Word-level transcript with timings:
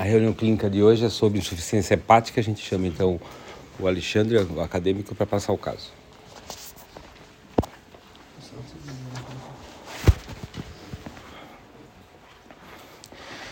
A 0.00 0.02
reunião 0.02 0.32
clínica 0.32 0.70
de 0.70 0.82
hoje 0.82 1.04
é 1.04 1.10
sobre 1.10 1.38
insuficiência 1.38 1.92
hepática. 1.92 2.40
A 2.40 2.42
gente 2.42 2.64
chama 2.64 2.86
então 2.86 3.20
o 3.78 3.86
Alexandre, 3.86 4.38
o 4.38 4.62
acadêmico, 4.62 5.14
para 5.14 5.26
passar 5.26 5.52
o 5.52 5.58
caso. 5.58 5.92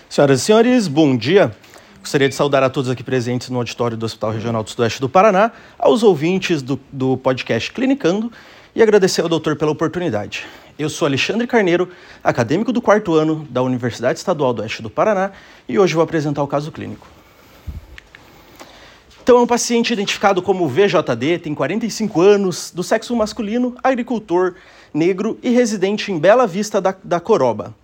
Senhoras 0.08 0.40
e 0.40 0.45
senhores, 0.46 0.89
bom 0.89 1.14
dia. 1.14 1.55
Gostaria 2.00 2.30
de 2.30 2.34
saudar 2.34 2.62
a 2.62 2.71
todos 2.71 2.89
aqui 2.91 3.03
presentes 3.03 3.51
no 3.51 3.59
auditório 3.59 3.95
do 3.95 4.07
Hospital 4.07 4.30
Regional 4.30 4.65
do 4.65 4.71
Sudoeste 4.71 5.03
do 5.03 5.09
Paraná, 5.11 5.53
aos 5.79 6.03
ouvintes 6.03 6.62
do, 6.62 6.80
do 6.91 7.19
podcast 7.19 7.71
Clinicando 7.71 8.33
e 8.75 8.83
agradecer 8.83 9.21
ao 9.21 9.29
doutor 9.29 9.55
pela 9.57 9.71
oportunidade. 9.71 10.46
Eu 10.79 10.88
sou 10.88 11.06
Alexandre 11.06 11.45
Carneiro, 11.45 11.90
acadêmico 12.22 12.72
do 12.72 12.80
quarto 12.80 13.14
ano 13.14 13.45
da 13.50 13.60
Universidade 13.60 14.20
Estadual 14.20 14.54
do 14.54 14.62
Oeste 14.62 14.80
do 14.80 14.88
Paraná 14.88 15.32
e 15.68 15.77
hoje 15.77 15.92
vou 15.92 16.04
apresentar 16.04 16.40
o 16.40 16.46
caso 16.46 16.70
clínico. 16.70 17.05
Então, 19.20 19.38
é 19.38 19.41
um 19.41 19.46
paciente 19.46 19.92
identificado 19.92 20.41
como 20.41 20.69
VJD, 20.69 21.41
tem 21.41 21.52
45 21.52 22.20
anos, 22.20 22.70
do 22.72 22.84
sexo 22.84 23.16
masculino, 23.16 23.77
agricultor, 23.83 24.55
negro 24.95 25.36
e 25.42 25.50
residente 25.50 26.12
em 26.12 26.19
Bela 26.19 26.46
Vista 26.46 26.80
da, 26.80 26.95
da 27.02 27.19
Coroba. 27.19 27.74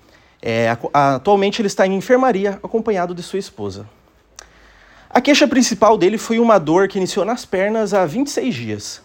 É, 0.40 0.76
atualmente 0.92 1.60
ele 1.60 1.66
está 1.66 1.84
em 1.88 1.96
enfermaria, 1.96 2.60
acompanhado 2.62 3.12
de 3.12 3.24
sua 3.24 3.40
esposa. 3.40 3.88
A 5.10 5.20
queixa 5.20 5.48
principal 5.48 5.98
dele 5.98 6.16
foi 6.16 6.38
uma 6.38 6.58
dor 6.58 6.86
que 6.86 6.96
iniciou 6.96 7.24
nas 7.24 7.44
pernas 7.44 7.92
há 7.92 8.06
26 8.06 8.54
dias. 8.54 9.03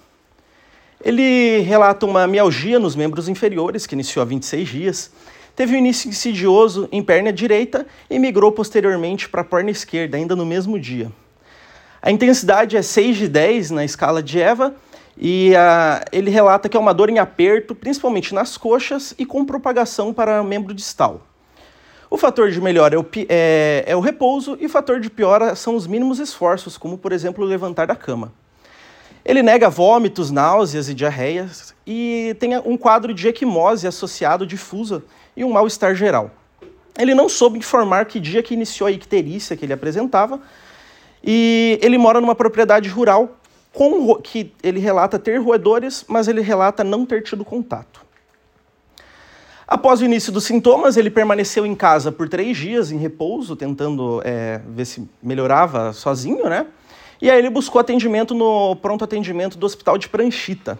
Ele 1.03 1.59
relata 1.59 2.05
uma 2.05 2.27
mialgia 2.27 2.77
nos 2.77 2.95
membros 2.95 3.29
inferiores, 3.29 3.85
que 3.85 3.95
iniciou 3.95 4.21
há 4.21 4.25
26 4.25 4.67
dias, 4.67 5.11
teve 5.55 5.75
um 5.75 5.77
início 5.77 6.09
insidioso 6.09 6.89
em 6.91 7.01
perna 7.01 7.31
direita 7.31 7.87
e 8.09 8.19
migrou 8.19 8.51
posteriormente 8.51 9.29
para 9.29 9.41
a 9.41 9.45
perna 9.45 9.71
esquerda, 9.71 10.17
ainda 10.17 10.35
no 10.35 10.45
mesmo 10.45 10.79
dia. 10.79 11.11
A 12.01 12.11
intensidade 12.11 12.77
é 12.77 12.81
6 12.81 13.17
de 13.17 13.27
10 13.27 13.71
na 13.71 13.85
escala 13.85 14.21
de 14.21 14.39
EVA 14.39 14.75
e 15.17 15.51
uh, 15.51 16.05
ele 16.11 16.29
relata 16.29 16.69
que 16.69 16.77
é 16.77 16.79
uma 16.79 16.93
dor 16.93 17.09
em 17.09 17.19
aperto, 17.19 17.75
principalmente 17.75 18.33
nas 18.33 18.57
coxas 18.57 19.13
e 19.17 19.25
com 19.25 19.45
propagação 19.45 20.13
para 20.13 20.43
membro 20.43 20.73
distal. 20.73 21.25
O 22.09 22.17
fator 22.17 22.49
de 22.49 22.59
melhora 22.59 22.95
é 22.95 22.97
o, 22.97 23.05
é, 23.27 23.83
é 23.85 23.95
o 23.95 23.99
repouso 23.99 24.57
e 24.59 24.65
o 24.65 24.69
fator 24.69 24.99
de 24.99 25.09
piora 25.09 25.55
são 25.55 25.75
os 25.75 25.85
mínimos 25.85 26.19
esforços, 26.19 26.77
como 26.77 26.97
por 26.97 27.11
exemplo 27.11 27.45
levantar 27.45 27.85
da 27.85 27.95
cama. 27.95 28.33
Ele 29.23 29.43
nega 29.43 29.69
vômitos, 29.69 30.31
náuseas 30.31 30.89
e 30.89 30.93
diarreias 30.93 31.75
e 31.85 32.35
tem 32.39 32.57
um 32.57 32.77
quadro 32.77 33.13
de 33.13 33.27
equimose 33.27 33.87
associado 33.87 34.45
difusa 34.45 35.03
e 35.35 35.43
um 35.43 35.51
mal-estar 35.51 35.95
geral. 35.95 36.31
Ele 36.97 37.13
não 37.13 37.29
soube 37.29 37.57
informar 37.57 38.05
que 38.05 38.19
dia 38.19 38.41
que 38.41 38.53
iniciou 38.53 38.87
a 38.87 38.91
icterícia 38.91 39.55
que 39.55 39.65
ele 39.65 39.73
apresentava 39.73 40.39
e 41.23 41.79
ele 41.81 41.97
mora 41.97 42.19
numa 42.19 42.35
propriedade 42.35 42.89
rural 42.89 43.37
com 43.71 44.15
que 44.15 44.53
ele 44.63 44.79
relata 44.79 45.19
ter 45.19 45.37
roedores, 45.37 46.03
mas 46.07 46.27
ele 46.27 46.41
relata 46.41 46.83
não 46.83 47.05
ter 47.05 47.21
tido 47.21 47.45
contato. 47.45 48.01
Após 49.67 50.01
o 50.01 50.05
início 50.05 50.31
dos 50.31 50.45
sintomas, 50.45 50.97
ele 50.97 51.11
permaneceu 51.11 51.63
em 51.63 51.75
casa 51.75 52.11
por 52.11 52.27
três 52.27 52.57
dias 52.57 52.91
em 52.91 52.97
repouso, 52.97 53.55
tentando 53.55 54.19
é, 54.25 54.59
ver 54.67 54.85
se 54.85 55.07
melhorava 55.21 55.93
sozinho, 55.93 56.49
né? 56.49 56.65
E 57.21 57.29
aí 57.29 57.37
ele 57.37 57.49
buscou 57.49 57.81
atendimento 57.81 58.33
no 58.33 58.75
pronto 58.77 59.03
atendimento 59.03 59.57
do 59.57 59.65
Hospital 59.65 59.97
de 59.97 60.07
Pranchita. 60.07 60.79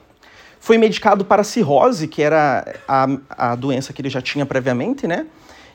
Foi 0.59 0.77
medicado 0.77 1.25
para 1.25 1.43
cirrose, 1.43 2.07
que 2.07 2.21
era 2.21 2.75
a, 2.87 3.07
a 3.29 3.55
doença 3.55 3.91
que 3.91 4.01
ele 4.01 4.09
já 4.09 4.21
tinha 4.21 4.45
previamente, 4.45 5.05
né? 5.05 5.25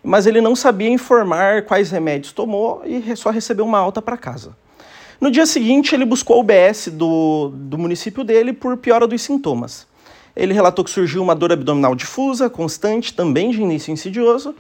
Mas 0.03 0.27
ele 0.27 0.41
não 0.41 0.57
sabia 0.57 0.89
informar 0.89 1.63
quais 1.63 1.91
remédios 1.91 2.33
tomou 2.33 2.83
e 2.85 3.15
só 3.17 3.31
recebeu 3.31 3.65
uma 3.65 3.79
alta 3.79 4.01
para 4.01 4.17
casa. 4.17 4.55
No 5.21 5.31
dia 5.31 5.47
seguinte, 5.47 5.95
ele 5.95 6.05
buscou 6.05 6.41
o 6.41 6.43
BS 6.43 6.89
do, 6.89 7.51
do 7.55 7.79
município 7.79 8.25
dele 8.25 8.53
por 8.53 8.77
piora 8.77 9.07
dos 9.07 9.23
sintomas. 9.23 9.87
Ele 10.37 10.53
relatou 10.53 10.85
que 10.85 10.91
surgiu 10.91 11.23
uma 11.23 11.35
dor 11.35 11.53
abdominal 11.53 11.95
difusa, 11.95 12.51
constante, 12.51 13.15
também 13.15 13.51
de 13.51 13.63
início 13.63 13.93
insidioso, 13.93 14.55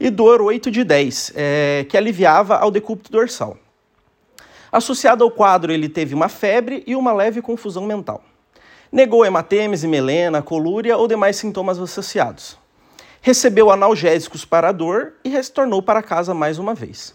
e 0.00 0.08
dor 0.10 0.40
8 0.40 0.70
de 0.70 0.82
10, 0.82 1.32
é, 1.36 1.86
que 1.88 1.96
aliviava 1.96 2.56
ao 2.56 2.70
decúbito 2.70 3.12
dorsal. 3.12 3.56
Associado 4.70 5.24
ao 5.24 5.30
quadro, 5.30 5.72
ele 5.72 5.88
teve 5.88 6.14
uma 6.14 6.28
febre 6.28 6.82
e 6.86 6.94
uma 6.94 7.12
leve 7.12 7.40
confusão 7.40 7.86
mental. 7.86 8.22
Negou 8.90 9.24
hematêmese, 9.24 9.86
melena, 9.86 10.42
colúria 10.42 10.96
ou 10.96 11.08
demais 11.08 11.36
sintomas 11.36 11.78
associados. 11.78 12.58
Recebeu 13.20 13.70
analgésicos 13.70 14.44
para 14.44 14.68
a 14.68 14.72
dor 14.72 15.14
e 15.24 15.28
retornou 15.28 15.82
para 15.82 16.02
casa 16.02 16.32
mais 16.32 16.58
uma 16.58 16.74
vez. 16.74 17.14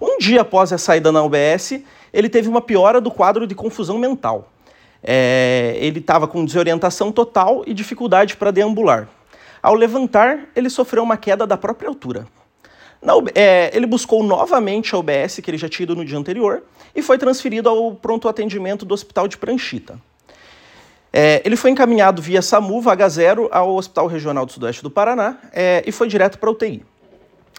Um 0.00 0.18
dia 0.18 0.40
após 0.40 0.72
a 0.72 0.78
saída 0.78 1.12
na 1.12 1.22
UBS, 1.22 1.82
ele 2.12 2.28
teve 2.28 2.48
uma 2.48 2.60
piora 2.60 3.00
do 3.00 3.10
quadro 3.10 3.46
de 3.46 3.54
confusão 3.54 3.98
mental. 3.98 4.50
É, 5.02 5.76
ele 5.80 5.98
estava 6.00 6.26
com 6.26 6.44
desorientação 6.44 7.12
total 7.12 7.62
e 7.66 7.72
dificuldade 7.72 8.36
para 8.36 8.50
deambular. 8.50 9.08
Ao 9.62 9.74
levantar, 9.74 10.48
ele 10.56 10.70
sofreu 10.70 11.02
uma 11.02 11.16
queda 11.16 11.46
da 11.46 11.56
própria 11.56 11.88
altura. 11.88 12.26
Na, 13.02 13.14
é, 13.34 13.74
ele 13.74 13.86
buscou 13.86 14.22
novamente 14.22 14.94
a 14.94 14.98
UBS, 14.98 15.40
que 15.42 15.50
ele 15.50 15.58
já 15.58 15.68
tinha 15.68 15.84
ido 15.84 15.96
no 15.96 16.04
dia 16.04 16.18
anterior, 16.18 16.62
e 16.94 17.02
foi 17.02 17.16
transferido 17.16 17.68
ao 17.68 17.94
pronto 17.94 18.28
atendimento 18.28 18.84
do 18.84 18.92
Hospital 18.92 19.26
de 19.26 19.38
Pranchita. 19.38 19.98
É, 21.12 21.42
ele 21.44 21.56
foi 21.56 21.70
encaminhado 21.70 22.22
via 22.22 22.40
SAMU, 22.40 22.80
vaga 22.80 23.08
zero, 23.08 23.48
ao 23.50 23.74
Hospital 23.74 24.06
Regional 24.06 24.46
do 24.46 24.52
Sudoeste 24.52 24.82
do 24.82 24.90
Paraná 24.90 25.38
é, 25.52 25.82
e 25.86 25.90
foi 25.90 26.06
direto 26.06 26.38
para 26.38 26.48
a 26.48 26.52
UTI. 26.52 26.84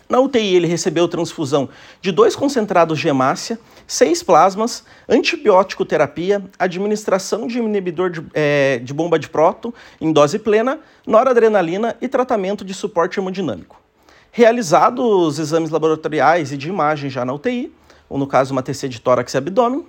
Na 0.08 0.20
UTI, 0.20 0.56
ele 0.56 0.68
recebeu 0.68 1.08
transfusão 1.08 1.70
de 2.02 2.12
dois 2.12 2.36
concentrados 2.36 3.00
de 3.00 3.08
hemácia, 3.08 3.58
seis 3.88 4.22
plasmas, 4.22 4.84
antibiótico 5.08 5.86
terapia, 5.86 6.44
administração 6.60 7.48
de 7.48 7.60
inibidor 7.60 8.10
de, 8.10 8.26
é, 8.34 8.80
de 8.80 8.94
bomba 8.94 9.18
de 9.18 9.30
próton 9.30 9.74
em 10.00 10.12
dose 10.12 10.38
plena, 10.38 10.80
noradrenalina 11.08 11.96
e 12.02 12.10
tratamento 12.10 12.66
de 12.66 12.74
suporte 12.74 13.20
hemodinâmico. 13.20 13.81
Realizados 14.34 15.04
os 15.04 15.40
exames 15.40 15.70
laboratoriais 15.70 16.54
e 16.54 16.58
de 16.58 16.70
imagem 16.70 17.10
já 17.10 17.26
na 17.26 17.34
UTI, 17.34 17.70
ou 18.08 18.18
no 18.18 18.26
caso 18.26 18.54
uma 18.54 18.64
TC 18.64 18.88
de 18.88 19.02
tórax 19.02 19.34
e 19.34 19.38
abdômen, 19.38 19.86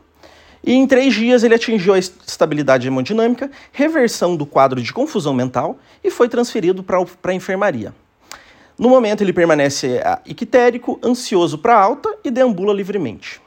e 0.64 0.72
em 0.72 0.84
três 0.84 1.14
dias 1.14 1.44
ele 1.44 1.54
atingiu 1.54 1.94
a 1.94 1.98
estabilidade 1.98 2.88
hemodinâmica, 2.88 3.48
reversão 3.72 4.34
do 4.34 4.44
quadro 4.44 4.82
de 4.82 4.92
confusão 4.92 5.32
mental 5.32 5.78
e 6.02 6.10
foi 6.10 6.28
transferido 6.28 6.82
para 6.82 7.30
a 7.30 7.34
enfermaria. 7.34 7.94
No 8.76 8.88
momento 8.88 9.22
ele 9.22 9.32
permanece 9.32 10.00
ictérico, 10.26 10.98
ansioso 11.04 11.58
para 11.58 11.78
alta 11.78 12.08
e 12.24 12.30
deambula 12.30 12.74
livremente. 12.74 13.40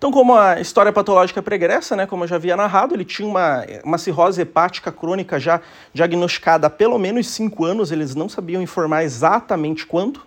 Então, 0.00 0.10
como 0.10 0.34
a 0.34 0.58
história 0.58 0.90
patológica 0.90 1.42
pregressa, 1.42 1.94
né, 1.94 2.06
como 2.06 2.24
eu 2.24 2.28
já 2.28 2.36
havia 2.36 2.56
narrado, 2.56 2.94
ele 2.94 3.04
tinha 3.04 3.28
uma, 3.28 3.66
uma 3.84 3.98
cirrose 3.98 4.40
hepática 4.40 4.90
crônica 4.90 5.38
já 5.38 5.60
diagnosticada 5.92 6.68
há 6.68 6.70
pelo 6.70 6.98
menos 6.98 7.28
cinco 7.28 7.66
anos, 7.66 7.92
eles 7.92 8.14
não 8.14 8.26
sabiam 8.26 8.62
informar 8.62 9.04
exatamente 9.04 9.84
quanto. 9.84 10.26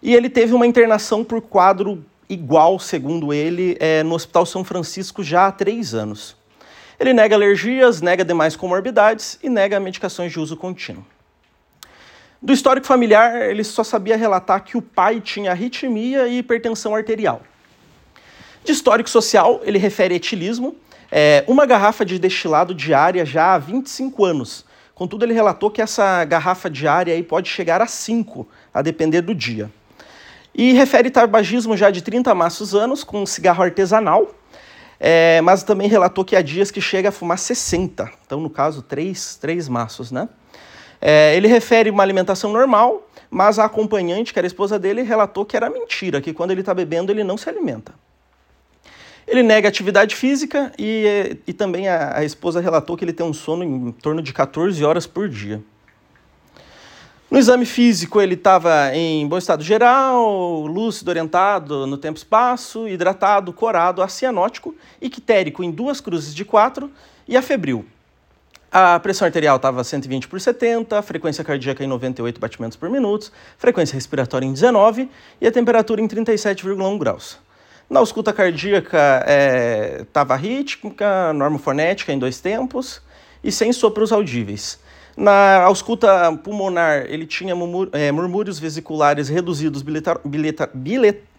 E 0.00 0.14
ele 0.14 0.30
teve 0.30 0.54
uma 0.54 0.68
internação 0.68 1.24
por 1.24 1.42
quadro 1.42 2.04
igual, 2.28 2.78
segundo 2.78 3.34
ele, 3.34 3.76
é, 3.80 4.04
no 4.04 4.14
Hospital 4.14 4.46
São 4.46 4.62
Francisco 4.62 5.20
já 5.20 5.48
há 5.48 5.50
três 5.50 5.94
anos. 5.94 6.36
Ele 6.96 7.12
nega 7.12 7.34
alergias, 7.34 8.00
nega 8.00 8.24
demais 8.24 8.54
comorbidades 8.54 9.36
e 9.42 9.50
nega 9.50 9.80
medicações 9.80 10.30
de 10.30 10.38
uso 10.38 10.56
contínuo. 10.56 11.04
Do 12.40 12.52
histórico 12.52 12.86
familiar, 12.86 13.50
ele 13.50 13.64
só 13.64 13.82
sabia 13.82 14.16
relatar 14.16 14.62
que 14.62 14.76
o 14.76 14.82
pai 14.82 15.20
tinha 15.20 15.50
arritmia 15.50 16.28
e 16.28 16.38
hipertensão 16.38 16.94
arterial. 16.94 17.42
De 18.64 18.70
histórico 18.70 19.10
social, 19.10 19.60
ele 19.64 19.76
refere 19.76 20.14
etilismo, 20.14 20.76
é, 21.10 21.44
uma 21.48 21.66
garrafa 21.66 22.04
de 22.04 22.18
destilado 22.18 22.74
diária 22.74 23.24
já 23.26 23.54
há 23.54 23.58
25 23.58 24.24
anos. 24.24 24.64
Contudo, 24.94 25.24
ele 25.24 25.32
relatou 25.32 25.70
que 25.70 25.82
essa 25.82 26.24
garrafa 26.24 26.70
diária 26.70 27.12
aí 27.12 27.22
pode 27.22 27.48
chegar 27.48 27.82
a 27.82 27.86
5, 27.86 28.46
a 28.72 28.80
depender 28.80 29.20
do 29.20 29.34
dia. 29.34 29.70
E 30.54 30.72
refere 30.74 31.10
tabagismo 31.10 31.76
já 31.76 31.90
de 31.90 32.02
30 32.02 32.34
maços 32.34 32.74
anos, 32.74 33.02
com 33.02 33.26
cigarro 33.26 33.64
artesanal, 33.64 34.32
é, 35.00 35.40
mas 35.40 35.64
também 35.64 35.88
relatou 35.88 36.24
que 36.24 36.36
há 36.36 36.42
dias 36.42 36.70
que 36.70 36.80
chega 36.80 37.08
a 37.08 37.12
fumar 37.12 37.38
60. 37.38 38.10
Então, 38.24 38.38
no 38.38 38.48
caso, 38.48 38.80
3, 38.80 39.36
3 39.36 39.68
maços, 39.68 40.12
né? 40.12 40.28
É, 41.00 41.34
ele 41.36 41.48
refere 41.48 41.90
uma 41.90 42.04
alimentação 42.04 42.52
normal, 42.52 43.08
mas 43.28 43.58
a 43.58 43.64
acompanhante, 43.64 44.32
que 44.32 44.38
era 44.38 44.46
a 44.46 44.48
esposa 44.48 44.78
dele, 44.78 45.02
relatou 45.02 45.44
que 45.44 45.56
era 45.56 45.68
mentira, 45.68 46.20
que 46.20 46.32
quando 46.32 46.52
ele 46.52 46.60
está 46.60 46.72
bebendo 46.72 47.10
ele 47.10 47.24
não 47.24 47.36
se 47.36 47.48
alimenta. 47.48 47.92
Ele 49.26 49.42
nega 49.42 49.68
atividade 49.68 50.16
física 50.16 50.72
e, 50.78 51.36
e 51.46 51.52
também 51.52 51.88
a, 51.88 52.18
a, 52.18 52.24
esposa 52.24 52.60
relatou 52.60 52.96
que 52.96 53.04
ele 53.04 53.12
tem 53.12 53.24
um 53.24 53.32
sono 53.32 53.62
em 53.62 53.92
torno 53.92 54.20
de 54.20 54.32
14 54.32 54.84
horas 54.84 55.06
por 55.06 55.28
dia. 55.28 55.62
No 57.30 57.38
exame 57.38 57.64
físico, 57.64 58.20
ele 58.20 58.34
estava 58.34 58.94
em 58.94 59.26
bom 59.26 59.38
estado 59.38 59.62
geral, 59.62 60.66
lúcido, 60.66 61.10
orientado 61.10 61.86
no 61.86 61.96
tempo-espaço, 61.96 62.86
hidratado, 62.86 63.52
corado, 63.54 64.02
acianótico, 64.02 64.74
ictérico 65.00 65.64
em 65.64 65.70
duas 65.70 65.98
cruzes 65.98 66.34
de 66.34 66.44
quatro 66.44 66.90
e 67.26 67.36
afebril. 67.36 67.86
A 68.70 68.98
pressão 69.00 69.26
arterial 69.26 69.56
estava 69.56 69.84
120 69.84 70.28
por 70.28 70.40
70, 70.40 70.98
a 70.98 71.02
frequência 71.02 71.44
cardíaca 71.44 71.84
em 71.84 71.86
98 71.86 72.40
batimentos 72.40 72.76
por 72.76 72.90
minuto, 72.90 73.32
frequência 73.56 73.94
respiratória 73.94 74.46
em 74.46 74.52
19 74.52 75.08
e 75.40 75.46
a 75.46 75.52
temperatura 75.52 76.00
em 76.00 76.08
37,1 76.08 76.98
graus. 76.98 77.38
Na 77.88 78.00
ausculta 78.00 78.32
cardíaca 78.32 79.24
estava 80.00 80.34
é, 80.34 80.38
rítmica, 80.38 81.32
norma 81.32 81.58
fonética 81.58 82.12
em 82.12 82.18
dois 82.18 82.40
tempos 82.40 83.02
e 83.44 83.52
sem 83.52 83.72
sopros 83.72 84.12
audíveis. 84.12 84.80
Na 85.16 85.62
ausculta 85.64 86.32
pulmonar, 86.42 87.04
ele 87.06 87.26
tinha 87.26 87.54
murmúrios, 87.54 87.94
é, 87.94 88.10
murmúrios 88.10 88.58
vesiculares 88.58 89.28
reduzidos 89.28 89.82
bileta, 89.82 90.70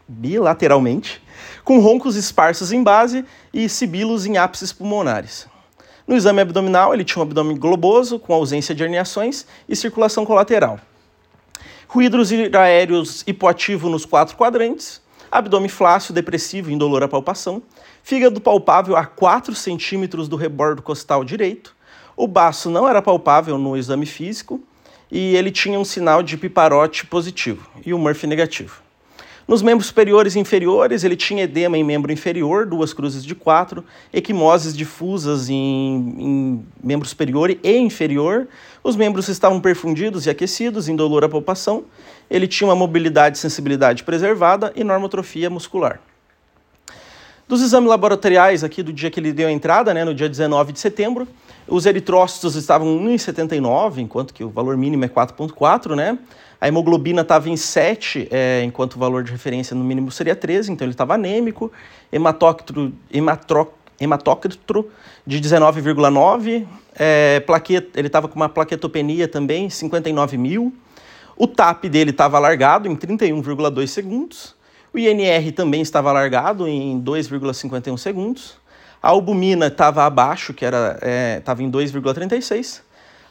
bilateralmente, 0.07 1.23
com 1.63 1.79
roncos 1.79 2.15
esparsos 2.15 2.71
em 2.71 2.83
base 2.83 3.25
e 3.51 3.67
sibilos 3.67 4.25
em 4.25 4.37
ápices 4.37 4.71
pulmonares. 4.71 5.47
No 6.05 6.15
exame 6.15 6.41
abdominal, 6.41 6.93
ele 6.93 7.03
tinha 7.03 7.19
um 7.19 7.25
abdômen 7.25 7.57
globoso, 7.57 8.19
com 8.19 8.33
ausência 8.33 8.75
de 8.75 8.83
herniações 8.83 9.45
e 9.67 9.75
circulação 9.75 10.25
colateral. 10.25 10.79
Ruídos 11.87 12.29
aéreos 12.53 13.23
hipoativo 13.25 13.89
nos 13.89 14.05
quatro 14.05 14.35
quadrantes, 14.35 15.01
abdômen 15.33 15.67
flácido, 15.67 16.13
depressivo, 16.13 16.69
indolor 16.69 17.01
à 17.01 17.07
palpação, 17.07 17.63
fígado 18.03 18.39
palpável 18.39 18.95
a 18.95 19.05
4 19.05 19.55
centímetros 19.55 20.27
do 20.27 20.35
rebordo 20.35 20.81
costal 20.81 21.23
direito, 21.23 21.75
o 22.15 22.27
baço 22.27 22.69
não 22.69 22.87
era 22.87 23.01
palpável 23.01 23.57
no 23.57 23.75
exame 23.75 24.05
físico 24.05 24.61
e 25.11 25.35
ele 25.35 25.49
tinha 25.49 25.79
um 25.79 25.83
sinal 25.83 26.21
de 26.21 26.37
piparote 26.37 27.05
positivo 27.07 27.67
e 27.83 27.93
o 27.93 27.97
Murphy 27.97 28.27
negativo. 28.27 28.83
Nos 29.45 29.61
membros 29.61 29.87
superiores 29.87 30.35
e 30.35 30.39
inferiores, 30.39 31.03
ele 31.03 31.17
tinha 31.17 31.43
edema 31.43 31.77
em 31.77 31.83
membro 31.83 32.13
inferior, 32.13 32.65
duas 32.65 32.93
cruzes 32.93 33.25
de 33.25 33.35
quatro, 33.35 33.83
equimoses 34.13 34.75
difusas 34.75 35.49
em, 35.49 35.55
em 36.17 36.65
membro 36.81 37.07
superior 37.07 37.51
e 37.51 37.77
inferior. 37.77 38.47
Os 38.81 38.95
membros 38.95 39.27
estavam 39.27 39.59
perfundidos 39.59 40.25
e 40.25 40.29
aquecidos, 40.29 40.87
indolor 40.87 41.25
à 41.25 41.29
palpação. 41.29 41.83
Ele 42.33 42.47
tinha 42.47 42.67
uma 42.67 42.75
mobilidade 42.75 43.37
e 43.37 43.39
sensibilidade 43.39 44.03
preservada 44.03 44.73
e 44.75 44.83
normotrofia 44.83 45.51
muscular. 45.51 45.99
Dos 47.47 47.61
exames 47.61 47.87
laboratoriais 47.87 48.63
aqui 48.63 48.81
do 48.81 48.91
dia 48.91 49.11
que 49.11 49.19
ele 49.19 49.31
deu 49.31 49.47
a 49.47 49.51
entrada, 49.51 49.93
né, 49.93 50.03
no 50.03 50.15
dia 50.15 50.27
19 50.27 50.73
de 50.73 50.79
setembro, 50.79 51.27
os 51.67 51.85
eritrócitos 51.85 52.55
estavam 52.55 52.87
1,79, 52.87 53.99
enquanto 53.99 54.33
que 54.33 54.43
o 54.43 54.49
valor 54.49 54.75
mínimo 54.75 55.05
é 55.05 55.07
4,4, 55.07 55.95
né? 55.95 56.17
A 56.59 56.67
hemoglobina 56.67 57.21
estava 57.21 57.51
em 57.51 57.55
7, 57.55 58.27
é, 58.31 58.63
enquanto 58.63 58.95
o 58.95 58.99
valor 58.99 59.23
de 59.23 59.31
referência 59.31 59.75
no 59.75 59.83
mínimo 59.83 60.09
seria 60.09 60.35
13, 60.35 60.71
então 60.71 60.85
ele 60.85 60.93
estava 60.93 61.13
anêmico. 61.13 61.71
Hematócrito, 62.11 62.91
de 65.27 65.39
19,9. 65.39 66.65
É, 66.97 67.43
ele 67.95 68.07
estava 68.07 68.27
com 68.27 68.35
uma 68.35 68.49
plaquetopenia 68.49 69.27
também, 69.27 69.69
59 69.69 70.35
mil. 70.37 70.73
O 71.35 71.47
TAP 71.47 71.85
dele 71.85 72.11
estava 72.11 72.37
alargado 72.37 72.87
em 72.87 72.95
31,2 72.95 73.87
segundos. 73.87 74.55
O 74.93 74.99
INR 74.99 75.51
também 75.51 75.81
estava 75.81 76.09
alargado 76.09 76.67
em 76.67 77.01
2,51 77.01 77.97
segundos. 77.97 78.55
A 79.01 79.09
albumina 79.09 79.67
estava 79.67 80.05
abaixo, 80.05 80.53
que 80.53 80.63
era 80.63 80.99
estava 81.39 81.61
é, 81.61 81.65
em 81.65 81.71
2,36. 81.71 82.81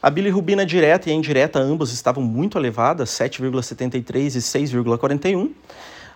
A 0.01 0.09
bilirrubina 0.09 0.65
direta 0.65 1.09
e 1.09 1.13
a 1.13 1.15
indireta, 1.15 1.59
ambas 1.59 1.93
estavam 1.93 2.21
muito 2.21 2.57
elevadas, 2.57 3.09
7,73 3.11 4.35
e 4.35 4.39
6,41. 4.39 5.51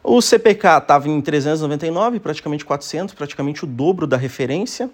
O 0.03 0.21
CPK 0.21 0.77
estava 0.79 1.07
em 1.07 1.21
399, 1.21 2.19
praticamente 2.19 2.65
400, 2.65 3.15
praticamente 3.15 3.63
o 3.63 3.67
dobro 3.67 4.05
da 4.05 4.17
referência. 4.17 4.89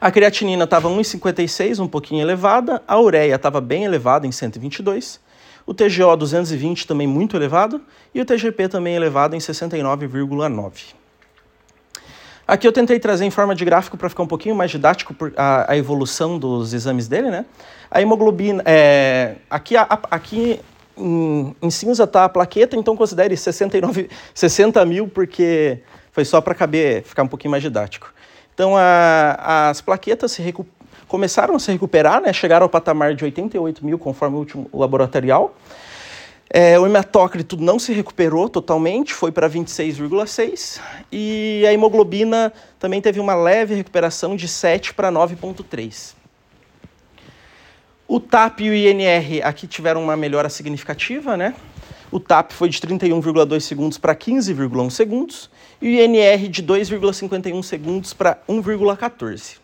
A 0.00 0.10
creatinina 0.10 0.64
estava 0.64 0.88
1,56, 0.88 1.78
um 1.78 1.86
pouquinho 1.86 2.20
elevada. 2.20 2.82
A 2.86 3.00
ureia 3.00 3.36
estava 3.36 3.60
bem 3.60 3.84
elevada, 3.84 4.26
em 4.26 4.32
122. 4.32 5.20
O 5.66 5.72
TGO 5.72 6.16
220 6.16 6.86
também 6.86 7.06
muito 7.06 7.36
elevado. 7.36 7.80
E 8.14 8.20
o 8.20 8.24
TGP 8.24 8.68
também 8.68 8.94
elevado 8.94 9.34
em 9.34 9.38
69,9. 9.38 10.94
Aqui 12.46 12.68
eu 12.68 12.72
tentei 12.72 12.98
trazer 12.98 13.24
em 13.24 13.30
forma 13.30 13.54
de 13.54 13.64
gráfico 13.64 13.96
para 13.96 14.08
ficar 14.08 14.22
um 14.22 14.26
pouquinho 14.26 14.54
mais 14.54 14.70
didático 14.70 15.16
a, 15.34 15.72
a, 15.72 15.76
evolução 15.78 16.38
dos 16.38 16.74
exames 16.74 17.08
dele, 17.08 17.30
né? 17.30 17.46
A 17.90 18.02
hemoglobina, 18.02 18.62
é, 18.66 19.36
aqui, 19.48 19.74
a, 19.74 19.86
aqui 20.10 20.60
em, 20.94 21.56
em 21.62 21.70
cinza 21.70 22.04
está 22.04 22.26
a 22.26 22.28
plaqueta, 22.28 22.76
então 22.76 22.94
considere 22.94 23.34
69, 23.34 24.10
60 24.34 24.84
mil, 24.84 25.08
porque 25.08 25.80
foi 26.12 26.26
só 26.26 26.38
para 26.42 26.54
caber, 26.54 27.02
ficar 27.02 27.22
um 27.22 27.28
pouquinho 27.28 27.50
mais 27.50 27.62
didático. 27.62 28.12
Então 28.52 28.76
a, 28.76 29.70
as 29.70 29.80
plaquetas 29.80 30.32
se 30.32 30.42
começaram 31.08 31.54
a 31.54 31.58
se 31.58 31.70
recuperar, 31.72 32.20
né? 32.20 32.32
Chegaram 32.32 32.64
ao 32.64 32.68
patamar 32.68 33.14
de 33.14 33.24
88 33.24 33.84
mil, 33.84 33.98
conforme 33.98 34.36
o 34.36 34.38
último 34.40 34.68
laboratorial. 34.72 35.54
É, 36.50 36.78
o 36.78 36.86
hematócrito 36.86 37.56
não 37.56 37.78
se 37.78 37.92
recuperou 37.92 38.48
totalmente, 38.48 39.12
foi 39.12 39.32
para 39.32 39.48
26,6 39.48 40.80
e 41.10 41.64
a 41.66 41.72
hemoglobina 41.72 42.52
também 42.78 43.00
teve 43.00 43.18
uma 43.18 43.34
leve 43.34 43.74
recuperação 43.74 44.36
de 44.36 44.46
7 44.46 44.94
para 44.94 45.10
9,3. 45.10 46.14
O 48.06 48.20
TAP 48.20 48.60
e 48.60 48.70
o 48.70 48.74
INR 48.74 49.40
aqui 49.42 49.66
tiveram 49.66 50.04
uma 50.04 50.16
melhora 50.16 50.48
significativa, 50.48 51.36
né? 51.36 51.54
O 52.12 52.20
TAP 52.20 52.52
foi 52.52 52.68
de 52.68 52.78
31,2 52.78 53.60
segundos 53.60 53.98
para 53.98 54.14
15,1 54.14 54.90
segundos 54.90 55.50
e 55.82 55.88
o 55.88 55.90
INR 55.90 56.48
de 56.48 56.62
2,51 56.62 57.62
segundos 57.62 58.12
para 58.12 58.38
1,14. 58.48 59.63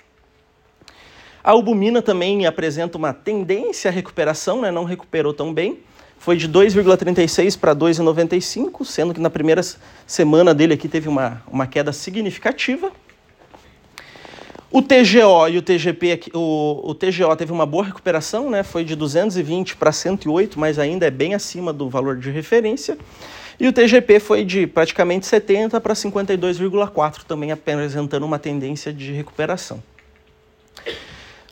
A 1.43 1.53
albumina 1.53 2.03
também 2.03 2.47
apresenta 2.47 2.99
uma 2.99 3.13
tendência 3.15 3.91
à 3.91 3.93
recuperação, 3.93 4.61
né? 4.61 4.71
não 4.71 4.85
recuperou 4.85 5.33
tão 5.33 5.53
bem, 5.55 5.79
foi 6.19 6.37
de 6.37 6.47
2,36 6.47 7.59
para 7.59 7.75
2,95, 7.75 8.85
sendo 8.85 9.15
que 9.15 9.21
na 9.21 9.31
primeira 9.31 9.63
semana 10.07 10.53
dele 10.53 10.75
aqui 10.75 10.87
teve 10.87 11.09
uma, 11.09 11.43
uma 11.51 11.67
queda 11.67 11.93
significativa. 11.95 12.93
O 14.71 14.83
TGO 14.83 15.49
e 15.51 15.57
o 15.57 15.63
TGP, 15.63 16.31
o, 16.35 16.91
o 16.91 16.95
TGO 16.95 17.35
teve 17.37 17.51
uma 17.51 17.65
boa 17.65 17.85
recuperação, 17.85 18.51
né? 18.51 18.63
foi 18.63 18.85
de 18.85 18.95
220 18.95 19.77
para 19.77 19.91
108, 19.91 20.61
mas 20.61 20.79
ainda 20.79 21.07
é 21.07 21.11
bem 21.11 21.35
acima 21.35 21.73
do 21.73 21.89
valor 21.89 22.19
de 22.19 22.31
referência. 22.31 22.99
E 23.59 23.67
o 23.67 23.73
TGP 23.73 24.21
foi 24.21 24.45
de 24.45 24.67
praticamente 24.67 25.27
70 25.27 25.81
para 25.81 25.95
52,4, 25.95 27.25
também 27.27 27.51
apresentando 27.51 28.25
uma 28.25 28.39
tendência 28.39 28.93
de 28.93 29.11
recuperação. 29.13 29.83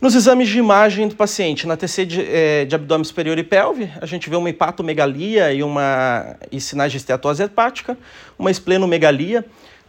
Nos 0.01 0.15
exames 0.15 0.49
de 0.49 0.61
imagem 0.61 1.09
do 1.09 1.17
paciente, 1.17 1.67
na 1.67 1.77
TC 1.77 2.07
de, 2.07 2.23
é, 2.23 2.65
de, 2.65 2.73
abdômen 2.73 3.03
superior 3.03 3.37
e 3.37 3.43
pelve, 3.43 3.91
a 4.01 4.07
gente 4.07 4.31
vê 4.31 4.37
uma 4.37 4.49
hepatomegalia 4.49 5.53
e, 5.53 5.61
uma, 5.61 6.37
e 6.53 6.61
sinais 6.61 6.93
de 6.93 6.99
esteatose 6.99 7.43
hepática, 7.43 7.99
uma 8.39 8.49
esplenomegalia, 8.49 9.45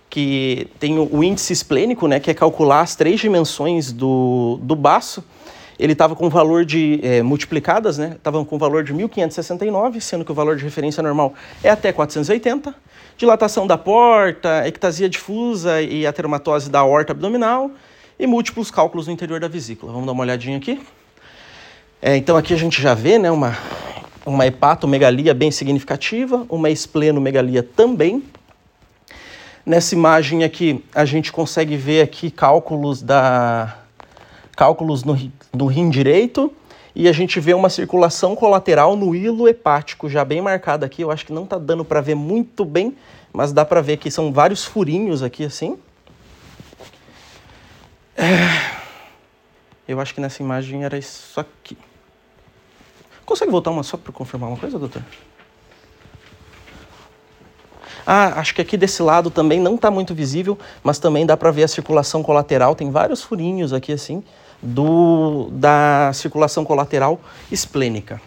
que 0.10 0.68
tem 0.80 0.98
o, 0.98 1.24
índice 1.24 1.54
esplênico, 1.54 2.08
né, 2.08 2.20
que 2.20 2.32
é 2.32 2.34
calcular 2.34 2.82
as 2.82 2.96
três 2.96 3.20
dimensões 3.20 3.92
do, 3.92 4.60
do 4.64 4.76
baço. 4.76 5.24
Ele 5.78 5.94
estava 5.94 6.16
com 6.16 6.28
valor 6.28 6.66
de 6.66 7.00
é, 7.04 7.22
multiplicadas, 7.22 8.00
né? 8.00 8.16
Estava 8.18 8.44
com 8.44 8.58
valor 8.58 8.84
de 8.84 8.92
1569, 8.92 10.02
sendo 10.02 10.26
que 10.26 10.32
o 10.32 10.36
valor 10.36 10.58
de 10.58 10.64
referência 10.64 11.02
normal 11.02 11.34
é 11.64 11.70
até 11.70 11.94
480. 11.94 12.76
Dilatação 13.16 13.66
da 13.66 13.78
porta, 13.78 14.68
ectasia 14.68 15.08
difusa 15.08 15.82
e 15.82 16.06
ateromatose 16.06 16.70
da 16.70 16.84
horta 16.84 17.14
abdominal 17.14 17.72
e 18.20 18.28
múltiplos 18.28 18.70
cálculos 18.70 19.08
no 19.08 19.14
interior 19.14 19.40
da 19.40 19.48
vesícula. 19.48 19.94
Vamos 19.94 20.06
dar 20.06 20.12
uma 20.12 20.24
olhadinha 20.24 20.58
aqui. 20.58 20.82
É, 22.02 22.18
então 22.18 22.36
aqui 22.36 22.54
a 22.54 22.58
gente 22.58 22.82
já 22.82 22.94
vê 22.94 23.18
né, 23.18 23.32
uma, 23.32 23.58
uma 24.26 24.46
hepatomegalia 24.46 25.34
bem 25.34 25.52
significativa, 25.52 26.46
uma 26.50 26.70
esplenomegalia 26.70 27.64
também. 27.64 28.22
Nessa 29.66 29.96
imagem 29.96 30.44
aqui 30.44 30.84
a 30.94 31.06
gente 31.06 31.32
consegue 31.32 31.78
ver 31.78 32.02
aqui 32.02 32.30
cálculos 32.30 33.02
da 33.02 33.78
cálculos 34.56 35.06
no, 35.06 35.18
no 35.54 35.68
rim 35.68 35.90
direito 35.90 36.52
e 36.94 37.08
a 37.08 37.14
gente 37.14 37.40
vê 37.40 37.54
uma 37.54 37.70
circulação 37.70 38.36
colateral 38.36 38.98
no 38.98 39.16
hilo 39.16 39.48
hepático 39.48 40.10
já 40.10 40.26
bem 40.26 40.42
marcada 40.42 40.86
aqui. 40.86 41.02
Eu 41.02 41.12
acho 41.12 41.26
que 41.26 41.32
não 41.32 41.44
está 41.44 41.58
dando 41.58 41.86
para 41.86 42.02
ver 42.02 42.16
muito 42.16 42.66
bem, 42.66 42.96
mas 43.32 43.54
dá 43.54 43.64
para 43.64 43.80
ver 43.80 43.98
que 43.98 44.12
são 44.12 44.34
vários 44.34 44.66
furinhos 44.66 45.24
aqui 45.24 45.46
assim. 45.46 45.78
É... 48.20 48.80
Eu 49.88 50.00
acho 50.02 50.14
que 50.14 50.20
nessa 50.20 50.44
imagem 50.44 50.84
era 50.84 50.98
isso 50.98 51.40
aqui. 51.40 51.78
Consegue 53.26 53.50
voltar 53.50 53.72
uma 53.72 53.82
só 53.82 53.96
para 53.96 54.12
confirmar 54.12 54.50
uma 54.50 54.58
coisa, 54.58 54.78
doutor? 54.78 55.02
Ah, 58.06 58.40
acho 58.40 58.54
que 58.54 58.62
aqui 58.62 58.76
desse 58.76 59.02
lado 59.02 59.30
também 59.30 59.60
não 59.60 59.76
está 59.76 59.90
muito 59.90 60.14
visível, 60.14 60.58
mas 60.84 61.00
também 61.00 61.26
dá 61.26 61.38
para 61.38 61.50
ver 61.52 61.64
a 61.64 61.68
circulação 61.68 62.22
colateral. 62.22 62.76
Tem 62.76 62.92
vários 62.92 63.24
furinhos 63.24 63.72
aqui 63.72 63.94
assim 63.94 64.24
do 64.62 65.50
da 65.52 66.12
circulação 66.14 66.66
colateral 66.66 67.22
esplênica. 67.52 68.22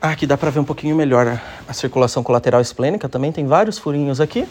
Ah, 0.00 0.10
aqui 0.10 0.26
dá 0.26 0.36
para 0.36 0.50
ver 0.50 0.60
um 0.60 0.64
pouquinho 0.64 0.94
melhor 0.94 1.26
a, 1.26 1.40
a 1.66 1.72
circulação 1.72 2.22
colateral 2.22 2.60
esplênica. 2.60 3.08
Também 3.08 3.32
tem 3.32 3.46
vários 3.46 3.78
furinhos 3.78 4.20
aqui. 4.20 4.46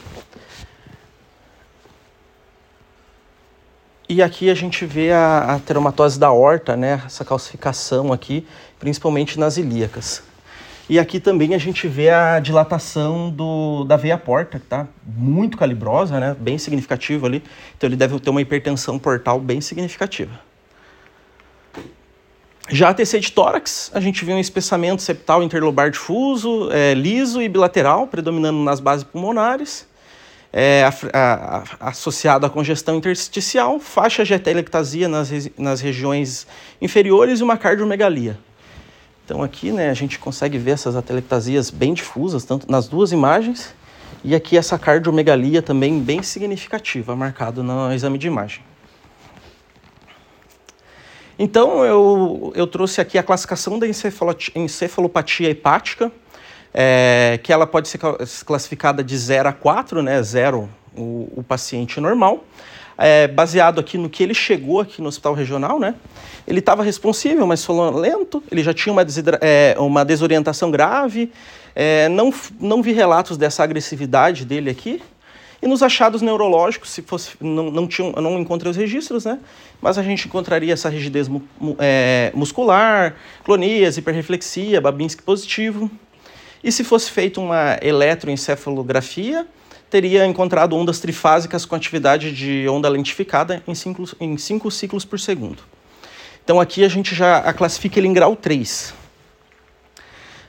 E 4.07 4.21
aqui 4.21 4.51
a 4.51 4.53
gente 4.53 4.85
vê 4.85 5.11
a, 5.11 5.55
a 5.55 5.59
teromatose 5.59 6.19
da 6.19 6.31
horta, 6.31 6.77
né? 6.77 7.01
Essa 7.05 7.25
calcificação 7.25 8.13
aqui, 8.13 8.45
principalmente 8.79 9.39
nas 9.39 9.57
ilíacas. 9.57 10.21
E 10.87 10.99
aqui 10.99 11.19
também 11.19 11.55
a 11.55 11.57
gente 11.57 11.87
vê 11.87 12.11
a 12.11 12.39
dilatação 12.39 13.31
do, 13.31 13.83
da 13.85 13.97
veia 13.97 14.19
porta, 14.19 14.59
que 14.59 14.65
está 14.65 14.87
muito 15.03 15.57
calibrosa, 15.57 16.19
né? 16.19 16.35
bem 16.39 16.59
significativa 16.59 17.25
ali. 17.25 17.43
Então 17.75 17.87
ele 17.87 17.95
deve 17.95 18.19
ter 18.19 18.29
uma 18.29 18.41
hipertensão 18.41 18.99
portal 18.99 19.39
bem 19.39 19.59
significativa. 19.59 20.39
Já 22.69 22.89
a 22.89 22.93
TC 22.93 23.19
de 23.19 23.31
tórax, 23.31 23.89
a 23.95 23.99
gente 23.99 24.23
vê 24.23 24.33
um 24.33 24.39
espessamento 24.39 25.01
septal 25.01 25.41
interlobar 25.41 25.89
difuso, 25.89 26.69
é, 26.71 26.93
liso 26.93 27.41
e 27.41 27.49
bilateral, 27.49 28.05
predominando 28.05 28.59
nas 28.59 28.79
bases 28.79 29.03
pulmonares 29.03 29.87
é, 30.57 30.89
a, 31.11 31.63
a, 31.81 31.89
associado 31.89 32.45
à 32.45 32.49
congestão 32.49 32.95
intersticial, 32.95 33.77
faixa 33.77 34.23
de 34.23 34.33
atelectasia 34.33 35.09
nas, 35.09 35.29
nas 35.57 35.81
regiões 35.81 36.47
inferiores 36.81 37.41
e 37.41 37.43
uma 37.43 37.57
cardiomegalia. 37.57 38.39
Então 39.25 39.43
aqui 39.43 39.73
né, 39.73 39.89
a 39.89 39.93
gente 39.93 40.17
consegue 40.17 40.57
ver 40.57 40.71
essas 40.71 40.95
atelectasias 40.95 41.69
bem 41.69 41.93
difusas, 41.93 42.45
tanto 42.45 42.71
nas 42.71 42.87
duas 42.87 43.11
imagens, 43.11 43.75
e 44.23 44.33
aqui 44.33 44.57
essa 44.57 44.79
cardiomegalia 44.79 45.61
também 45.61 45.99
bem 45.99 46.23
significativa, 46.23 47.17
marcado 47.17 47.61
no 47.61 47.91
exame 47.93 48.17
de 48.17 48.27
imagem. 48.27 48.63
Então 51.37 51.83
eu, 51.83 52.53
eu 52.55 52.65
trouxe 52.65 53.01
aqui 53.01 53.17
a 53.17 53.23
classificação 53.23 53.77
da 53.77 53.85
encefalopatia 54.55 55.49
hepática, 55.49 56.09
é, 56.77 57.39
que 57.41 57.53
ela 57.53 57.65
pode 57.65 57.87
ser 57.87 57.97
classificada 58.45 59.01
de 59.01 59.17
0 59.17 59.47
a 59.47 59.53
4, 59.53 60.03
né? 60.03 60.21
0 60.21 60.69
o, 60.97 61.31
o 61.37 61.43
paciente 61.43 62.01
normal, 62.01 62.43
é, 62.97 63.27
baseado 63.29 63.79
aqui 63.79 63.97
no 63.97 64.09
que 64.09 64.21
ele 64.21 64.33
chegou 64.33 64.81
aqui 64.81 65.01
no 65.01 65.07
hospital 65.07 65.33
regional, 65.33 65.79
né? 65.79 65.95
Ele 66.45 66.59
estava 66.59 66.83
responsível, 66.83 67.47
mas 67.47 67.65
lento, 67.93 68.43
ele 68.51 68.61
já 68.61 68.73
tinha 68.73 68.91
uma, 68.91 69.05
é, 69.41 69.75
uma 69.79 70.03
desorientação 70.03 70.69
grave, 70.69 71.31
é, 71.73 72.09
não, 72.09 72.33
não 72.59 72.81
vi 72.81 72.91
relatos 72.91 73.37
dessa 73.37 73.63
agressividade 73.63 74.43
dele 74.43 74.69
aqui. 74.69 75.01
E 75.61 75.67
nos 75.67 75.81
achados 75.81 76.21
neurológicos, 76.21 76.89
se 76.89 77.01
fosse, 77.01 77.31
não, 77.39 77.71
não, 77.71 77.87
tinha, 77.87 78.11
não 78.11 78.37
encontrei 78.39 78.69
os 78.69 78.77
registros, 78.77 79.25
né? 79.25 79.39
Mas 79.81 79.97
a 79.97 80.03
gente 80.03 80.27
encontraria 80.27 80.73
essa 80.73 80.89
rigidez 80.89 81.27
mu, 81.27 81.41
é, 81.79 82.31
muscular, 82.35 83.15
clonias, 83.43 83.97
hiperreflexia, 83.97 84.79
Babinski 84.81 85.23
positivo. 85.23 85.89
E 86.65 86.71
se 86.71 86.83
fosse 86.83 87.11
feita 87.11 87.39
uma 87.39 87.77
eletroencefalografia, 87.79 89.45
teria 89.87 90.25
encontrado 90.25 90.75
ondas 90.75 90.99
trifásicas 90.99 91.63
com 91.63 91.75
atividade 91.75 92.31
de 92.31 92.67
onda 92.67 92.89
lentificada 92.89 93.61
em 93.67 93.75
5 93.75 94.17
em 94.19 94.35
cinco 94.35 94.71
ciclos 94.71 95.05
por 95.05 95.19
segundo. 95.19 95.61
Então 96.43 96.59
aqui 96.59 96.83
a 96.83 96.87
gente 96.87 97.13
já 97.13 97.37
a 97.37 97.53
classifica 97.53 97.99
ele 97.99 98.07
em 98.07 98.13
grau 98.13 98.35
3. 98.35 98.95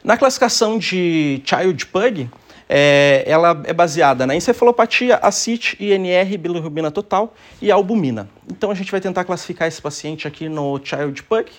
Na 0.03 0.17
classificação 0.17 0.79
de 0.79 1.43
Child 1.45 1.85
Pug, 1.85 2.31
é, 2.67 3.23
ela 3.27 3.61
é 3.65 3.75
baseada 3.75 4.27
na 4.27 4.35
encefalopatia, 4.35 5.17
ACIT, 5.17 5.77
INR, 5.79 6.39
bilirrubina 6.39 6.91
total 6.91 7.35
e 7.61 7.71
albumina. 7.71 8.27
Então 8.51 8.71
a 8.71 8.75
gente 8.75 8.91
vai 8.91 9.03
tentar 9.03 9.25
classificar 9.25 9.69
esse 9.69 9.83
paciente 9.83 10.27
aqui 10.27 10.49
no 10.49 10.81
Child 10.83 11.23
Pug. 11.25 11.51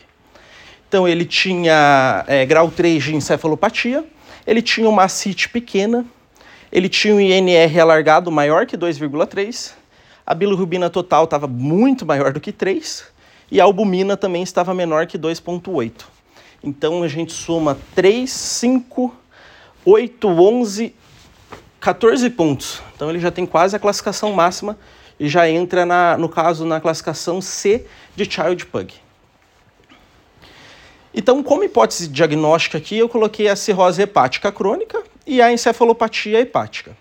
Então 0.87 1.07
ele 1.07 1.25
tinha 1.25 2.25
é, 2.25 2.43
grau 2.43 2.71
3 2.71 3.03
de 3.03 3.15
encefalopatia, 3.15 4.03
ele 4.47 4.61
tinha 4.61 4.87
uma 4.87 5.03
acite 5.03 5.49
pequena, 5.49 6.05
ele 6.71 6.87
tinha 6.87 7.13
um 7.13 7.19
INR 7.19 7.79
alargado 7.81 8.31
maior 8.31 8.65
que 8.65 8.77
2,3, 8.77 9.73
a 10.25 10.33
bilirrubina 10.33 10.89
total 10.89 11.25
estava 11.25 11.47
muito 11.47 12.05
maior 12.05 12.31
do 12.31 12.39
que 12.39 12.53
3 12.53 13.05
e 13.51 13.59
a 13.59 13.65
albumina 13.65 14.15
também 14.15 14.41
estava 14.41 14.73
menor 14.73 15.05
que 15.05 15.19
2,8. 15.19 16.05
Então 16.63 17.03
a 17.03 17.07
gente 17.09 17.33
soma 17.33 17.77
3, 17.93 18.29
5, 18.29 19.13
8, 19.85 20.27
11, 20.27 20.95
14 21.79 22.29
pontos. 22.29 22.81
Então 22.95 23.09
ele 23.09 23.19
já 23.19 23.31
tem 23.31 23.45
quase 23.45 23.75
a 23.75 23.79
classificação 23.79 24.31
máxima 24.31 24.77
e 25.19 25.27
já 25.27 25.49
entra, 25.49 25.85
na, 25.85 26.17
no 26.17 26.29
caso, 26.29 26.65
na 26.65 26.79
classificação 26.79 27.41
C 27.41 27.85
de 28.15 28.23
Child 28.25 28.65
Pug. 28.67 28.93
Então, 31.17 31.41
como 31.41 31.63
hipótese 31.63 32.07
diagnóstica 32.07 32.77
aqui, 32.77 32.95
eu 32.95 33.09
coloquei 33.09 33.47
a 33.47 33.55
cirrose 33.55 33.99
hepática 33.99 34.51
crônica 34.51 35.01
e 35.25 35.41
a 35.41 35.51
encefalopatia 35.51 36.39
hepática. 36.39 36.95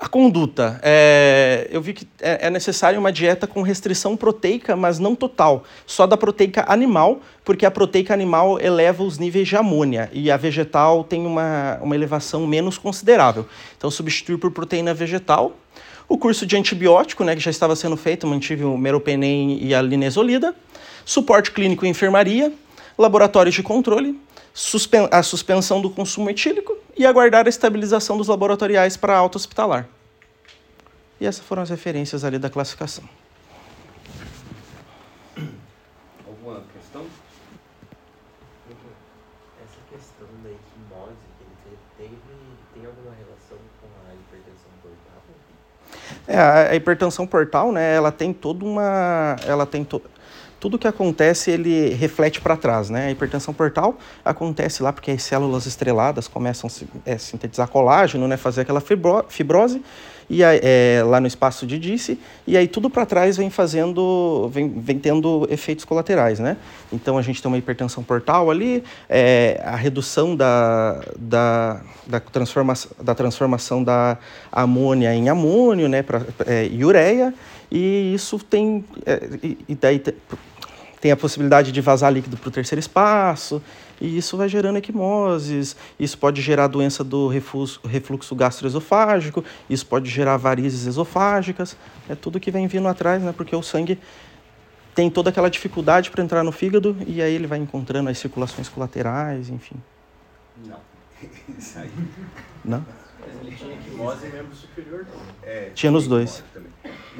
A 0.00 0.08
conduta. 0.08 0.80
É, 0.82 1.68
eu 1.70 1.82
vi 1.82 1.92
que 1.92 2.08
é, 2.18 2.46
é 2.46 2.50
necessária 2.50 2.98
uma 2.98 3.12
dieta 3.12 3.46
com 3.46 3.60
restrição 3.60 4.16
proteica, 4.16 4.74
mas 4.74 4.98
não 4.98 5.14
total, 5.14 5.64
só 5.84 6.06
da 6.06 6.16
proteica 6.16 6.64
animal, 6.66 7.20
porque 7.44 7.66
a 7.66 7.70
proteica 7.70 8.14
animal 8.14 8.58
eleva 8.58 9.02
os 9.02 9.18
níveis 9.18 9.48
de 9.48 9.56
amônia 9.56 10.08
e 10.14 10.30
a 10.30 10.36
vegetal 10.38 11.04
tem 11.04 11.26
uma, 11.26 11.78
uma 11.82 11.94
elevação 11.94 12.46
menos 12.46 12.78
considerável. 12.78 13.46
Então, 13.76 13.90
substituir 13.90 14.38
por 14.38 14.50
proteína 14.50 14.94
vegetal. 14.94 15.52
O 16.08 16.16
curso 16.16 16.46
de 16.46 16.56
antibiótico, 16.56 17.22
né, 17.22 17.34
que 17.34 17.40
já 17.40 17.50
estava 17.50 17.76
sendo 17.76 17.96
feito, 17.96 18.26
mantive 18.26 18.64
o 18.64 18.78
meropenem 18.78 19.62
e 19.62 19.74
a 19.74 19.82
linezolida 19.82 20.54
suporte 21.04 21.50
clínico 21.52 21.86
e 21.86 21.88
enfermaria, 21.88 22.52
laboratórios 22.98 23.54
de 23.54 23.62
controle, 23.62 24.20
suspen 24.52 25.08
a 25.10 25.22
suspensão 25.22 25.80
do 25.80 25.88
consumo 25.88 26.28
etílico 26.28 26.76
e 26.96 27.06
aguardar 27.06 27.46
a 27.46 27.48
estabilização 27.48 28.18
dos 28.18 28.28
laboratoriais 28.28 28.96
para 28.96 29.16
alta 29.16 29.38
hospitalar. 29.38 29.88
E 31.20 31.26
essas 31.26 31.44
foram 31.44 31.62
as 31.62 31.70
referências 31.70 32.24
ali 32.24 32.38
da 32.38 32.50
classificação. 32.50 33.04
Alguma 36.26 36.62
questão? 36.74 37.06
Essa 39.64 39.80
questão 39.90 40.28
da 40.42 40.50
equimose 40.50 41.16
que 41.38 41.44
ele 41.44 41.78
teve, 41.96 42.18
tem 42.74 42.84
alguma 42.84 43.14
relação 43.14 43.58
com 43.80 43.88
a 44.08 44.14
hipertensão 44.14 44.70
portal? 44.82 45.22
É, 46.28 46.38
a 46.38 46.74
hipertensão 46.74 47.26
portal, 47.26 47.72
né, 47.72 47.96
ela 47.96 48.12
tem 48.12 48.34
toda 48.34 48.62
uma, 48.62 49.36
ela 49.46 49.64
tem 49.64 49.82
to 49.82 50.02
tudo 50.60 50.76
que 50.76 50.88
acontece 50.88 51.52
ele 51.52 51.90
reflete 51.94 52.40
para 52.40 52.56
trás, 52.56 52.90
né? 52.90 53.06
A 53.06 53.10
hipertensão 53.12 53.54
portal 53.54 53.96
acontece 54.24 54.82
lá 54.82 54.92
porque 54.92 55.12
as 55.12 55.22
células 55.22 55.66
estreladas 55.66 56.26
começam 56.26 56.68
a 56.68 57.10
é, 57.10 57.16
sintetizar 57.16 57.68
colágeno, 57.68 58.26
né? 58.26 58.36
Fazer 58.36 58.62
aquela 58.62 58.80
fibro 58.80 59.24
fibrose 59.28 59.80
e 60.30 60.42
é, 60.42 61.02
lá 61.04 61.20
no 61.20 61.26
espaço 61.26 61.66
de 61.66 61.78
Disse 61.78 62.18
e 62.46 62.56
aí 62.56 62.68
tudo 62.68 62.90
para 62.90 63.06
trás 63.06 63.36
vem 63.36 63.48
fazendo, 63.50 64.50
vem, 64.52 64.68
vem 64.68 64.98
tendo 64.98 65.46
efeitos 65.50 65.84
colaterais, 65.84 66.38
né? 66.38 66.56
Então 66.92 67.16
a 67.16 67.22
gente 67.22 67.40
tem 67.40 67.50
uma 67.50 67.58
hipertensão 67.58 68.02
portal 68.02 68.50
ali, 68.50 68.84
é, 69.08 69.60
a 69.64 69.76
redução 69.76 70.36
da, 70.36 71.02
da, 71.18 71.80
da, 72.06 72.20
transformação, 72.20 72.90
da 73.02 73.14
transformação 73.14 73.82
da 73.82 74.18
amônia 74.52 75.14
em 75.14 75.28
amônio, 75.28 75.88
né? 75.88 76.02
Para 76.02 76.22
é, 76.46 76.68
ureia 76.84 77.32
e 77.70 78.14
isso 78.14 78.38
tem. 78.38 78.84
É, 79.04 79.28
e 79.68 79.74
daí 79.74 80.02
tem 81.00 81.12
a 81.12 81.16
possibilidade 81.16 81.70
de 81.70 81.80
vazar 81.80 82.12
líquido 82.12 82.36
para 82.36 82.48
o 82.48 82.50
terceiro 82.50 82.80
espaço, 82.80 83.62
e 84.00 84.16
isso 84.16 84.36
vai 84.36 84.48
gerando 84.48 84.76
equimoses, 84.76 85.76
isso 85.98 86.16
pode 86.18 86.40
gerar 86.40 86.66
doença 86.66 87.02
do 87.02 87.28
refluxo, 87.28 87.80
refluxo 87.86 88.34
gastroesofágico, 88.34 89.44
isso 89.68 89.86
pode 89.86 90.08
gerar 90.08 90.36
varizes 90.36 90.86
esofágicas, 90.86 91.76
é 92.08 92.14
tudo 92.14 92.40
que 92.40 92.50
vem 92.50 92.66
vindo 92.66 92.88
atrás, 92.88 93.22
né? 93.22 93.32
Porque 93.36 93.54
o 93.54 93.62
sangue 93.62 93.98
tem 94.94 95.08
toda 95.08 95.30
aquela 95.30 95.48
dificuldade 95.48 96.10
para 96.10 96.24
entrar 96.24 96.42
no 96.42 96.50
fígado 96.50 96.96
e 97.06 97.22
aí 97.22 97.32
ele 97.32 97.46
vai 97.46 97.58
encontrando 97.58 98.10
as 98.10 98.18
circulações 98.18 98.68
colaterais, 98.68 99.48
enfim. 99.48 99.76
Não. 100.64 100.80
Isso 101.56 101.78
aí. 101.78 101.90
Não? 102.64 102.84
Mas 103.20 103.40
ele 103.40 103.56
tinha 103.56 103.74
equimose 103.74 104.26
e 104.26 104.30
membro 104.30 104.54
superior 104.54 105.04
também. 105.04 105.34
É, 105.42 105.70
tinha 105.70 105.92
nos 105.92 106.06
dois. 106.06 106.42
Também. 106.52 106.70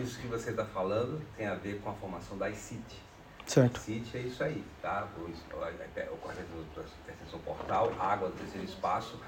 Isso 0.02 0.18
que 0.18 0.26
você 0.26 0.50
está 0.50 0.64
falando 0.64 1.20
tem 1.36 1.46
a 1.46 1.54
ver 1.54 1.80
com 1.80 1.90
a 1.90 1.92
formação 1.92 2.36
da 2.38 2.48
ICIT. 2.50 3.07
Certo. 3.48 3.78
ICIT 3.78 4.16
é 4.16 4.20
isso 4.20 4.44
aí, 4.44 4.64
tá? 4.82 5.08
Ocorre 6.12 6.34
a 6.38 7.12
extensão 7.12 7.40
portal, 7.40 7.92
água 7.98 8.28
do 8.28 8.36
terceiro 8.36 8.66
espaço, 8.66 9.18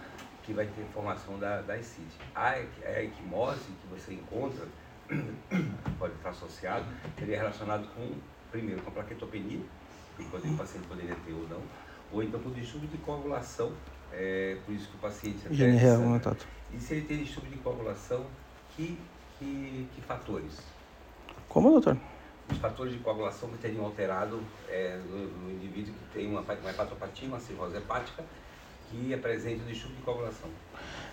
que 0.42 0.52
vai 0.52 0.66
ter 0.66 0.84
formação 0.92 1.38
da, 1.38 1.62
da 1.62 1.76
ICIT. 1.76 2.16
A, 2.34 2.50
a 2.50 3.02
equimose 3.02 3.64
que 3.80 3.86
você 3.88 4.14
encontra, 4.14 4.68
pode 5.98 6.14
estar 6.14 6.30
associado, 6.30 6.84
ele 7.18 7.34
é 7.34 7.38
relacionado 7.38 7.88
com, 7.94 8.12
primeiro, 8.50 8.82
com 8.82 8.90
a 8.90 8.92
plaquetopenia, 8.92 9.60
que 10.16 10.22
o 10.22 10.56
paciente 10.56 10.86
poderia 10.86 11.16
ter 11.16 11.32
ou 11.32 11.48
não, 11.48 11.62
ou 12.12 12.22
então 12.22 12.38
com 12.40 12.50
distúrbio 12.50 12.90
de 12.90 12.98
coagulação, 12.98 13.72
é, 14.12 14.58
por 14.66 14.74
isso 14.74 14.88
que 14.88 14.96
o 14.96 15.00
paciente... 15.00 15.38
Gene 15.50 15.78
real, 15.78 15.98
né, 15.98 16.20
E 16.72 16.78
se 16.78 16.94
ele 16.94 17.06
tem 17.06 17.24
distúrbio 17.24 17.52
de 17.52 17.58
coagulação, 17.58 18.26
que 18.76 18.98
que, 19.40 19.88
que 19.94 20.02
fatores? 20.02 20.58
Como, 21.48 21.70
doutor? 21.70 21.96
Os 22.52 22.58
fatores 22.58 22.92
de 22.92 22.98
coagulação 22.98 23.48
que 23.50 23.58
teriam 23.58 23.84
alterado 23.84 24.40
é, 24.68 24.98
no, 25.08 25.18
no, 25.18 25.50
indivíduo 25.50 25.94
que 25.94 26.18
tem 26.18 26.26
uma, 26.28 26.40
uma 26.40 26.70
hepatopatia, 26.70 27.28
uma 27.28 27.40
cirrose 27.40 27.76
hepática, 27.76 28.24
que 28.90 29.14
apresente 29.14 29.62
o 29.62 29.66
distúrbio 29.66 29.98
de 29.98 30.02
coagulação. 30.02 30.50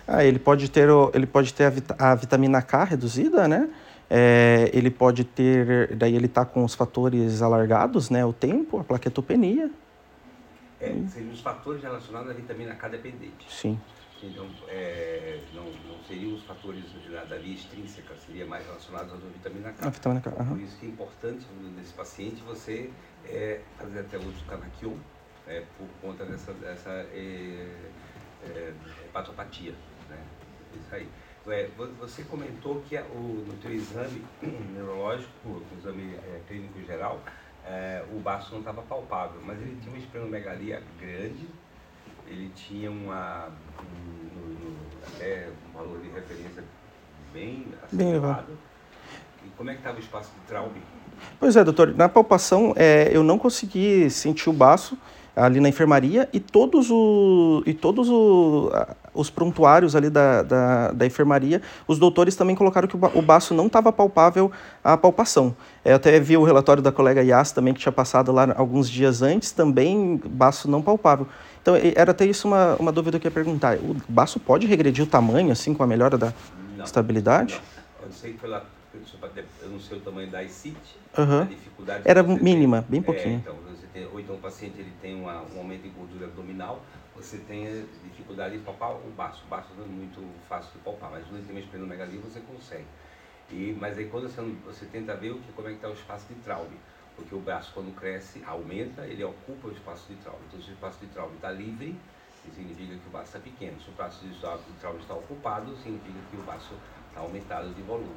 Ah, 0.06 0.24
ele 0.24 0.38
pode 0.38 0.70
ter, 0.70 0.88
ele 1.14 1.26
pode 1.26 1.52
ter 1.54 1.64
a, 1.64 1.70
vita- 1.70 1.96
a 1.98 2.14
vitamina 2.14 2.62
K 2.62 2.84
reduzida, 2.84 3.46
né? 3.46 3.68
É, 4.10 4.70
ele 4.72 4.90
pode 4.90 5.22
ter, 5.22 5.94
daí 5.96 6.14
ele 6.16 6.28
tá 6.28 6.44
com 6.44 6.64
os 6.64 6.74
fatores 6.74 7.42
alargados, 7.42 8.08
né? 8.08 8.24
O 8.24 8.32
tempo, 8.32 8.78
a 8.78 8.84
plaquetopenia, 8.84 9.70
É, 10.80 10.94
seriam 11.08 11.32
os 11.32 11.40
fatores 11.40 11.82
relacionados 11.82 12.30
à 12.30 12.32
vitamina 12.32 12.74
K 12.74 12.88
dependente. 12.88 13.46
sim. 13.50 13.78
Então, 14.22 14.46
é, 14.68 15.38
não, 15.52 15.64
não 15.64 16.02
seriam 16.06 16.32
os 16.34 16.42
fatores 16.42 16.84
da, 17.10 17.24
da 17.24 17.36
via 17.36 17.54
extrínseca, 17.54 18.16
seria 18.16 18.44
mais 18.46 18.64
relacionados 18.66 19.12
à 19.12 19.16
vitamina 19.16 19.72
K. 19.72 19.86
A 19.86 19.90
vitamina 19.90 20.20
K. 20.20 20.30
Por 20.44 20.60
isso 20.60 20.76
que 20.78 20.86
é 20.86 20.88
importante 20.88 21.46
nesse 21.76 21.92
paciente 21.94 22.42
você 22.42 22.90
é, 23.24 23.60
fazer 23.76 24.00
até 24.00 24.16
uso 24.18 24.32
do 24.40 24.44
canaquion 24.46 24.94
é, 25.46 25.60
por 25.78 25.86
conta 26.00 26.24
dessa, 26.24 26.52
dessa 26.54 26.90
é, 26.90 27.66
é, 28.44 28.72
hepatopatia. 29.06 29.72
Né? 30.08 30.18
Isso 30.80 30.94
aí. 30.94 31.08
É, 31.46 31.66
vo- 31.76 31.86
você 31.94 32.24
comentou 32.24 32.82
que 32.82 32.96
o, 32.98 33.44
no 33.46 33.54
teu 33.62 33.72
exame 33.72 34.22
neurológico, 34.74 35.48
no 35.48 35.78
exame 35.78 36.14
é, 36.16 36.40
clínico 36.46 36.80
geral, 36.82 37.22
é, 37.64 38.04
o 38.12 38.18
baço 38.18 38.52
não 38.52 38.58
estava 38.60 38.82
palpável, 38.82 39.40
mas 39.44 39.60
ele 39.60 39.76
tinha 39.80 39.92
uma 39.92 39.98
esplenomegalia 39.98 40.82
grande, 41.00 41.48
ele 42.30 42.50
tinha 42.54 42.90
uma, 42.90 43.48
um, 43.80 44.64
no- 44.64 44.76
até 45.06 45.48
um 45.68 45.76
valor 45.78 46.00
de 46.00 46.08
referência 46.08 46.64
bem 47.32 47.66
acentuado. 47.82 48.58
E 49.44 49.48
como 49.56 49.70
é 49.70 49.72
que 49.74 49.80
estava 49.80 49.96
o 49.96 50.00
espaço 50.00 50.30
de 50.34 50.40
Traub? 50.46 50.72
Pois 51.40 51.56
é, 51.56 51.64
doutor. 51.64 51.94
Na 51.94 52.08
palpação, 52.08 52.72
é, 52.76 53.10
eu 53.12 53.22
não 53.24 53.38
consegui 53.38 54.08
sentir 54.10 54.48
o 54.48 54.52
baço 54.52 54.96
ali 55.38 55.60
na 55.60 55.68
enfermaria 55.68 56.28
e 56.32 56.40
todos, 56.40 56.90
o, 56.90 57.62
e 57.66 57.72
todos 57.74 58.08
o, 58.08 58.70
os 59.14 59.30
prontuários 59.30 59.94
ali 59.96 60.10
da, 60.10 60.42
da, 60.42 60.92
da 60.92 61.06
enfermaria, 61.06 61.62
os 61.86 61.98
doutores 61.98 62.34
também 62.36 62.54
colocaram 62.56 62.88
que 62.88 62.96
o, 62.96 63.00
o 63.14 63.22
baço 63.22 63.54
não 63.54 63.66
estava 63.66 63.92
palpável 63.92 64.50
à 64.82 64.96
palpação. 64.96 65.54
É, 65.84 65.92
Eu 65.92 65.96
até 65.96 66.18
vi 66.20 66.36
o 66.36 66.44
relatório 66.44 66.82
da 66.82 66.92
colega 66.92 67.22
Yas 67.22 67.52
também, 67.52 67.72
que 67.74 67.80
tinha 67.80 67.92
passado 67.92 68.32
lá 68.32 68.52
alguns 68.56 68.88
dias 68.90 69.22
antes, 69.22 69.52
também 69.52 70.20
baço 70.26 70.70
não 70.70 70.82
palpável. 70.82 71.26
Então, 71.62 71.74
era 71.94 72.12
até 72.12 72.24
isso 72.24 72.48
uma, 72.48 72.76
uma 72.76 72.92
dúvida 72.92 73.18
que 73.18 73.26
eu 73.26 73.30
ia 73.30 73.34
perguntar. 73.34 73.76
O 73.78 73.94
baço 74.08 74.40
pode 74.40 74.66
regredir 74.66 75.04
o 75.04 75.06
tamanho, 75.06 75.52
assim, 75.52 75.74
com 75.74 75.82
a 75.82 75.86
melhora 75.86 76.16
da 76.16 76.32
Não. 76.76 76.84
estabilidade? 76.84 77.54
Não. 78.00 78.06
Eu 78.06 78.12
sei 78.12 78.32
que 78.32 78.38
pela, 78.38 78.64
eu 79.62 79.68
não 79.70 79.78
sei 79.78 79.98
o 79.98 80.00
tamanho 80.00 80.30
da 80.30 80.42
ICIT, 80.42 80.76
Aham. 81.16 81.42
a 81.42 81.44
dificuldade 81.44 82.02
Era 82.04 82.22
mínima, 82.22 82.84
bem 82.88 83.00
É, 83.00 83.02
pouquinho. 83.02 83.34
então, 83.42 83.54
você 83.54 83.60
tem, 83.64 83.67
ou 84.06 84.20
então 84.20 84.36
o 84.36 84.38
paciente 84.38 84.78
ele 84.78 84.92
tem 85.00 85.20
uma, 85.20 85.42
um 85.42 85.58
aumento 85.58 85.82
de 85.82 85.88
gordura 85.90 86.26
abdominal, 86.26 86.82
você 87.14 87.38
tem 87.38 87.66
a 87.66 87.84
dificuldade 88.04 88.58
de 88.58 88.64
palpar 88.64 88.92
o 88.92 89.10
baço. 89.10 89.44
O 89.44 89.48
baço 89.48 89.68
não 89.76 89.84
é 89.84 89.88
muito 89.88 90.22
fácil 90.48 90.72
de 90.72 90.78
palpar, 90.78 91.10
mas 91.10 91.26
tem 91.26 91.50
uma 91.50 91.60
esplenomegalia 91.60 92.20
você 92.20 92.40
consegue. 92.40 92.86
E, 93.50 93.76
mas 93.80 93.98
aí 93.98 94.08
quando 94.08 94.28
você, 94.28 94.42
você 94.64 94.86
tenta 94.86 95.16
ver 95.16 95.30
o 95.30 95.38
que, 95.40 95.52
como 95.52 95.68
é 95.68 95.70
que 95.70 95.76
está 95.76 95.88
o 95.88 95.94
espaço 95.94 96.26
de 96.28 96.34
Traub, 96.40 96.70
porque 97.16 97.34
o 97.34 97.40
braço 97.40 97.72
quando 97.74 97.94
cresce, 97.96 98.42
aumenta, 98.44 99.06
ele 99.06 99.24
ocupa 99.24 99.68
o 99.68 99.72
espaço 99.72 100.06
de 100.08 100.16
Traub. 100.16 100.38
Então 100.48 100.60
se 100.60 100.70
o 100.70 100.74
espaço 100.74 101.00
de 101.00 101.06
Traub 101.08 101.34
está 101.34 101.50
livre, 101.50 101.98
significa 102.54 102.94
que 102.94 103.08
o 103.08 103.10
baço 103.10 103.36
está 103.36 103.40
pequeno. 103.40 103.80
Se 103.80 103.88
o 103.88 103.90
espaço 103.90 104.24
de 104.24 104.74
Traub 104.80 104.98
está 105.00 105.14
ocupado, 105.14 105.76
significa 105.78 106.18
que 106.30 106.36
o 106.36 106.42
baço 106.42 106.74
está 107.08 107.20
aumentado 107.20 107.72
de 107.74 107.82
volume. 107.82 108.16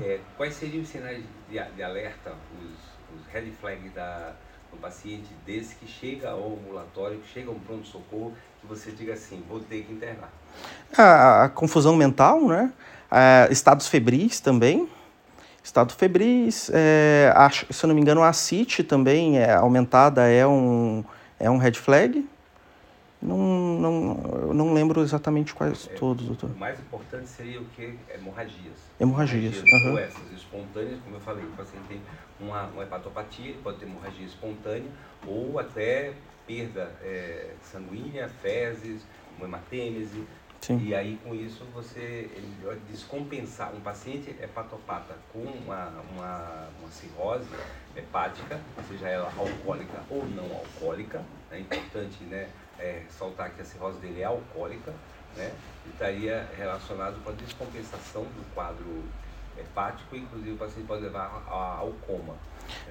É, 0.00 0.20
quais 0.36 0.54
seriam 0.54 0.82
os 0.82 0.88
sinais 0.88 1.24
de, 1.48 1.58
de 1.58 1.82
alerta, 1.82 2.34
os, 2.60 3.18
os 3.20 3.26
red 3.32 3.50
flags 3.52 3.92
da, 3.92 4.34
do 4.72 4.78
paciente 4.78 5.28
desse 5.46 5.74
que 5.74 5.86
chega 5.86 6.30
ao 6.30 6.54
ambulatório, 6.54 7.18
que 7.18 7.28
chega 7.32 7.50
a 7.50 7.52
um 7.52 7.58
pronto-socorro, 7.58 8.32
que 8.60 8.66
você 8.66 8.90
diga 8.90 9.12
assim, 9.12 9.42
vou 9.48 9.60
ter 9.60 9.82
que 9.82 9.92
internar? 9.92 10.32
A, 10.96 11.44
a 11.44 11.48
confusão 11.48 11.94
mental, 11.94 12.40
né? 12.48 12.72
Ah, 13.10 13.46
estados 13.50 13.86
febris 13.88 14.40
também. 14.40 14.88
Estado 15.62 15.92
febris, 15.92 16.70
é, 16.74 17.32
acho- 17.36 17.72
se 17.72 17.84
eu 17.84 17.88
não 17.88 17.94
me 17.94 18.00
engano, 18.00 18.22
a 18.22 18.28
ACIT 18.28 18.82
também 18.82 19.38
é 19.38 19.52
aumentada 19.52 20.26
é 20.28 20.44
um, 20.46 21.04
é 21.38 21.48
um 21.50 21.56
red 21.58 21.74
flag. 21.74 22.26
Não, 23.22 23.38
não, 23.38 24.54
não 24.54 24.74
lembro 24.74 25.00
exatamente 25.00 25.54
quais 25.54 25.86
todos, 25.98 26.26
doutor. 26.26 26.50
O 26.50 26.58
mais 26.58 26.78
importante 26.80 27.28
seria 27.28 27.60
o 27.60 27.64
que? 27.66 27.96
Hemorragias. 28.12 28.74
Hemorragias, 28.98 29.64
aham. 29.72 29.92
Ou 29.92 29.98
essas 29.98 30.32
espontâneas, 30.32 30.98
como 31.04 31.16
eu 31.16 31.20
falei, 31.20 31.44
o 31.44 31.52
paciente 31.52 31.86
tem 31.86 32.02
uma, 32.40 32.66
uma 32.66 32.82
hepatopatia, 32.82 33.54
pode 33.62 33.78
ter 33.78 33.86
hemorragia 33.86 34.26
espontânea, 34.26 34.90
ou 35.26 35.58
até 35.58 36.14
perda 36.46 36.92
é, 37.00 37.54
sanguínea, 37.62 38.28
fezes, 38.28 39.06
uma 39.38 39.46
hematêmese, 39.46 40.26
Sim. 40.62 40.78
E 40.80 40.94
aí, 40.94 41.18
com 41.24 41.34
isso, 41.34 41.64
você 41.74 42.30
descompensar 42.88 43.74
um 43.74 43.80
paciente 43.80 44.30
hepatopata 44.40 45.16
com 45.32 45.40
uma, 45.40 45.88
uma, 46.12 46.68
uma 46.78 46.90
cirrose 46.90 47.48
hepática, 47.96 48.60
seja 48.86 49.08
ela 49.08 49.32
alcoólica 49.36 50.04
ou 50.08 50.24
não 50.24 50.44
alcoólica. 50.44 51.20
É 51.50 51.58
importante 51.58 52.22
né, 52.24 52.48
é, 52.82 53.02
ressaltar 53.06 53.50
que 53.54 53.62
a 53.62 53.64
cirrose 53.64 53.98
dele 54.00 54.20
é 54.20 54.24
alcoólica, 54.24 54.92
né, 55.36 55.50
e 55.86 55.90
estaria 55.90 56.46
relacionado 56.56 57.22
com 57.22 57.30
a 57.30 57.32
descompensação 57.32 58.22
do 58.24 58.54
quadro 58.54 59.04
hepático, 59.56 60.16
inclusive 60.16 60.52
o 60.52 60.56
paciente 60.56 60.86
pode 60.86 61.02
levar 61.02 61.44
a- 61.48 61.76
ao 61.78 61.92
coma. 62.06 62.34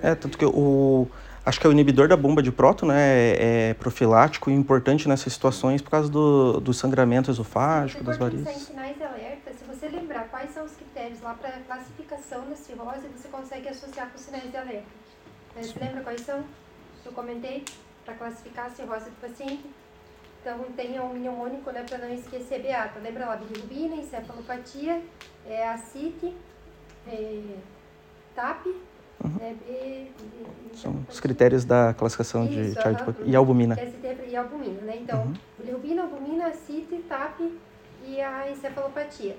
É, 0.02 0.16
tanto 0.16 0.38
que 0.38 0.46
o. 0.46 1.08
Acho 1.44 1.60
que 1.60 1.66
é 1.66 1.70
o 1.70 1.74
inibidor 1.74 2.08
da 2.08 2.16
bomba 2.16 2.42
de 2.44 2.52
próton, 2.52 2.86
né? 2.88 3.00
É, 3.00 3.70
é 3.70 3.74
profilático 3.74 4.50
e 4.52 4.54
importante 4.54 5.08
nessas 5.08 5.34
situações 5.34 5.82
por 5.82 5.90
causa 5.90 6.08
do, 6.10 6.60
do 6.60 6.72
sangramento 6.74 7.32
esofágico, 7.32 8.00
Se 8.00 8.06
das 8.06 8.18
for 8.18 8.30
pensar 8.30 8.40
em 8.42 8.44
varizes. 8.46 8.68
sinais 8.68 8.96
de 8.98 9.04
alerta, 9.04 9.52
se 9.54 9.64
você 9.66 9.88
lembrar 9.90 10.28
quais 10.30 10.52
são 10.52 10.66
os 10.66 10.74
critérios 10.74 11.20
lá 11.22 11.34
para 11.34 11.52
classificação 11.66 12.48
da 12.48 12.56
cirrose, 12.56 13.08
você 13.08 13.28
consegue 13.30 13.68
associar 13.70 14.10
com 14.10 14.16
os 14.18 14.22
sinais 14.22 14.52
de 14.52 14.58
alerta. 14.58 14.86
Né, 15.56 15.64
Você 15.64 15.80
lembra 15.80 16.02
quais 16.02 16.22
são? 16.22 16.44
Eu 17.04 17.12
comentei 17.12 17.66
para 18.06 18.14
classificar 18.14 18.68
a 18.68 18.70
cirrose 18.70 19.06
do 19.06 19.20
paciente. 19.22 19.66
Então 20.42 20.60
tem 20.76 21.00
o 21.00 21.06
mnemônico, 21.10 21.70
né, 21.72 21.86
para 21.88 22.00
não 22.00 22.12
esquecer 22.14 22.62
beata. 22.64 23.00
Lembra 23.00 23.28
lá, 23.28 23.36
bilirrubina, 23.36 23.96
encefalopatia, 23.96 25.00
é, 25.48 25.68
acite, 25.70 26.36
é, 27.08 27.42
TAP, 28.36 28.66
né, 29.40 29.56
e- 29.68 29.72
e- 29.72 30.12
São 30.74 31.06
os 31.08 31.20
critérios 31.20 31.64
da 31.64 31.94
classificação 31.94 32.48
de 32.48 32.60
Isso, 32.72 32.82
Charles 32.82 33.02
aham. 33.02 33.16
e 33.24 33.36
albumina. 33.36 33.76
ST 33.76 34.18
e 34.30 34.36
albumina, 34.36 34.82
né? 34.82 34.98
Então, 35.00 35.26
Uhum. 35.26 35.34
bilirrubina, 35.60 36.04
albumina, 36.04 36.48
acite, 36.48 36.96
TAP 37.08 37.40
e 38.08 38.20
a 38.20 38.50
encefalopatia. 38.50 39.36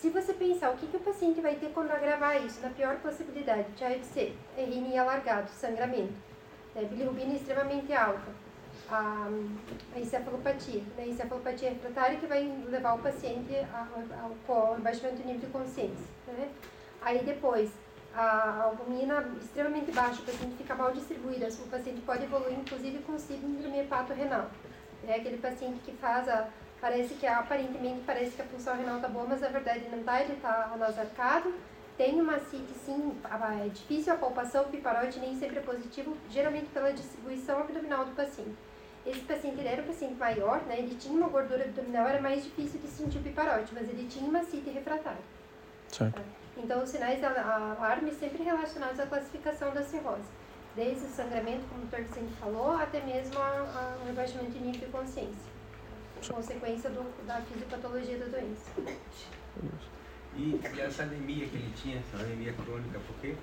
Se 0.00 0.08
você 0.08 0.32
pensar 0.32 0.70
o 0.70 0.76
que, 0.76 0.86
que 0.86 0.96
o 0.96 1.00
paciente 1.00 1.40
vai 1.40 1.56
ter 1.56 1.70
quando 1.74 1.90
agravar 1.90 2.42
isso, 2.46 2.60
na 2.62 2.70
pior 2.70 2.96
possibilidade, 2.96 3.64
THC, 3.76 4.32
RNI 4.56 4.96
alargado, 4.96 5.50
sangramento, 5.50 6.14
né? 6.74 6.84
bilirrubina 6.84 7.34
extremamente 7.34 7.92
alta, 7.92 8.30
a, 8.90 9.28
a 9.94 9.98
encefalopatia, 10.00 10.82
né? 10.96 11.04
a 11.04 11.06
encefalopatia 11.08 11.70
refratária 11.70 12.18
que 12.18 12.26
vai 12.26 12.42
levar 12.68 12.94
o 12.94 12.98
paciente 12.98 13.54
a- 13.72 13.86
ao, 14.48 14.54
ao 14.56 14.74
abaixamento 14.74 15.22
do 15.22 15.26
nível 15.26 15.40
de 15.40 15.46
consciência. 15.46 16.06
Né? 16.28 16.48
Aí 17.02 17.24
depois, 17.24 17.70
a 18.14 18.62
albumina 18.64 19.28
extremamente 19.40 19.92
baixa, 19.92 20.22
o 20.22 20.24
paciente 20.24 20.54
fica 20.56 20.74
mal 20.74 20.92
distribuída, 20.92 21.48
o 21.48 21.68
paciente 21.68 22.00
pode 22.02 22.24
evoluir 22.24 22.58
inclusive 22.58 22.98
com 23.00 23.18
síndrome 23.18 23.78
hepatorrenal. 23.80 24.50
É 25.06 25.14
aquele 25.14 25.38
paciente 25.38 25.78
que 25.84 25.92
faz 25.92 26.28
a. 26.28 26.48
Parece 26.80 27.14
que 27.14 27.26
aparentemente 27.26 28.02
parece 28.06 28.32
que 28.32 28.42
a 28.42 28.44
função 28.44 28.76
renal 28.76 29.00
tá 29.00 29.08
boa, 29.08 29.24
mas 29.26 29.40
na 29.40 29.48
verdade 29.48 29.88
não 29.90 30.02
tá, 30.02 30.20
ele 30.22 30.36
tá 30.36 30.70
anasarcado. 30.74 31.54
Tem 31.96 32.20
uma 32.20 32.38
CIT 32.38 32.66
sim, 32.84 33.16
é 33.64 33.68
difícil 33.68 34.12
a 34.12 34.16
palpação, 34.16 34.64
o 34.64 34.68
piparote 34.68 35.18
nem 35.18 35.34
sempre 35.38 35.58
é 35.58 35.62
positivo, 35.62 36.14
geralmente 36.28 36.66
pela 36.66 36.92
distribuição 36.92 37.60
abdominal 37.60 38.04
do 38.04 38.10
paciente. 38.14 38.54
Esse 39.06 39.20
paciente 39.20 39.60
ele 39.60 39.68
era 39.68 39.82
um 39.82 39.86
paciente 39.86 40.14
maior, 40.14 40.60
né? 40.64 40.78
Ele 40.80 40.94
tinha 40.96 41.14
uma 41.14 41.28
gordura 41.28 41.64
abdominal, 41.64 42.08
era 42.08 42.20
mais 42.20 42.42
difícil 42.42 42.80
de 42.80 42.88
sentir 42.88 43.18
o 43.18 43.22
piparote, 43.22 43.72
mas 43.72 43.88
ele 43.88 44.08
tinha 44.08 44.28
uma 44.28 44.42
CIT 44.42 44.68
refratária. 44.70 45.20
Certo. 45.88 46.20
Então, 46.56 46.82
os 46.82 46.88
sinais 46.90 47.18
de 47.20 47.24
al- 47.24 47.38
alarme 47.38 48.10
sempre 48.12 48.42
relacionados 48.42 48.98
à 48.98 49.06
classificação 49.06 49.72
da 49.72 49.82
cirrose. 49.82 50.28
Desde 50.74 51.04
o 51.04 51.08
sangramento, 51.08 51.64
como 51.68 51.84
o 51.84 51.86
Dr. 51.86 52.02
Vicente 52.02 52.32
falou, 52.40 52.72
até 52.72 53.00
mesmo 53.02 53.38
a- 53.38 53.42
a- 53.44 53.96
o 54.02 54.06
rebaixamento 54.06 54.50
de 54.50 54.58
nível 54.58 54.80
de 54.80 54.86
consciência. 54.92 55.56
Consequência 56.28 56.90
do, 56.90 57.26
da 57.26 57.40
fisiopatologia 57.42 58.18
da 58.18 58.26
doença. 58.26 58.70
E, 60.34 60.60
e 60.74 60.80
essa 60.80 61.02
anemia 61.04 61.46
que 61.46 61.56
ele 61.56 61.72
tinha, 61.80 61.98
essa 61.98 62.22
anemia 62.22 62.52
crônica, 62.54 62.98
por 63.06 63.16
quê? 63.20 63.34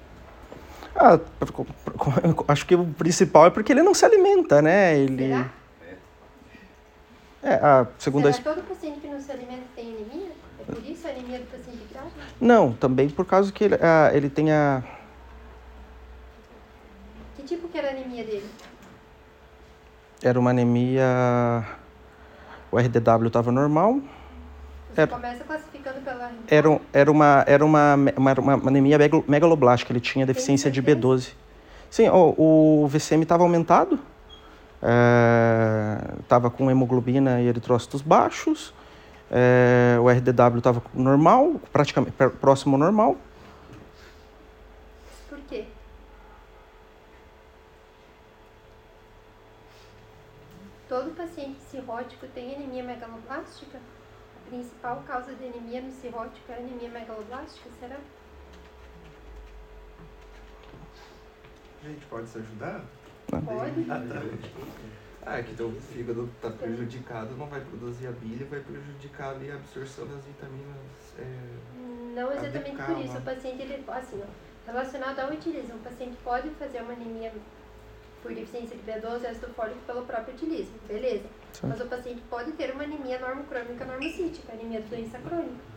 Ah, 0.96 1.20
acho 2.48 2.66
que 2.66 2.76
o 2.76 2.86
principal 2.86 3.48
é 3.48 3.50
porque 3.50 3.72
ele 3.72 3.82
não 3.84 3.94
se 3.94 4.06
alimenta, 4.06 4.62
né? 4.62 4.98
Ele. 4.98 5.28
Será? 5.28 5.50
É, 7.44 7.54
a 7.56 7.88
segunda. 7.98 8.32
Será 8.32 8.54
todo 8.54 8.64
paciente 8.68 9.00
que 9.02 9.08
não 9.08 9.20
se 9.20 9.32
alimenta 9.32 9.64
tem 9.76 9.90
anemia? 9.90 10.32
É 10.60 10.64
por 10.72 10.84
isso 10.86 11.06
a 11.08 11.10
anemia 11.10 11.40
do 11.40 11.46
paciente 11.46 11.86
grave? 11.92 12.08
Não, 12.40 12.72
também 12.74 13.10
por 13.10 13.26
causa 13.26 13.52
que 13.52 13.66
ele, 13.66 13.76
ah, 13.82 14.12
ele 14.14 14.30
tem 14.30 14.52
a. 14.52 14.82
Que 17.36 17.44
tipo 17.44 17.68
que 17.68 17.78
era 17.78 17.90
a 17.90 17.92
anemia 17.92 18.24
dele? 18.24 18.50
Era 20.22 20.40
uma 20.40 20.52
anemia. 20.52 21.66
O 22.72 22.78
RDW 22.80 23.28
estava 23.28 23.52
normal. 23.52 24.00
Você 24.94 25.02
Era- 25.02 25.08
começa 25.12 25.44
classificando 25.84 26.02
pela 26.02 26.32
Era, 26.48 26.80
era, 26.94 27.12
uma, 27.12 27.44
era 27.46 27.66
uma, 27.66 27.96
uma, 28.16 28.34
uma 28.40 28.54
anemia 28.70 28.98
megalo- 28.98 29.24
megaloblástica, 29.28 29.92
ele 29.92 30.00
tinha 30.00 30.26
deficiência 30.26 30.72
de 30.72 30.82
certeza? 30.82 31.00
B12. 31.00 31.34
Sim, 31.90 32.10
o, 32.10 32.84
o 32.84 32.88
VCM 32.88 33.24
estava 33.24 33.44
aumentado, 33.44 34.00
estava 36.22 36.50
com 36.50 36.72
hemoglobina 36.72 37.40
e 37.42 37.48
eritrócitos 37.48 38.02
baixos, 38.02 38.74
é, 39.30 39.98
o 40.00 40.10
RDW 40.10 40.58
estava 40.58 40.82
normal, 40.94 41.56
praticamente 41.72 42.14
pr- 42.14 42.30
próximo 42.30 42.76
ao 42.76 42.80
normal. 42.80 43.18
Por 45.30 45.40
quê? 45.50 45.66
Todo 50.90 51.12
paciente 51.16 51.60
cirrótico 51.70 52.26
tem 52.28 52.56
anemia 52.56 52.84
megaloblástica? 52.84 53.80
A 54.54 54.56
principal 54.56 55.04
causa 55.08 55.34
de 55.34 55.46
anemia 55.48 55.82
no 55.82 55.92
cirrótico 55.92 56.52
é 56.52 56.54
a 56.54 56.58
anemia 56.60 56.88
megaloblástica, 56.88 57.72
será? 57.80 57.98
Gente, 61.84 62.06
pode 62.06 62.28
se 62.30 62.38
ajudar? 62.38 62.86
Pode. 63.32 63.88
Ah, 63.90 63.98
tá. 63.98 64.22
Ah, 65.26 65.40
é 65.40 65.44
que 65.44 65.56
teu 65.56 65.72
fígado 65.72 66.30
tá 66.40 66.52
prejudicado, 66.52 67.36
não 67.36 67.48
vai 67.48 67.62
produzir 67.62 68.06
a 68.06 68.12
bile, 68.12 68.44
vai 68.44 68.60
prejudicar 68.60 69.32
ali 69.32 69.50
a 69.50 69.56
absorção 69.56 70.06
das 70.06 70.24
vitaminas. 70.24 70.76
é, 71.18 72.14
Não 72.14 72.32
exatamente 72.32 72.84
por 72.84 73.00
isso. 73.00 73.18
O 73.18 73.22
paciente, 73.24 73.60
ele, 73.64 73.84
assim, 73.88 74.22
ó, 74.22 74.72
relacionado 74.72 75.20
ao 75.20 75.32
utilismo, 75.32 75.78
o 75.78 75.80
paciente 75.80 76.16
pode 76.24 76.52
fazer 76.52 76.80
uma 76.84 76.94
anemia 76.94 77.34
por 78.24 78.34
deficiência 78.34 78.76
de 78.76 78.84
B12 78.84 79.24
e 79.24 79.28
ácido 79.28 79.54
fólico 79.54 79.80
pelo 79.86 80.06
próprio 80.06 80.34
utilismo, 80.34 80.74
beleza. 80.88 81.26
Certo. 81.52 81.68
Mas 81.68 81.82
o 81.82 81.86
paciente 81.86 82.22
pode 82.30 82.54
ter 82.54 82.72
uma 82.72 82.84
anemia 82.84 83.20
normocrônica 83.20 83.86
normocítica, 83.86 84.54
anemia 84.54 84.82
de 84.82 84.88
doença 84.88 85.20
crônica. 85.20 85.74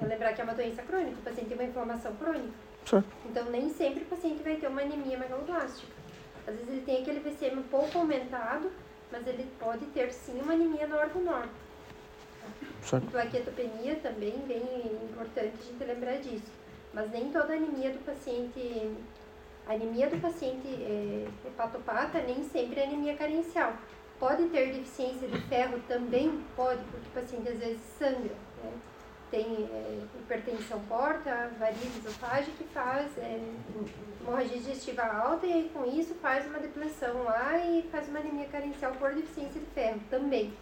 É 0.00 0.06
lembrar 0.06 0.32
que 0.32 0.40
é 0.40 0.44
uma 0.44 0.54
doença 0.54 0.82
crônica, 0.82 1.18
o 1.20 1.22
paciente 1.22 1.48
tem 1.48 1.58
uma 1.58 1.68
inflamação 1.68 2.14
crônica. 2.16 2.54
Certo. 2.86 3.06
Então, 3.26 3.44
nem 3.50 3.68
sempre 3.68 4.02
o 4.02 4.06
paciente 4.06 4.42
vai 4.42 4.56
ter 4.56 4.66
uma 4.66 4.80
anemia 4.80 5.18
megaloblástica. 5.18 5.92
Às 6.46 6.54
vezes 6.54 6.68
ele 6.68 6.82
tem 6.82 7.02
aquele 7.02 7.20
VCM 7.20 7.58
um 7.58 7.62
pouco 7.64 7.98
aumentado, 7.98 8.72
mas 9.12 9.26
ele 9.26 9.46
pode 9.60 9.84
ter 9.86 10.10
sim 10.12 10.40
uma 10.40 10.54
anemia 10.54 10.86
normo-normo. 10.86 11.50
Plaquetopenia 13.10 13.96
também, 13.96 14.38
bem 14.46 14.62
importante 15.10 15.54
a 15.60 15.64
gente 15.64 15.84
lembrar 15.84 16.16
disso. 16.18 16.50
Mas 16.94 17.10
nem 17.10 17.30
toda 17.30 17.52
anemia 17.52 17.90
do 17.90 17.98
paciente, 18.04 18.90
a 19.68 19.72
anemia 19.74 20.08
do 20.08 20.18
paciente 20.20 20.66
é, 20.66 21.26
hepatopata 21.46 22.20
nem 22.22 22.42
sempre 22.44 22.80
é 22.80 22.84
anemia 22.84 23.14
carencial. 23.16 23.72
Pode 24.18 24.46
ter 24.46 24.72
deficiência 24.72 25.28
de 25.28 25.38
ferro 25.42 25.78
também? 25.86 26.42
Pode, 26.56 26.80
porque 26.90 27.06
o 27.08 27.22
paciente 27.22 27.48
às 27.48 27.58
vezes 27.58 27.80
sangra. 27.98 28.34
né? 28.64 28.72
Tem 29.30 29.44
é, 29.70 29.98
hipertensão 30.20 30.80
porta, 30.88 31.50
varizes 31.60 31.98
esofágica 31.98 32.50
que 32.56 32.64
faz 32.72 33.06
é, 33.18 33.38
hemorragia 34.22 34.56
digestiva 34.56 35.02
alta 35.02 35.46
e 35.46 35.52
aí 35.52 35.70
com 35.74 35.84
isso 35.84 36.14
faz 36.14 36.46
uma 36.46 36.58
depressão 36.58 37.22
lá 37.24 37.58
e 37.58 37.82
faz 37.92 38.08
uma 38.08 38.20
anemia 38.20 38.46
carencial 38.46 38.92
por 38.92 39.12
deficiência 39.14 39.60
de 39.60 39.66
ferro 39.66 40.00
também. 40.08 40.52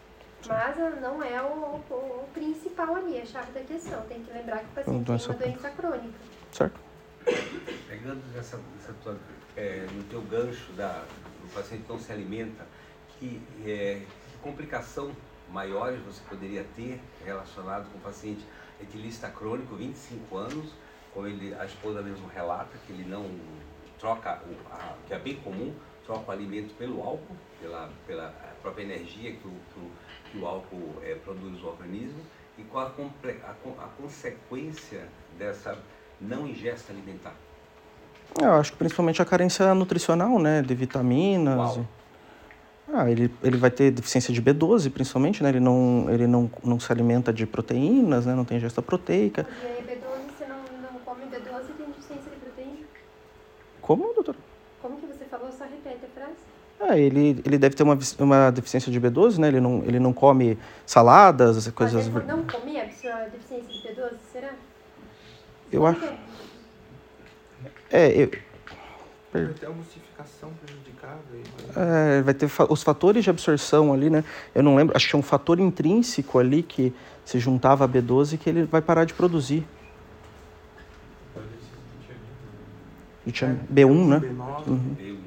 Mas 0.48 0.76
não 1.00 1.22
é 1.22 1.40
o, 1.40 1.46
o- 1.46 2.24
o 2.24 2.28
principal 2.34 2.96
ali, 2.96 3.20
a 3.20 3.24
chave 3.24 3.52
da 3.52 3.60
questão. 3.60 4.02
Tem 4.02 4.20
que 4.20 4.32
lembrar 4.32 4.58
que 4.58 4.64
o 4.66 4.68
paciente 4.74 4.94
tem 4.96 5.02
doença 5.04 5.30
uma 5.30 5.38
doença 5.38 5.70
crônica. 5.70 6.18
Certo? 6.52 6.80
Pegando 7.96 8.22
nessa, 8.34 8.58
nessa 8.74 8.92
tua, 9.02 9.16
é, 9.56 9.86
no 9.90 10.04
teu 10.04 10.20
gancho 10.20 10.70
da, 10.72 11.06
do 11.40 11.54
paciente 11.54 11.86
não 11.88 11.98
se 11.98 12.12
alimenta, 12.12 12.66
que, 13.08 13.40
é, 13.64 14.02
que 14.30 14.38
complicação 14.42 15.16
maiores 15.48 15.98
você 16.02 16.20
poderia 16.28 16.62
ter 16.76 17.00
relacionado 17.24 17.90
com 17.90 17.96
o 17.96 18.00
paciente 18.02 18.44
etilista 18.82 19.30
crônico, 19.30 19.74
25 19.76 20.36
anos, 20.36 20.74
como 21.14 21.26
ele, 21.26 21.54
a 21.54 21.64
esposa 21.64 22.02
mesmo 22.02 22.28
relata, 22.28 22.76
que 22.86 22.92
ele 22.92 23.08
não 23.08 23.30
troca, 23.98 24.42
o, 24.44 24.74
a, 24.74 24.94
que 25.06 25.14
é 25.14 25.18
bem 25.18 25.36
comum, 25.36 25.74
troca 26.04 26.28
o 26.28 26.32
alimento 26.32 26.74
pelo 26.74 27.02
álcool, 27.02 27.36
pela, 27.58 27.90
pela 28.06 28.28
própria 28.60 28.82
energia 28.82 29.32
que 29.32 29.48
o, 29.48 29.52
que 29.72 29.80
o, 29.80 29.90
que 30.32 30.38
o 30.38 30.46
álcool 30.46 31.00
é, 31.02 31.14
produz 31.14 31.58
no 31.62 31.66
organismo, 31.66 32.20
e 32.58 32.64
qual 32.64 32.88
a, 32.88 32.90
a, 32.90 33.84
a 33.86 33.88
consequência 33.96 35.08
dessa 35.38 35.78
não 36.20 36.46
ingesta 36.46 36.92
alimentar. 36.92 37.34
Eu 38.40 38.52
acho 38.52 38.72
que 38.72 38.78
principalmente 38.78 39.20
a 39.22 39.24
carência 39.24 39.74
nutricional, 39.74 40.38
né? 40.38 40.62
De 40.62 40.74
vitaminas. 40.74 41.76
E- 41.76 41.86
Ah, 42.92 43.10
ele, 43.10 43.32
ele 43.42 43.56
vai 43.56 43.70
ter 43.70 43.90
deficiência 43.90 44.32
de 44.32 44.40
B12, 44.40 44.90
principalmente, 44.90 45.42
né? 45.42 45.48
Ele 45.48 45.58
não, 45.60 46.06
ele 46.08 46.26
não, 46.26 46.48
não 46.62 46.78
se 46.78 46.90
alimenta 46.92 47.32
de 47.32 47.44
proteínas, 47.44 48.24
né? 48.26 48.34
Não 48.34 48.44
tem 48.44 48.58
ingesta 48.58 48.80
proteica. 48.80 49.44
E 49.50 49.66
aí, 49.66 49.96
B12, 49.98 50.38
você 50.38 50.46
não, 50.46 50.56
não 50.92 50.98
come 51.00 51.22
B12 51.24 51.70
e 51.70 51.72
tem 51.72 51.86
deficiência 51.86 52.30
de 52.30 52.36
proteína? 52.36 52.86
Como, 53.82 54.14
doutor? 54.14 54.36
Como 54.80 54.96
que 54.98 55.06
você 55.06 55.24
falou? 55.24 55.50
Só 55.50 55.64
repete 55.64 56.04
a 56.04 56.08
frase. 56.20 56.36
Ah, 56.78 56.96
ele, 56.96 57.42
ele 57.44 57.58
deve 57.58 57.74
ter 57.74 57.82
uma, 57.82 57.98
uma 58.20 58.50
deficiência 58.52 58.92
de 58.92 59.00
B12, 59.00 59.38
né? 59.38 59.48
Ele 59.48 59.60
não, 59.60 59.82
ele 59.84 59.98
não 59.98 60.12
come 60.12 60.56
saladas, 60.86 61.66
coisas... 61.68 62.06
Mas 62.08 62.16
é 62.16 62.20
por 62.20 62.28
não 62.28 62.44
comer 62.44 62.80
a 62.82 62.84
deficiência 62.84 63.66
de 63.72 63.88
B12, 64.00 64.10
será? 64.32 64.52
Eu 65.72 65.80
Por 65.80 65.90
acho... 65.90 66.00
quê? 66.00 66.14
É, 67.90 68.08
eu- 68.22 68.30
Vai 69.32 69.52
ter 69.52 69.66
a 69.66 69.70
emulsificação 69.70 70.50
prejudicada. 70.54 71.20
É, 71.76 72.22
vai- 72.22 72.32
ter 72.32 72.48
fa- 72.48 72.66
os 72.70 72.82
fatores 72.82 73.22
de 73.22 73.28
absorção 73.28 73.92
ali, 73.92 74.08
né? 74.08 74.24
Eu 74.54 74.62
não 74.62 74.74
lembro, 74.74 74.96
acho 74.96 75.04
que 75.06 75.10
tinha 75.10 75.20
um 75.20 75.22
fator 75.22 75.60
intrínseco 75.60 76.38
ali 76.38 76.62
que 76.62 76.94
se 77.24 77.38
juntava 77.38 77.84
a 77.84 77.88
B12 77.88 78.38
que 78.38 78.48
ele 78.48 78.64
vai 78.64 78.80
parar 78.80 79.04
de 79.04 79.12
produzir. 79.12 79.66
E 83.26 83.32
tinha 83.32 83.58
B1, 83.70 84.08
né? 84.08 84.20
B9. 84.20 84.70
Uhum, 84.70 84.96
Eu- 85.00 85.18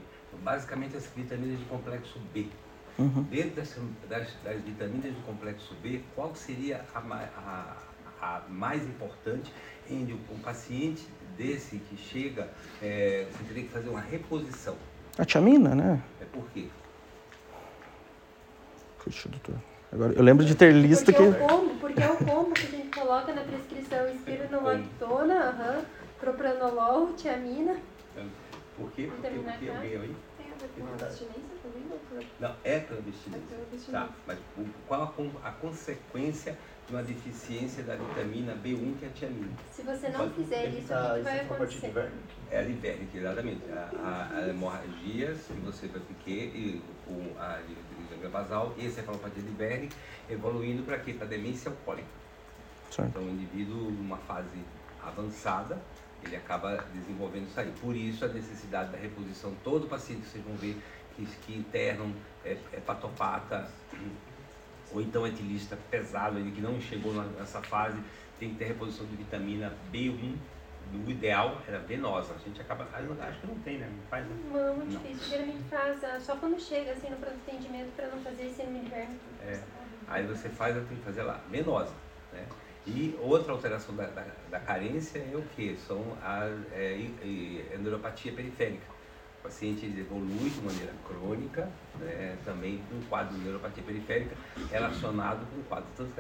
basicamente 0.43 0.95
as 0.98 1.06
vitaminas 1.15 1.60
de 1.60 1.65
complexo 1.65 2.17
B. 2.34 2.48
uhum. 2.98 3.24
Dentro 3.30 3.52
dessa- 3.52 3.82
das, 4.10 4.28
das 4.43 4.62
vitaminas 4.62 5.13
do 5.13 5.22
complexo 5.22 5.76
B, 5.84 6.02
qual 6.15 6.34
seria 6.34 6.84
a, 6.95 7.00
a- 7.00 7.78
a 8.22 8.41
mais 8.50 8.84
importante 8.84 9.52
em 9.89 10.13
um 10.32 10.39
paciente 10.39 11.08
desse 11.39 11.78
que 11.78 11.95
chega, 11.95 12.49
é, 12.82 13.25
você 13.32 13.43
teria 13.45 13.63
que 13.63 13.69
fazer 13.69 13.88
uma 13.88 14.02
reposição? 14.02 14.75
A 15.17 15.23
tiamina, 15.23 15.73
né? 15.73 16.04
É 16.21 16.25
por 16.25 16.43
quê? 16.54 16.67
Puxa, 19.02 19.30
doutor. 19.30 19.56
Agora, 19.91 20.13
eu 20.13 20.21
lembro 20.21 20.45
de 20.45 20.54
ter 20.54 20.73
lista 20.73 21.12
porque 21.12 21.32
que... 21.32 21.41
é 21.41 21.45
o 21.45 21.47
combo, 21.47 21.75
porque 21.80 22.04
é 22.04 22.12
o 22.12 22.17
combo 22.17 22.52
que 22.52 22.67
a 22.67 22.69
gente 22.69 22.89
coloca 22.89 23.34
na 23.34 23.41
prescrição 23.41 24.08
espironolactona, 24.10 25.49
aham, 25.49 25.86
propranolol, 26.19 27.13
tiamina. 27.13 27.78
Por 28.75 28.91
quê? 28.91 29.10
Porque 29.10 29.30
Vitamina 29.30 29.56
o 29.56 29.60
que 29.60 29.65
K. 29.65 29.75
alguém 29.75 29.91
aí? 29.91 30.15
Tem 30.38 30.47
a 30.52 30.56
ver 30.56 30.69
com 30.78 30.88
abstinência 30.93 31.58
também, 31.63 31.84
doutor? 31.89 32.30
Não, 32.39 32.56
é 32.63 32.80
clandestinência. 32.82 33.43
É 33.43 33.56
clandestinência. 33.56 33.91
Tá, 33.91 34.10
mas 34.28 34.39
qual 34.88 35.02
a, 35.43 35.47
a 35.47 35.52
consequência 35.54 36.58
de 36.89 36.95
uma 36.95 37.04
deficiência 37.04 37.84
da 37.84 37.95
vitamina 37.95 38.54
B1, 38.56 38.97
que 38.97 39.06
é 39.06 39.08
a 39.08 39.12
tiamina? 39.12 39.52
Se 39.71 39.84
você 39.84 40.10
não 40.10 40.21
Pode- 40.21 40.34
fizer 40.34 40.65
isso, 40.69 40.91
o 40.93 40.97
que, 40.97 41.17
que 41.17 41.21
vai 41.23 41.39
acontecer? 41.41 42.12
É 42.49 42.58
a 42.58 42.62
livérnica, 42.63 43.17
exatamente. 43.17 43.62
A, 43.71 43.89
a, 44.34 44.38
a 44.39 44.49
hemorragia, 44.49 45.36
se 45.36 45.54
você 45.54 45.88
vai 45.88 46.02
piquer, 46.02 46.47
e 46.56 46.82
com 47.06 47.39
a 47.39 47.60
divisão 47.67 48.32
basal 48.32 48.73
e 48.78 48.88
encefalopatia 48.88 49.43
livérnica, 49.43 49.95
evoluindo 50.30 50.82
para 50.84 50.97
quê? 50.97 51.13
Para 51.13 51.28
demência 51.28 51.69
alcoólica. 51.69 52.08
Certo. 52.89 53.08
Então, 53.10 53.21
o 53.21 53.30
indivíduo, 53.30 53.91
numa 53.91 54.17
fase 54.17 54.58
avançada, 55.04 55.80
ele 56.23 56.36
acaba 56.36 56.84
desenvolvendo 56.93 57.47
isso 57.47 57.60
aí. 57.60 57.71
Por 57.80 57.95
isso, 57.95 58.25
a 58.25 58.28
necessidade 58.30 58.91
da 58.91 58.97
reposição. 58.97 59.54
Todo 59.63 59.88
paciente 59.88 60.21
que 60.21 60.30
vocês 60.30 60.43
vão 60.43 60.56
ver 60.56 60.75
que, 61.15 61.25
que 61.45 61.56
internam 61.56 62.12
é, 62.43 62.58
é 62.73 62.80
patopata, 62.80 63.69
ou 64.91 65.02
então 65.02 65.25
etilista 65.28 65.78
pesado, 65.89 66.38
ele 66.39 66.52
que 66.52 66.62
não 66.62 66.80
chegou 66.82 67.13
nessa 67.13 67.62
fase, 67.62 67.99
tem 68.39 68.49
que 68.49 68.56
ter 68.56 68.65
reposição 68.65 69.06
de 69.06 69.15
vitamina 69.15 69.73
B1. 69.91 70.36
O 71.06 71.10
ideal 71.12 71.62
era 71.67 71.78
venosa. 71.80 72.34
A 72.34 72.38
gente 72.39 72.60
acaba. 72.60 72.88
Acho 73.21 73.39
que 73.41 73.47
não 73.47 73.60
tem, 73.60 73.78
né? 73.78 73.88
Não 73.95 74.04
faz, 74.10 74.25
né? 74.25 74.36
Não, 74.52 74.75
muito 74.75 74.91
Não. 74.93 75.02
difícil. 75.02 75.30
Geralmente 75.30 75.63
faz 75.69 76.04
ah, 76.04 76.19
só 76.19 76.36
quando 76.38 76.60
chega 76.60 76.93
assim 76.93 77.10
no 77.10 77.17
atendimento 77.28 77.95
para 77.95 78.08
não 78.08 78.19
fazer 78.23 78.47
esse 78.47 78.63
no 78.63 78.78
inverno. 78.78 79.15
É. 79.45 79.60
Aí 80.08 80.25
você 80.25 80.49
faz, 80.49 80.73
tem 80.88 80.97
que 80.97 81.04
fazer 81.04 81.21
lá, 81.21 81.39
venosa. 81.52 81.93
Né? 82.34 82.43
E 82.88 83.15
outra 83.21 83.52
alteração 83.52 83.95
da, 83.95 84.08
da, 84.08 84.25
da 84.49 84.60
carência 84.60 85.19
é 85.19 85.36
o 85.36 85.43
que? 85.56 85.78
São 85.86 86.02
a 86.23 86.47
é, 86.71 86.95
e- 86.97 87.13
e 87.71 87.75
endoropatia 87.75 88.32
periférica. 88.32 88.88
O 89.39 89.43
paciente 89.43 89.86
evolui 89.86 90.49
de 90.49 90.62
maneira 90.62 90.93
crônica, 91.08 91.69
né, 91.99 92.38
também 92.43 92.78
com 92.89 93.02
quadro 93.10 93.36
de 93.38 93.43
neuropatia 93.43 93.84
periférica 93.84 94.36
relacionado 94.69 95.45
com 95.49 95.62
o 95.62 95.63
quadro 95.63 95.88
tanto 95.95 96.12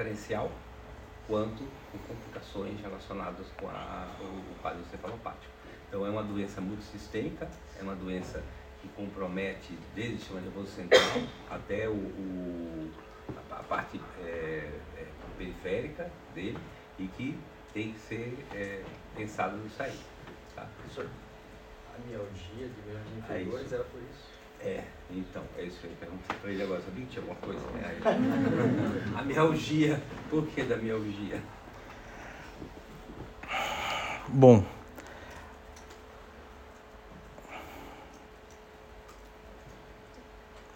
quanto 1.27 1.63
com 1.91 1.97
complicações 2.07 2.79
relacionadas 2.81 3.45
com 3.59 3.67
a, 3.67 4.07
o, 4.21 4.61
quadro 4.61 4.79
encefalopático. 4.81 5.51
Então 5.87 6.05
é 6.05 6.09
uma 6.09 6.23
doença 6.23 6.61
multissistêmica, 6.61 7.47
é 7.79 7.83
uma 7.83 7.95
doença 7.95 8.41
que 8.81 8.87
compromete 8.89 9.77
desde 9.93 10.15
o 10.15 10.17
sistema 10.19 10.39
nervoso 10.41 10.71
central 10.71 11.01
até 11.51 11.89
o, 11.89 11.93
o- 11.93 12.91
a, 13.51 13.55
a 13.59 13.63
parte 13.63 13.99
é, 14.23 14.69
é, 14.97 15.05
periférica 15.37 16.09
dele 16.33 16.57
e 16.97 17.07
que 17.07 17.37
tem 17.73 17.91
que 17.91 17.99
ser 17.99 18.45
é, 18.55 18.83
pensado 19.15 19.57
nisso 19.57 19.83
aí. 19.83 19.97
Tá? 20.55 20.65
Professor, 20.77 21.07
a 21.99 22.07
mialgia 22.07 22.67
de 22.67 22.81
membros 22.87 23.29
É 23.29 23.35
inferiores 23.41 23.65
isso. 23.65 23.75
era 23.75 23.83
por 23.83 24.01
isso? 24.01 24.29
É, 24.61 24.83
então, 25.09 25.43
é 25.57 25.63
isso 25.63 25.79
que 25.79 25.87
eu 25.87 25.91
perguntei 25.99 26.37
para 26.41 26.51
ele 26.51 26.63
agora. 26.63 26.81
Sabia 26.81 27.05
que 27.05 27.11
tinha 27.11 27.21
alguma 27.21 27.39
coisa? 27.39 27.61
É, 27.81 27.85
aí- 27.85 29.15
a 29.15 29.21
mialgia, 29.23 30.01
por 30.29 30.45
que 30.47 30.63
da 30.63 30.75
mialgia? 30.77 31.41
Bom. 34.27 34.63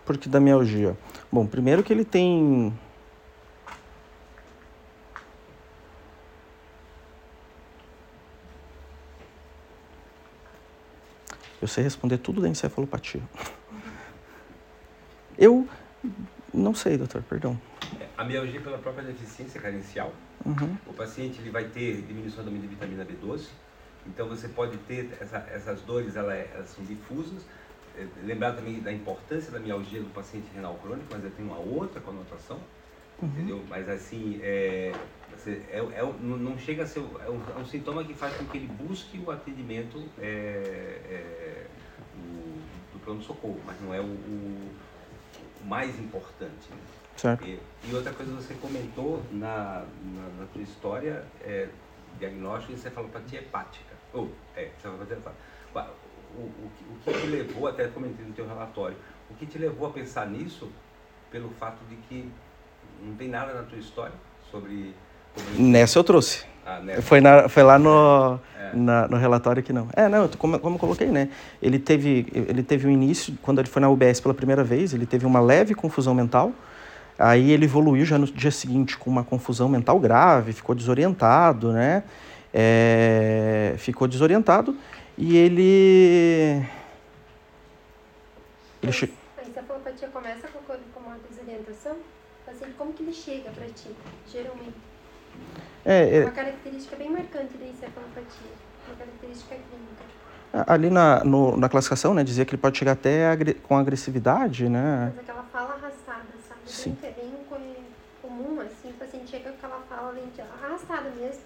Porque 0.05 0.27
da 0.29 0.39
mialgia? 0.39 0.97
Bom, 1.31 1.45
primeiro 1.47 1.83
que 1.83 1.91
ele 1.93 2.05
tem. 2.05 2.73
Eu 11.63 11.67
sei 11.69 11.81
responder 11.81 12.17
tudo 12.17 12.41
da 12.41 12.49
encefalopatia. 12.49 13.21
Eu 15.37 15.65
não 16.53 16.75
sei, 16.75 16.97
doutor, 16.97 17.23
perdão. 17.23 17.57
A 18.17 18.25
mialgia 18.25 18.59
pela 18.59 18.77
própria 18.79 19.05
deficiência 19.05 19.61
carencial. 19.61 20.11
Uhum. 20.45 20.75
O 20.85 20.91
paciente 20.91 21.39
ele 21.39 21.49
vai 21.51 21.63
ter 21.69 22.01
diminuição 22.01 22.43
da 22.43 22.51
de 22.51 22.67
vitamina 22.67 23.05
B12. 23.05 23.45
Então 24.05 24.27
você 24.27 24.49
pode 24.49 24.75
ter 24.79 25.17
essa- 25.21 25.47
essas 25.53 25.79
dores, 25.83 26.17
ela 26.17 26.35
é- 26.35 26.51
elas 26.53 26.67
são 26.67 26.83
difusas. 26.83 27.45
É, 27.97 28.05
Lembrar 28.25 28.51
também 28.57 28.81
da 28.81 28.91
importância 28.91 29.49
da 29.49 29.59
mialgia 29.61 30.01
do 30.01 30.09
paciente 30.09 30.47
renal 30.53 30.75
crônico, 30.83 31.07
mas 31.11 31.23
ele 31.23 31.33
tem 31.33 31.45
uma 31.45 31.59
outra 31.59 32.01
conotação, 32.01 32.59
entendeu? 33.21 33.63
Mas 33.69 33.87
assim, 33.89 34.39
é, 34.41 34.91
é, 35.45 35.77
é 35.77 36.03
não 36.21 36.57
chega 36.57 36.83
a 36.83 36.87
ser 36.87 36.99
é 36.99 37.29
um, 37.29 37.41
é 37.51 37.57
um 37.57 37.65
sintoma 37.65 38.03
que 38.03 38.13
faz 38.13 38.35
com 38.35 38.45
que 38.45 38.57
ele 38.57 38.67
busque 38.67 39.19
o 39.19 39.31
atendimento 39.31 40.13
é, 40.17 40.25
é, 41.05 41.67
do, 42.13 42.61
do 42.93 42.99
pronto-socorro, 42.99 43.61
mas 43.65 43.79
não 43.81 43.93
é 43.93 43.99
o, 43.99 44.03
o- 44.05 44.71
mais 45.65 45.97
importante. 45.99 46.71
né? 46.71 46.77
Certo. 47.15 47.45
E, 47.45 47.59
e 47.83 47.93
outra 47.93 48.13
coisa 48.13 48.33
você 48.33 48.53
comentou 48.55 49.23
na, 49.31 49.85
na, 50.01 50.29
na 50.41 50.45
tua 50.47 50.61
história, 50.61 51.23
é, 51.41 51.69
diagnóstico 52.19 52.73
de 52.73 52.79
encefalopatia 52.79 53.39
hepática. 53.39 53.93
Ou, 54.11 54.29
é, 54.55 54.67
encefalopatia 54.75 55.17
hepática. 55.17 55.41
O, 56.35 56.41
o, 56.41 56.71
o 56.89 56.99
que 56.99 57.13
te 57.13 57.27
levou, 57.27 57.67
até 57.67 57.87
comentei 57.87 58.25
no 58.25 58.33
teu 58.33 58.47
relatório, 58.47 58.97
o 59.29 59.35
que 59.35 59.45
te 59.45 59.57
levou 59.59 59.87
a 59.87 59.91
pensar 59.93 60.27
nisso 60.27 60.67
pelo 61.29 61.49
fato 61.51 61.85
de 61.85 61.95
que 61.97 62.31
não 63.05 63.15
tem 63.15 63.27
nada 63.29 63.53
na 63.53 63.63
tua 63.63 63.77
história 63.77 64.13
sobre... 64.51 64.95
Nessa 65.57 65.99
eu 65.99 66.03
trouxe. 66.03 66.45
Ah? 66.65 66.79
Foi, 67.01 67.19
na- 67.19 67.49
foi 67.49 67.63
lá 67.63 67.77
no, 67.79 68.39
É. 68.59 68.75
na- 68.75 69.07
no 69.07 69.17
relatório 69.17 69.61
que 69.63 69.73
não. 69.73 69.87
É, 69.95 70.07
não, 70.07 70.27
como, 70.29 70.59
como 70.59 70.75
eu 70.75 70.79
coloquei, 70.79 71.07
né? 71.07 71.29
Ele 71.61 71.79
teve, 71.79 72.27
ele 72.33 72.63
teve 72.63 72.87
um 72.87 72.91
início, 72.91 73.37
quando 73.41 73.59
ele 73.59 73.67
foi 73.67 73.81
na 73.81 73.89
UBS 73.89 74.19
pela 74.21 74.33
primeira 74.33 74.63
vez, 74.63 74.93
ele 74.93 75.05
teve 75.05 75.25
uma 75.25 75.39
leve 75.41 75.73
confusão 75.75 76.13
mental. 76.13 76.51
Aí 77.17 77.51
ele 77.51 77.65
evoluiu 77.65 78.05
já 78.05 78.17
no 78.17 78.25
dia 78.25 78.51
seguinte 78.51 78.97
com 78.97 79.09
uma 79.09 79.23
confusão 79.23 79.67
mental 79.69 79.99
grave, 79.99 80.53
ficou 80.53 80.73
desorientado, 80.73 81.71
né? 81.71 82.03
É, 82.53 83.73
ficou 83.77 84.07
desorientado 84.07 84.75
e 85.17 85.35
ele. 85.37 86.63
Ele 88.81 88.91
che... 88.91 89.11
A 89.37 89.47
encefalopatia 89.47 90.07
começa 90.09 90.47
com, 90.47 90.59
com 90.59 90.73
com 90.93 90.99
uma 90.99 91.17
desorientação? 91.29 91.95
Assim, 92.63 92.73
como 92.77 92.93
que 92.93 93.03
ele 93.03 93.13
chega 93.13 93.49
para 93.51 93.65
ti, 93.67 93.89
geralmente? 94.31 94.73
é, 95.85 96.17
é, 96.17 96.21
Uma 96.21 96.31
característica 96.31 96.95
bem 96.95 97.09
marcante 97.11 97.57
da 97.57 97.65
encefalopatia, 97.65 98.51
uma 98.87 98.95
característica 98.95 99.55
clínica. 99.55 100.63
ali 100.67 100.89
na, 100.89 101.23
no- 101.23 101.57
na 101.57 101.67
classificação, 101.67 102.13
né, 102.13 102.23
dizia 102.23 102.45
que 102.45 102.51
ele 102.55 102.61
pode 102.61 102.77
chegar 102.77 102.93
até 102.93 103.27
agre- 103.27 103.55
com 103.55 103.77
agressividade, 103.77 104.69
né? 104.69 105.11
Mas 105.15 105.19
aquela 105.19 105.43
fala 105.43 105.73
arrastada, 105.73 106.27
sabe? 106.47 106.61
Sim. 106.65 106.97
Bem, 107.01 107.09
é 107.09 107.13
bem 107.13 107.31
co- 107.49 107.57
comum, 108.21 108.61
assim, 108.61 108.91
o 108.91 108.93
paciente 108.93 109.29
chega 109.29 109.49
com 109.51 109.55
aquela 109.57 109.81
fala 109.89 110.13
arrastada 110.61 111.09
mesmo, 111.11 111.41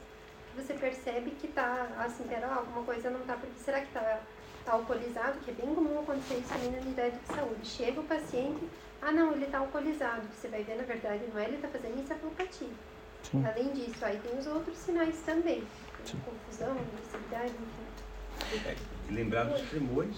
que 0.56 0.62
você 0.62 0.74
percebe 0.74 1.32
que 1.32 1.48
tá, 1.48 1.88
assim, 2.06 2.24
pera, 2.26 2.48
alguma 2.54 2.84
coisa 2.84 3.10
não 3.10 3.22
tá, 3.22 3.34
porque 3.34 3.60
será 3.64 3.80
que 3.80 3.92
tá, 3.92 4.20
tá 4.66 4.74
alcoolizado? 4.74 5.40
Que 5.40 5.52
é 5.52 5.54
bem 5.54 5.74
comum 5.74 6.00
acontecer 6.00 6.36
isso 6.36 6.54
também 6.54 6.72
na 6.72 6.80
unidade 6.82 7.16
de 7.18 7.34
saúde. 7.34 7.66
Chega 7.68 8.02
o 8.02 8.04
paciente, 8.04 8.68
ah 9.02 9.12
não, 9.12 9.34
ele 9.34 9.46
tá 9.48 9.60
alcoolizado. 9.60 10.22
Você 10.34 10.48
vai 10.48 10.64
ver, 10.64 10.76
na 10.76 10.84
verdade, 10.84 11.24
não 11.34 11.40
é, 11.40 11.46
ele 11.46 11.58
tá 11.58 11.68
fazendo 11.68 12.00
encefalopatia. 12.00 12.68
Sim. 13.24 13.46
Além 13.46 13.72
disso, 13.74 14.04
aí 14.06 14.18
tem 14.20 14.38
os 14.38 14.48
outros 14.48 14.78
sinais 14.78 15.16
também, 15.26 15.64
confusão, 16.24 16.72
agressividade, 16.72 17.52
enfim. 17.52 18.68
É, 18.70 18.76
e 19.10 19.14
lembrar 19.14 19.46
dos 19.46 19.62
tremores, 19.70 20.16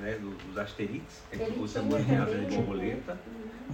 né, 0.00 0.12
do- 0.20 0.30
dos 0.46 0.58
asterix, 0.58 1.22
que 1.30 1.42
é 1.42 1.46
Ele 1.46 1.60
o 1.62 1.66
tinha 1.66 1.82
tremor 1.82 2.02
de 2.02 2.14
asa 2.14 2.24
também, 2.26 2.46
de 2.46 2.50
né? 2.50 2.56
borboleta. 2.56 3.18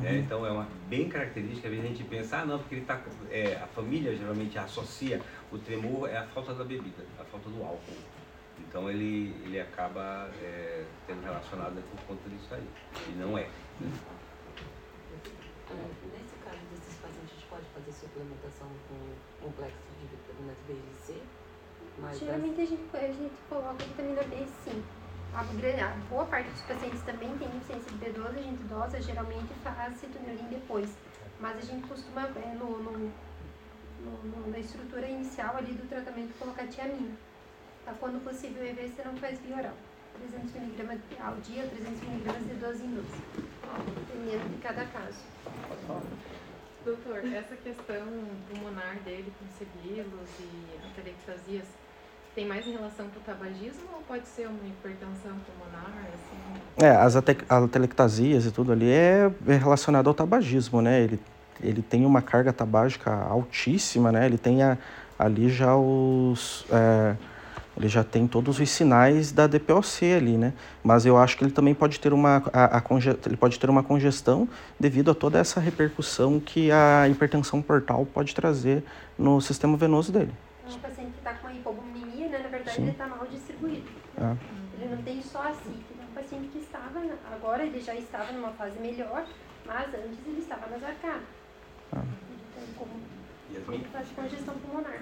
É, 0.04 0.16
então 0.18 0.46
é 0.46 0.52
uma 0.52 0.68
bem 0.88 1.08
característica, 1.08 1.66
às 1.66 1.74
vezes 1.74 1.84
a 1.84 1.88
gente 1.88 2.04
pensa, 2.04 2.38
ah 2.38 2.46
não, 2.46 2.58
porque 2.58 2.76
ele 2.76 2.84
tá, 2.84 3.00
é, 3.30 3.56
a 3.56 3.66
família 3.66 4.14
geralmente 4.14 4.56
associa 4.56 5.20
o 5.50 5.58
tremor 5.58 6.08
é 6.08 6.18
a 6.18 6.26
falta 6.26 6.54
da 6.54 6.62
bebida, 6.62 7.04
a 7.18 7.24
falta 7.24 7.48
do 7.48 7.60
álcool. 7.64 7.80
Então 8.60 8.88
ele, 8.88 9.34
ele 9.44 9.58
acaba 9.60 10.28
é, 10.40 10.84
tendo 11.06 11.22
relacionado 11.24 11.82
por 11.90 12.06
conta 12.06 12.28
disso 12.28 12.54
aí. 12.54 12.62
E 13.08 13.10
não 13.18 13.36
é. 13.36 13.42
né? 13.80 13.90
Ah, 15.70 15.74
Nesse 16.18 16.36
caso 16.36 16.56
desses 16.70 16.94
pacientes, 16.98 17.30
a 17.30 17.34
gente 17.34 17.46
pode 17.46 17.64
fazer 17.76 17.92
suplementação 17.92 18.68
com 18.88 19.46
complexo 19.46 19.78
de 20.00 20.06
vitaminas 20.06 20.58
B 20.66 20.72
e 20.72 20.94
C? 20.94 21.22
Mas 21.98 22.18
Geralmente 22.18 22.60
a 22.60 22.64
gente, 22.64 22.96
a 22.96 23.12
gente 23.12 23.34
coloca 23.48 23.84
vitamina 23.84 24.22
B 24.24 24.46
sim. 24.64 24.82
A, 25.34 25.42
boa 26.08 26.24
parte 26.24 26.48
dos 26.50 26.62
pacientes 26.62 27.02
também 27.02 27.36
tem 27.36 27.48
deficiência 27.50 27.90
de 27.90 27.98
B12, 27.98 28.28
a 28.28 28.42
gente 28.42 28.62
dosa, 28.64 29.00
geralmente 29.02 29.52
faz 29.62 29.94
citonelin 29.96 30.46
depois. 30.48 30.88
Mas 31.38 31.58
a 31.58 31.60
gente 31.60 31.86
costuma, 31.86 32.22
é, 32.22 32.54
no, 32.54 32.78
no- 32.82 33.12
no- 34.00 34.50
na 34.50 34.58
estrutura 34.58 35.06
inicial 35.06 35.56
ali 35.56 35.74
do 35.74 35.86
tratamento, 35.86 36.32
colocar 36.38 36.66
tiamina. 36.66 37.14
Tá? 37.84 37.92
Quando 38.00 38.24
possível, 38.24 38.64
EV 38.64 38.88
você 38.88 39.04
não 39.04 39.14
faz 39.18 39.38
via 39.40 39.56
oral. 39.56 39.74
300mg 40.18 40.98
ao 41.24 41.34
dia, 41.36 41.62
300mg 41.64 42.46
de 42.46 42.54
12 42.54 42.84
em 42.84 42.94
12. 42.94 43.06
Dependendo 43.96 44.48
de 44.54 44.62
cada 44.62 44.84
caso. 44.86 45.18
Doutor, 46.84 47.18
essa 47.34 47.54
questão 47.56 48.06
pulmonar 48.48 48.96
dele 49.04 49.32
com 49.38 49.46
sebilos 49.58 50.28
e 50.40 50.76
atelectasias 50.90 51.66
tem 52.34 52.46
mais 52.46 52.66
em 52.66 52.72
relação 52.72 53.06
com 53.08 53.18
o 53.18 53.22
tabagismo 53.22 53.88
ou 53.94 54.02
pode 54.02 54.26
ser 54.28 54.46
uma 54.48 54.66
hipertensão 54.66 55.32
pulmonar, 55.40 55.92
assim? 56.14 56.86
É, 56.86 56.90
as 56.90 57.16
ate- 57.16 57.44
atelectasias 57.48 58.46
e 58.46 58.50
tudo 58.52 58.72
ali 58.72 58.88
é 58.90 59.30
é 59.48 59.56
relacionado 59.56 60.06
ao 60.08 60.14
tabagismo, 60.14 60.80
né? 60.80 61.02
Ele, 61.02 61.20
ele 61.60 61.82
tem 61.82 62.06
uma 62.06 62.22
carga 62.22 62.52
tabágica 62.52 63.12
altíssima, 63.12 64.12
né? 64.12 64.24
Ele 64.26 64.38
tem 64.38 64.62
a- 64.62 64.78
ali 65.18 65.48
já 65.48 65.76
os... 65.76 66.64
é, 66.70 67.16
ele 67.78 67.88
já 67.88 68.02
tem 68.02 68.26
todos 68.26 68.58
os 68.58 68.68
sinais 68.70 69.30
da 69.30 69.46
DPOC 69.46 70.12
ali, 70.12 70.36
né? 70.36 70.52
Mas 70.82 71.06
eu 71.06 71.16
acho 71.16 71.38
que 71.38 71.44
ele 71.44 71.52
também 71.52 71.72
pode 71.72 72.00
ter 72.00 72.12
uma, 72.12 72.42
a, 72.52 72.78
a 72.78 72.80
conge- 72.80 73.16
ele 73.24 73.36
pode 73.36 73.56
ter 73.58 73.70
uma 73.70 73.84
congestão 73.84 74.48
devido 74.80 75.12
a 75.12 75.14
toda 75.14 75.38
essa 75.38 75.60
repercussão 75.60 76.40
que 76.40 76.72
a 76.72 77.08
hipertensão 77.08 77.62
portal 77.62 78.04
pode 78.04 78.34
trazer 78.34 78.82
no 79.16 79.40
sistema 79.40 79.76
venoso 79.76 80.10
dele. 80.10 80.32
É 80.66 80.74
um 80.74 80.78
paciente 80.80 81.12
que 81.12 81.18
está 81.18 81.34
com 81.34 81.46
uma 81.46 81.54
hipobuminemia, 81.56 82.28
né? 82.28 82.38
Na 82.42 82.48
verdade, 82.48 82.74
Sim. 82.76 82.82
ele 82.82 82.90
está 82.90 83.06
mal 83.06 83.24
distribuído. 83.26 83.88
Ah. 84.20 84.34
Ele 84.80 84.94
não 84.96 85.02
tem 85.02 85.22
só 85.22 85.38
a 85.42 85.54
CIT. 85.54 85.84
É 86.00 86.04
um 86.10 86.14
paciente 86.20 86.48
que 86.48 86.58
estava, 86.58 87.00
agora 87.32 87.64
ele 87.64 87.80
já 87.80 87.94
estava 87.94 88.32
numa 88.32 88.50
fase 88.50 88.76
melhor, 88.80 89.24
mas 89.64 89.86
antes 89.94 90.18
ele 90.26 90.40
estava 90.40 90.66
nas 90.68 90.82
arcadas. 90.82 91.22
Ah. 91.94 92.02
Então, 92.02 92.64
como, 92.76 92.90
como 93.66 93.84
faz 93.92 94.08
congestão 94.16 94.54
pulmonar. 94.56 94.98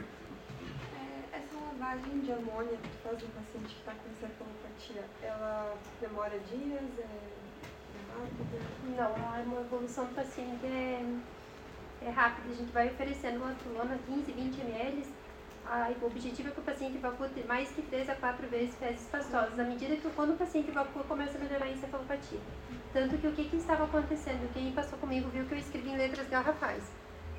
É, 1.77 1.79
lavagem 1.79 2.21
de 2.21 2.33
amônia 2.33 2.77
que 2.77 2.89
faz 3.03 3.23
o 3.23 3.27
paciente 3.27 3.75
que 3.75 3.81
está 3.81 3.93
com 3.93 4.09
encefalopatia, 4.11 5.05
ela 5.23 5.77
demora 6.01 6.39
dias? 6.39 6.83
É, 6.99 7.03
é 7.03 8.19
rápida? 8.19 8.59
Não, 8.97 9.37
a 9.37 9.41
uma 9.43 9.61
evolução 9.61 10.07
do 10.07 10.15
paciente 10.15 10.65
é, 10.65 11.05
é 12.03 12.11
rápida. 12.11 12.51
A 12.51 12.55
gente 12.55 12.73
vai 12.73 12.89
oferecendo 12.89 13.41
latrulona 13.41 13.99
15, 14.07 14.33
20 14.33 14.61
ml. 14.61 15.07
O 16.01 16.07
objetivo 16.07 16.49
é 16.49 16.53
que 16.53 16.61
o 16.61 16.63
paciente 16.63 16.97
evacue 16.97 17.45
mais 17.47 17.69
que 17.71 17.83
3 17.83 18.09
a 18.11 18.15
4 18.15 18.47
vezes 18.49 18.75
fezes 18.77 19.07
pastosas. 19.09 19.59
À 19.59 19.65
medida 19.65 19.97
que 19.97 20.09
quando 20.11 20.35
o 20.35 20.37
paciente 20.37 20.71
evacua, 20.71 21.03
começa 21.05 21.37
a 21.37 21.41
melhorar 21.41 21.67
a 21.67 21.71
encefalopatia. 21.71 22.39
Tanto 22.93 23.19
que 23.19 23.27
o 23.27 23.33
que, 23.33 23.49
que 23.49 23.57
estava 23.57 23.85
acontecendo? 23.85 24.53
Quem 24.55 24.73
passou 24.73 24.99
comigo 24.99 25.29
viu 25.31 25.45
que 25.45 25.55
eu 25.55 25.59
escrevi 25.59 25.91
em 25.91 25.97
letras 25.97 26.29
garrafais. 26.29 26.85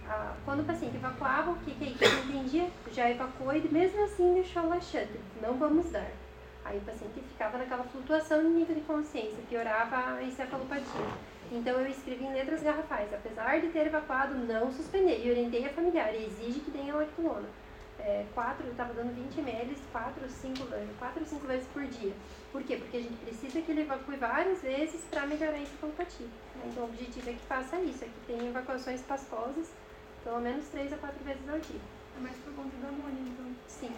Ah, 0.10 0.34
quando 0.46 0.62
o 0.62 0.64
paciente 0.64 0.96
evacuava, 0.96 1.52
o 1.52 1.56
que, 1.58 1.72
que, 1.72 1.94
que 1.94 2.06
ele 2.06 2.22
entendia? 2.22 2.70
Já 2.94 3.10
evacuou 3.10 3.54
e 3.54 3.68
mesmo 3.68 4.06
assim 4.06 4.36
deixou 4.36 4.66
laxante. 4.68 5.20
Não 5.42 5.56
vamos 5.56 5.92
dar. 5.92 6.10
Aí 6.64 6.78
o 6.78 6.82
paciente 6.82 7.20
ficava 7.20 7.58
naquela 7.58 7.84
flutuação 7.84 8.42
de 8.42 8.48
nível 8.48 8.76
de 8.76 8.82
consciência, 8.82 9.38
piorava 9.50 10.16
a 10.16 10.24
encefalopatia. 10.24 11.06
Então 11.52 11.80
eu 11.80 11.88
escrevi 11.88 12.24
em 12.24 12.34
letras 12.34 12.64
garrafais, 12.64 13.14
apesar 13.14 13.60
de 13.60 13.68
ter 13.68 13.88
evacuado, 13.88 14.34
não 14.36 14.72
suspender. 14.72 15.26
E 15.26 15.30
orientei 15.30 15.66
a 15.66 15.70
familiar, 15.70 16.16
exige 16.16 16.62
que 16.62 16.72
tenha 16.72 16.96
lactulona. 16.96 17.48
É, 18.00 18.26
quatro, 18.34 18.66
eu 18.66 18.72
estava 18.72 18.94
dando 18.94 19.14
20 19.14 19.40
ml, 19.40 19.76
quatro 19.92 20.24
ou 20.24 20.30
cinco, 20.30 20.66
quatro 21.00 21.20
ou 21.20 21.26
cinco 21.26 21.48
vezes 21.48 21.68
por 21.74 21.84
dia. 21.86 22.14
Por 22.54 22.64
quê? 22.64 22.78
Porque 22.78 22.98
a 22.98 23.02
gente 23.02 23.18
precisa 23.18 23.62
que 23.62 23.72
ele 23.72 23.82
evacue 23.82 24.16
várias 24.16 24.62
vezes 24.62 25.02
para 25.10 25.26
melhorar 25.26 25.56
a 25.56 25.60
encefalopatia. 25.60 26.28
Então 26.66 26.84
o 26.84 26.88
objetivo 26.88 27.30
é 27.30 27.34
que 27.34 27.46
faça 27.48 27.78
isso, 27.82 28.06
é 28.06 28.08
que 28.08 28.28
tenha 28.28 28.50
evacuações 28.50 29.02
pastosas 29.02 29.68
pelo 30.28 30.42
menos 30.42 30.66
três 30.68 30.92
a 30.92 30.98
quatro 30.98 31.24
vezes 31.24 31.42
ao 31.48 31.58
dia. 31.58 31.80
É 32.18 32.22
mais 32.22 32.36
por 32.38 32.54
conta 32.54 32.76
da 32.82 32.90
amônia, 32.90 33.22
então. 33.22 33.46
Sim, 33.68 33.90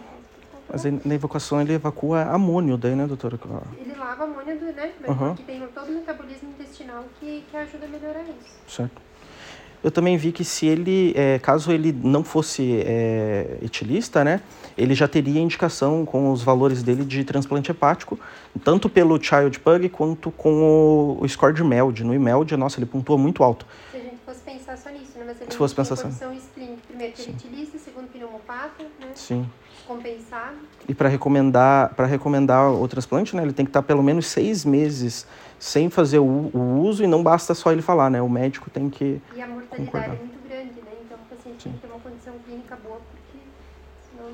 mas 0.72 1.04
na 1.04 1.14
evacuação 1.14 1.60
ele 1.60 1.72
evacua 1.72 2.22
amônio 2.22 2.76
daí, 2.76 2.94
né, 2.94 3.04
doutora? 3.04 3.36
Ele 3.76 3.94
lava 3.94 4.22
a 4.22 4.26
amônia 4.26 4.56
do, 4.56 4.66
né? 4.66 4.92
Aham. 5.08 5.34
Que 5.34 5.42
tem 5.42 5.60
todo 5.74 5.88
o 5.88 5.92
metabolismo 5.92 6.50
intestinal 6.50 7.04
que, 7.18 7.42
que 7.50 7.56
ajuda 7.56 7.86
a 7.86 7.88
melhorar 7.88 8.22
isso. 8.22 8.54
Certo. 8.68 9.02
Eu 9.82 9.90
também 9.90 10.16
vi 10.16 10.30
que 10.30 10.44
se 10.44 10.66
ele, 10.66 11.12
é, 11.16 11.38
caso 11.38 11.72
ele 11.72 11.90
não 11.90 12.22
fosse 12.22 12.82
é, 12.84 13.56
etilista, 13.62 14.22
né, 14.22 14.42
ele 14.76 14.94
já 14.94 15.08
teria 15.08 15.40
indicação 15.40 16.04
com 16.04 16.30
os 16.30 16.42
valores 16.42 16.82
dele 16.82 17.02
de 17.02 17.24
transplante 17.24 17.70
hepático, 17.70 18.20
tanto 18.62 18.90
pelo 18.90 19.20
Child 19.20 19.58
Pug 19.58 19.88
quanto 19.88 20.30
com 20.30 20.62
o, 20.62 21.18
o 21.22 21.28
score 21.28 21.54
de 21.54 21.64
MELD. 21.64 22.04
No 22.04 22.14
IMELD, 22.14 22.56
nossa, 22.58 22.78
ele 22.78 22.86
pontua 22.86 23.16
muito 23.16 23.42
alto. 23.42 23.66
Se 23.90 23.96
a 23.96 24.00
gente 24.00 24.18
fosse 24.24 24.42
pensar 24.42 24.76
só 24.76 24.90
nisso, 24.90 25.09
Se 25.50 25.56
fosse 25.56 25.74
condições 25.74 26.48
clínicas, 26.54 26.84
primeiro 26.86 27.14
utiliza, 27.14 27.78
segundo 27.78 28.08
pneumopata, 28.10 28.84
né? 28.98 29.12
Sim. 29.14 29.48
Compensado. 29.86 30.56
E 30.88 30.94
para 30.94 31.08
recomendar, 31.08 31.94
para 31.94 32.06
recomendar 32.06 32.70
o 32.72 32.86
transplante, 32.88 33.34
né, 33.36 33.42
ele 33.42 33.52
tem 33.52 33.64
que 33.64 33.70
estar 33.70 33.82
pelo 33.82 34.02
menos 34.02 34.26
seis 34.26 34.64
meses 34.64 35.26
sem 35.58 35.90
fazer 35.90 36.18
o, 36.20 36.24
o 36.24 36.80
uso 36.80 37.02
e 37.02 37.06
não 37.06 37.22
basta 37.22 37.54
só 37.54 37.70
ele 37.72 37.82
falar, 37.82 38.08
né? 38.10 38.22
O 38.22 38.28
médico 38.28 38.70
tem 38.70 38.88
que 38.88 39.20
E 39.34 39.42
a 39.42 39.46
mortalidade 39.46 39.76
Concordar. 39.76 40.14
é 40.14 40.18
muito 40.18 40.48
grande, 40.48 40.80
né? 40.80 40.92
Então 41.04 41.18
o 41.18 41.36
paciente 41.36 41.64
tem 41.64 41.72
que 41.72 41.78
ter 41.80 41.86
uma 41.88 42.00
condição 42.00 42.34
clínica 42.46 42.76
boa, 42.76 43.00
porque 43.10 43.38
senão 44.10 44.28
É, 44.28 44.32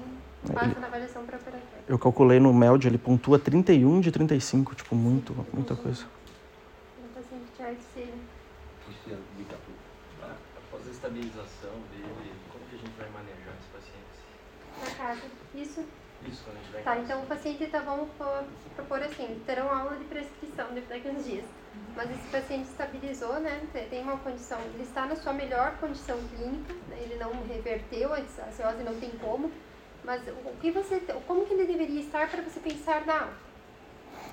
não 0.48 0.54
passa 0.54 0.66
ele- 0.66 0.80
na 0.80 0.86
avaliação 0.86 1.24
pré-operatória. 1.24 1.66
Eu 1.88 1.98
calculei 1.98 2.38
no 2.40 2.52
MELD, 2.52 2.86
ele 2.88 2.98
pontua 2.98 3.38
31 3.38 4.00
de 4.00 4.10
35, 4.12 4.74
tipo, 4.74 4.94
muito, 4.94 5.34
muita 5.52 5.74
coisa. 5.74 6.04
Um 7.02 7.08
paciente 7.14 7.46
de 7.56 7.62
AFC, 7.62 8.00
né? 8.00 8.18
Cristiano, 8.86 9.22
Bitatu. 9.38 9.70
Após 10.68 10.88
a 10.88 10.90
estabilização 11.06 11.70
dele, 11.90 12.32
como 12.52 12.64
que 12.66 12.74
a 12.74 12.78
gente 12.78 12.96
vai 12.98 13.08
manejar 13.10 13.54
esse 13.60 13.68
paciente? 13.70 14.16
na 14.82 14.90
casa. 14.96 15.22
Isso. 15.54 15.84
Isso, 16.26 16.42
quando 16.44 16.56
a 16.56 16.60
gente 16.60 16.72
vai 16.72 16.82
Tá, 16.82 16.98
então 16.98 17.22
o 17.22 17.26
paciente, 17.26 17.66
tá, 17.68 17.78
vamos 17.80 18.08
propor 18.74 19.02
assim, 19.02 19.40
terão 19.46 19.70
aula 19.70 19.96
de 19.96 20.04
prescrição 20.04 20.66
daqui 20.74 21.08
uns 21.08 21.24
dias. 21.24 21.44
Mas 21.94 22.10
esse 22.10 22.28
paciente 22.28 22.68
estabilizou, 22.68 23.38
né? 23.40 23.60
te- 23.72 23.86
Tem 23.88 24.02
uma 24.02 24.18
condição, 24.18 24.58
ele 24.74 24.82
está 24.82 25.06
na 25.06 25.16
sua 25.16 25.32
melhor 25.32 25.76
condição 25.78 26.18
clínica, 26.28 26.74
né, 26.88 26.98
ele 27.00 27.16
não 27.16 27.30
reverteu, 27.46 28.12
a 28.12 28.20
cirrose 28.22 28.82
não 28.82 28.98
tem 28.98 29.10
como. 29.12 29.50
Mas 30.04 30.22
o 30.28 30.56
que 30.60 30.70
você, 30.70 31.00
como 31.26 31.46
que 31.46 31.54
ele 31.54 31.66
deveria 31.66 32.00
estar 32.00 32.28
para 32.28 32.42
você 32.42 32.60
pensar 32.60 33.06
na 33.06 33.20
alta? 33.20 33.45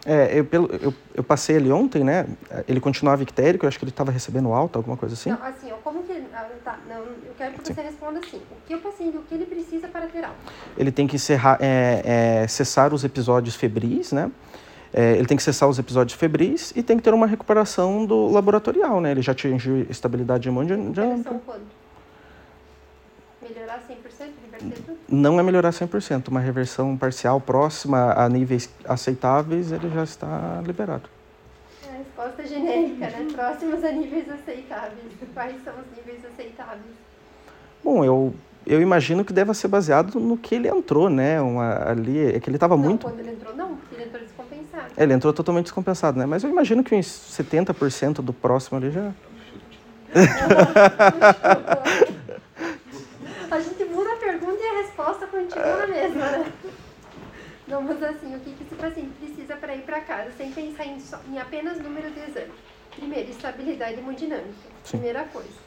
É, 0.06 0.38
eu, 0.38 0.44
pelo, 0.44 0.70
eu, 0.82 0.94
eu 1.16 1.24
passei 1.24 1.56
ele 1.56 1.72
ontem, 1.72 2.04
né? 2.04 2.26
Ele 2.68 2.80
continuava 2.80 3.24
ictérico, 3.24 3.66
eu 3.66 3.70
acho 3.70 3.80
que 3.80 3.86
ele 3.86 3.92
estava 3.92 4.12
recebendo 4.12 4.52
alta, 4.52 4.78
alguma 4.78 4.98
coisa 4.98 5.16
assim. 5.16 5.30
Não, 5.30 5.42
assim, 5.42 5.72
ó, 5.72 5.76
como 5.84 6.04
que. 6.04 6.12
ah, 6.34 6.46
Tá, 6.64 6.78
não, 6.88 7.00
eu 7.00 7.34
quero 7.38 7.54
que 7.54 7.74
você 7.74 7.82
responda 7.82 8.20
assim. 8.20 8.38
O 8.38 8.68
que 8.68 8.76
o 8.76 8.80
paciente, 8.80 9.18
o 9.18 9.22
que 9.22 9.36
ele 9.36 9.46
precisa 9.46 9.88
para 9.88 10.08
ter 10.08 10.24
alta? 10.24 10.36
Ele 10.78 10.92
tem 10.92 11.08
que 11.08 11.16
encerrar, 11.16 11.58
é, 11.62 12.42
é, 12.44 12.48
cessar 12.48 12.94
os 12.94 13.04
episódios 13.04 13.56
febris, 13.56 14.12
né? 14.12 14.32
É, 14.94 15.14
ele 15.14 15.26
tem 15.26 15.36
que 15.36 15.44
cessar 15.44 15.68
os 15.68 15.80
episódios 15.80 16.18
febris 16.18 16.72
e 16.76 16.84
tem 16.84 16.98
que 16.98 17.04
ter 17.04 17.14
uma 17.14 17.26
recuperação 17.26 18.06
do 18.06 18.30
laboratorial, 18.30 19.02
né? 19.02 19.12
Ele 19.12 19.22
já 19.22 19.32
atingiu 19.32 19.86
estabilidade 19.90 20.48
hemodinâmica. 20.48 21.02
Recuperação 21.02 21.42
quanto? 21.46 21.83
Melhorar 23.54 23.84
100%, 23.88 24.32
reverter 24.44 24.84
tudo? 24.84 24.98
Não 25.08 25.40
é 25.40 25.44
melhorar 25.44 25.70
100%, 25.70 26.30
uma 26.30 26.40
reversão 26.40 26.98
parcial 26.98 27.40
próxima 27.40 28.12
a 28.14 28.28
níveis 28.28 28.68
aceitáveis, 28.84 29.72
ele 29.72 29.92
já 29.92 30.04
está 30.04 30.60
liberado. 30.66 31.08
É 31.86 31.90
a 31.90 31.98
resposta 31.98 32.48
genérica, 32.48 33.12
né? 33.12 33.28
Próximos 33.32 33.84
a 33.84 33.92
níveis 33.92 34.28
aceitáveis. 34.28 35.12
Quais 35.36 35.64
são 35.64 35.74
os 35.74 35.98
níveis 35.98 36.26
aceitáveis? 36.26 36.96
Bom, 37.84 38.04
eu, 38.04 38.34
eu 38.66 38.82
imagino 38.82 39.24
que 39.24 39.32
deva 39.32 39.54
ser 39.54 39.68
baseado 39.68 40.20
no 40.20 40.36
que 40.36 40.56
ele 40.56 40.68
entrou, 40.68 41.08
né? 41.08 41.40
Uma, 41.40 41.92
ali, 41.92 42.36
é 42.36 42.40
que 42.40 42.50
ele 42.50 42.58
estava 42.58 42.76
muito... 42.76 43.06
quando 43.06 43.20
ele 43.20 43.34
entrou, 43.34 43.56
não, 43.56 43.76
porque 43.76 43.94
ele 43.94 44.06
entrou 44.06 44.24
descompensado. 44.24 44.86
É, 44.98 45.04
Ele 45.04 45.14
entrou 45.14 45.32
totalmente 45.32 45.66
descompensado, 45.66 46.18
né? 46.18 46.26
Mas 46.26 46.44
eu 46.44 46.50
imagino 46.50 46.84
que 46.84 46.96
uns 46.96 47.06
70% 47.06 48.16
do 48.16 48.34
próximo 48.34 48.80
ali 48.80 48.90
já... 48.90 49.12
A 53.54 53.60
gente 53.60 53.86
muda 53.86 54.14
a 54.14 54.16
pergunta 54.16 54.58
e 54.60 54.66
a 54.66 54.82
resposta 54.82 55.28
continua 55.54 55.84
a 55.84 55.88
mesma, 55.88 56.32
né? 56.32 56.54
Não, 57.68 57.82
mas 57.82 58.04
assim, 58.04 58.36
o 58.36 58.40
que, 58.40 58.54
que 58.56 58.64
esse 58.64 58.76
paciente 58.76 59.14
precisa 59.20 59.56
para 59.56 59.76
ir 59.76 59.84
para 59.84 60.02
casa, 60.02 60.32
sem 60.38 60.52
pensar 60.52 60.86
em, 60.86 61.00
só- 61.00 61.22
em 61.30 61.40
apenas 61.40 61.80
número 61.80 62.10
de 62.12 62.20
exames? 62.20 62.56
Primeiro, 62.96 63.30
estabilidade 63.30 64.00
hemodinâmica, 64.00 64.70
primeira 64.90 65.24
coisa. 65.26 65.60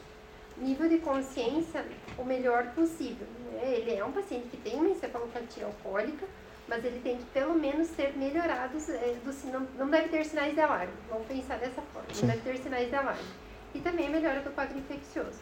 Nível 0.57 0.87
de 0.89 0.97
consciência, 0.99 1.83
o 2.17 2.23
melhor 2.23 2.71
possível. 2.73 3.27
né? 3.53 3.73
Ele 3.75 3.95
é 3.95 4.03
um 4.03 4.11
paciente 4.11 4.47
que 4.47 4.57
tem 4.57 4.75
uma 4.75 4.89
encefalopatia 4.89 5.65
alcoólica, 5.65 6.25
mas 6.67 6.83
ele 6.83 6.99
tem 6.99 7.17
que 7.17 7.25
pelo 7.25 7.55
menos 7.55 7.89
ter 7.89 8.15
melhorado, 8.17 8.77
eh, 8.77 9.15
do, 9.23 9.51
não, 9.51 9.59
não 9.77 9.89
deve 9.89 10.09
ter 10.09 10.25
sinais 10.25 10.53
de 10.53 10.59
alarme. 10.59 10.93
Vamos 11.09 11.27
pensar 11.27 11.57
dessa 11.57 11.81
forma, 11.81 12.07
Sim. 12.11 12.21
não 12.27 12.29
deve 12.35 12.41
ter 12.41 12.57
sinais 12.57 12.89
de 12.89 12.95
alarme. 12.95 13.29
E 13.73 13.79
também 13.79 14.07
a 14.07 14.09
melhora 14.09 14.41
do 14.41 14.51
quadro 14.51 14.77
infeccioso. 14.77 15.39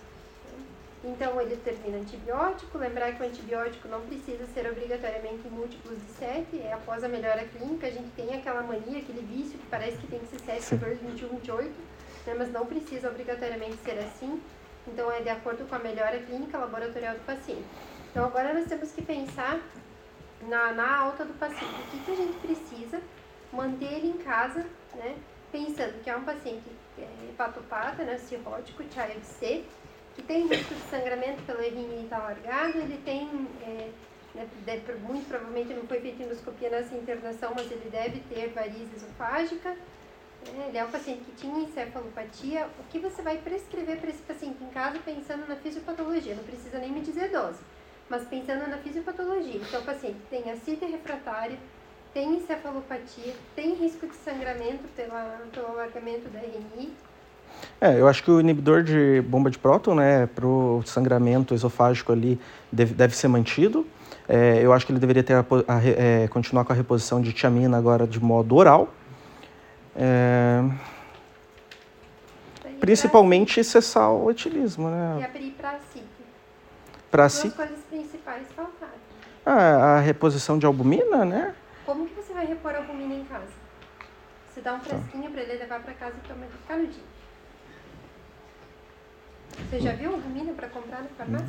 Então, 1.05 1.39
ele 1.39 1.55
termina 1.57 1.97
antibiótico. 1.97 2.79
Lembrar 2.79 3.11
que 3.11 3.21
o 3.21 3.25
antibiótico 3.25 3.87
não 3.87 4.01
precisa 4.01 4.45
ser 4.47 4.67
obrigatoriamente 4.69 5.47
em 5.47 5.51
múltiplos 5.51 5.99
de 5.99 6.11
7. 6.13 6.59
É 6.59 6.73
após 6.73 7.03
a 7.03 7.07
melhora 7.07 7.45
clínica, 7.45 7.85
a 7.85 7.91
gente 7.91 8.09
tem 8.15 8.33
aquela 8.33 8.63
mania, 8.63 8.97
aquele 8.97 9.21
vício 9.21 9.59
que 9.59 9.67
parece 9.67 9.97
que 9.97 10.07
tem 10.07 10.19
que 10.19 10.27
ser 10.27 10.39
7, 10.39 10.63
Sim. 10.63 10.77
14, 10.79 11.05
21, 11.05 11.29
28, 11.29 11.69
né? 12.25 12.35
mas 12.35 12.51
não 12.51 12.65
precisa 12.65 13.09
obrigatoriamente 13.09 13.77
ser 13.83 13.99
assim. 13.99 14.41
Então, 14.87 15.11
é 15.11 15.21
de 15.21 15.29
acordo 15.29 15.67
com 15.69 15.75
a 15.75 15.79
melhora 15.79 16.17
clínica 16.19 16.57
laboratorial 16.57 17.13
do 17.13 17.25
paciente. 17.25 17.65
Então, 18.09 18.25
agora 18.25 18.53
nós 18.53 18.65
temos 18.67 18.91
que 18.91 19.03
pensar 19.03 19.59
na, 20.41 20.71
na 20.73 20.97
alta 20.97 21.23
do 21.23 21.33
paciente. 21.33 21.81
O 21.81 21.91
que, 21.91 21.99
que 21.99 22.11
a 22.11 22.15
gente 22.15 22.37
precisa 22.39 22.99
manter 23.53 23.93
ele 23.93 24.07
em 24.07 24.17
casa, 24.17 24.65
né? 24.95 25.15
Pensando 25.51 26.01
que 26.03 26.09
é 26.09 26.15
um 26.15 26.23
paciente 26.23 26.63
é, 26.97 27.29
hepatopata, 27.29 28.03
né? 28.03 28.17
Cirrótico, 28.17 28.83
Child 28.83 29.23
C, 29.23 29.65
que 30.15 30.23
tem 30.23 30.47
risco 30.47 30.73
de 30.73 30.81
sangramento 30.89 31.43
pelo 31.43 31.61
rim 31.61 32.03
está 32.03 32.17
alargado, 32.17 32.77
ele 32.77 32.97
tem, 33.03 33.27
é, 33.61 33.89
né, 34.33 34.47
muito 35.01 35.27
provavelmente 35.27 35.73
não 35.73 35.85
foi 35.85 35.99
feita 35.99 36.23
endoscopia 36.23 36.69
nessa 36.69 36.95
internação, 36.95 37.51
mas 37.53 37.69
ele 37.69 37.89
deve 37.89 38.21
ter 38.21 38.47
variz 38.49 38.93
esofágica. 38.95 39.69
né, 40.53 40.65
Ele 40.69 40.77
é 40.77 40.85
um 40.85 40.89
paciente 40.89 41.21
que 41.25 41.33
tinha 41.33 41.59
encefalopatia. 41.59 42.67
O 42.79 42.83
que 42.89 42.97
você 42.97 43.21
vai 43.21 43.37
prescrever 43.37 43.97
para 43.97 44.09
esse 44.09 44.23
paciente 44.23 44.63
em 44.63 44.69
casa 44.69 44.97
pensando 44.99 45.47
na 45.47 45.57
fisiopatologia? 45.57 46.33
Não 46.33 46.43
precisa 46.43 46.79
nem 46.79 46.91
me 46.91 47.01
dizer 47.01 47.29
dose, 47.29 47.59
mas 48.09 48.25
pensando 48.25 48.69
na 48.69 48.77
fisiopatologia. 48.77 49.59
Então, 49.61 49.81
o 49.81 49.85
paciente 49.85 50.19
tem 50.29 50.49
ascite 50.49 50.85
refratária, 50.85 51.57
tem 52.13 52.35
encefalopatia, 52.35 53.33
tem 53.53 53.73
risco 53.73 54.07
de 54.07 54.15
sangramento 54.15 54.87
pela, 54.95 55.45
pelo 55.51 55.67
alargamento 55.67 56.29
da 56.29 56.39
RNI, 56.39 56.93
É, 57.79 57.99
eu 57.99 58.07
acho 58.07 58.23
que 58.23 58.31
o 58.31 58.39
inibidor 58.39 58.83
de 58.83 59.21
bomba 59.27 59.49
de 59.51 59.57
próton, 59.59 59.95
né, 59.95 60.25
para 60.27 60.45
o 60.47 60.81
sangramento 60.85 61.53
esofágico 61.53 62.11
ali, 62.11 62.39
deve, 62.71 62.93
deve 62.93 63.15
ser 63.15 63.27
mantido. 63.27 63.85
É, 64.27 64.59
eu 64.61 64.73
acho 64.73 64.85
que 64.85 64.91
ele 64.91 64.99
deveria 64.99 65.23
ter 65.23 65.33
a 65.33 65.45
a 65.67 65.81
é, 65.85 66.27
continuar 66.29 66.65
com 66.65 66.73
a 66.73 66.75
reposição 66.75 67.21
de 67.21 67.31
tiamina 67.33 67.77
agora 67.77 68.07
de 68.07 68.19
modo 68.19 68.55
oral. 68.55 68.89
É, 69.95 70.63
principalmente 72.79 73.63
cessar 73.63 74.09
o 74.11 74.29
etilismo, 74.29 74.87
pra- 74.89 75.15
E 75.17 75.19
né? 75.19 75.25
a 75.25 75.29
peripracite. 75.29 76.05
Para 77.11 77.29
si, 77.29 77.49
coisas 77.51 77.79
principais 77.89 78.43
faltaram. 78.55 78.93
a, 79.45 79.97
a 79.97 79.99
reposição 79.99 80.57
de 80.57 80.65
albumina, 80.65 81.23
né? 81.23 81.55
Como 81.85 82.07
que 82.07 82.15
você 82.15 82.33
vai 82.33 82.45
repor 82.45 82.73
a 82.73 82.77
albumina 82.79 83.13
em 83.15 83.23
casa? 83.25 83.45
Você 84.53 84.61
dá 84.61 84.73
um 84.73 84.79
frasquinho 84.79 85.29
para 85.31 85.41
ele 85.41 85.53
levar 85.53 85.79
para 85.81 85.93
casa 85.93 86.15
e 86.23 86.27
tomar 86.27 86.47
ficar 86.47 86.77
no 86.77 86.87
dia. 86.87 87.03
Você 89.69 89.79
já 89.79 89.91
viu 89.93 90.13
albumina 90.13 90.53
para 90.53 90.67
comprar 90.67 91.01
na 91.01 91.07
farmácia? 91.09 91.47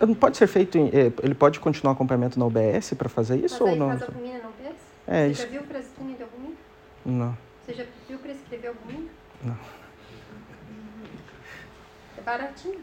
Não 0.00 0.14
pode 0.14 0.36
ser 0.36 0.46
feito, 0.46 0.78
em- 0.78 0.88
é, 0.88 1.12
ele 1.22 1.34
pode 1.34 1.60
continuar 1.60 1.92
acompanhamento 1.92 2.38
na 2.38 2.46
UBS 2.46 2.94
para 2.94 3.08
fazer 3.08 3.36
isso 3.44 3.62
Mas 3.62 3.72
ou 3.72 3.76
não? 3.76 3.88
faz 3.88 4.02
albumina 4.02 4.38
não 4.42 4.52
fez? 4.52 4.74
É, 5.06 5.26
Você 5.26 5.32
isso. 5.32 5.42
já 5.42 5.48
viu 5.48 5.60
o 5.60 5.64
frasquinho 5.64 6.16
de 6.16 6.22
albumina? 6.22 6.54
Não. 7.04 7.36
Você 7.66 7.74
já 7.74 7.84
viu 8.08 8.18
prescrever 8.18 8.70
albumina? 8.70 9.10
Não. 9.44 9.56
É 12.18 12.20
baratinho. 12.22 12.78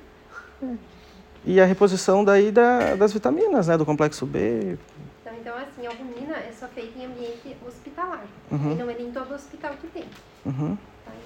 E 1.46 1.60
a 1.60 1.66
reposição 1.66 2.24
daí 2.24 2.52
da- 2.52 2.96
das 2.96 3.14
vitaminas, 3.14 3.68
né? 3.68 3.78
Do 3.78 3.86
complexo 3.86 4.26
B. 4.26 4.78
Então, 5.22 5.34
então, 5.40 5.58
assim, 5.58 5.88
a 5.88 5.90
albumina 5.90 6.36
é 6.36 6.52
só 6.58 6.68
feita 6.68 7.00
em 7.00 7.06
ambiente 7.06 7.56
hospitalar. 7.66 8.26
Uhum. 8.52 8.72
E 8.74 8.76
não 8.76 8.90
é 8.90 8.94
nem 8.94 9.12
todo 9.12 9.34
hospital 9.34 9.74
que 9.82 9.88
tem. 9.88 10.06
Uhum. 10.46 10.78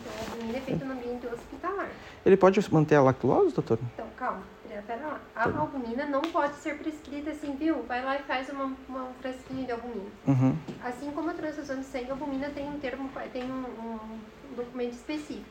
Tá? 0.04 0.12
A 0.12 0.32
albumina 0.32 0.58
é 0.58 0.62
feita 0.62 0.86
no 0.86 0.94
ambiente 0.94 1.28
hospitalar. 1.28 1.90
Ele 2.26 2.38
pode 2.38 2.74
manter 2.74 2.96
a 2.96 3.02
lactulose, 3.02 3.54
doutor? 3.54 3.80
Então, 3.94 4.08
calma, 4.18 4.44
pera 4.68 4.82
pera 4.82 5.08
lá. 5.08 5.22
A 5.36 5.50
albumina 5.60 6.06
não 6.06 6.22
pode 6.22 6.56
ser 6.56 6.78
prescrita 6.78 7.32
assim, 7.32 7.56
viu? 7.56 7.84
Vai 7.84 8.04
lá 8.04 8.18
e 8.18 8.24
faz 8.24 8.50
uma, 8.50 8.74
uma 8.88 9.04
um 9.04 9.14
frasquinho 9.22 9.66
de 9.66 9.72
albumina. 9.72 10.10
Uhum. 10.28 10.58
Assim 10.84 11.12
como 11.12 11.30
a 11.30 11.34
transfusão 11.34 11.80
de 11.80 11.86
sangue, 11.86 12.10
a 12.10 12.14
albumina 12.14 12.50
tem 12.50 12.68
um 12.68 12.80
termo, 12.80 13.10
tem 13.32 13.44
um, 13.44 13.66
um 13.66 14.56
documento 14.56 14.94
específico. 14.94 15.46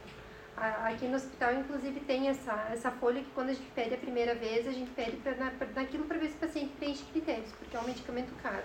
Aqui 0.55 1.07
no 1.07 1.16
hospital, 1.16 1.55
inclusive, 1.55 1.98
tem 2.00 2.28
essa, 2.28 2.68
essa 2.70 2.90
folha 2.90 3.20
que 3.20 3.30
quando 3.34 3.48
a 3.48 3.53
gente 3.55 3.68
pede 3.74 3.94
a 3.94 3.98
primeira 3.98 4.34
vez, 4.34 4.68
a 4.68 4.70
gente 4.70 4.90
pede 4.90 5.16
pra, 5.16 5.34
na, 5.34 5.50
naquilo 5.74 6.05
para 6.05 6.18
ver 6.18 6.28
se 6.28 6.34
o 6.34 6.38
paciente 6.38 6.72
preenche 6.78 7.03
critérios, 7.11 7.50
porque 7.59 7.76
é 7.76 7.80
um 7.80 7.84
medicamento 7.84 8.32
caro. 8.42 8.62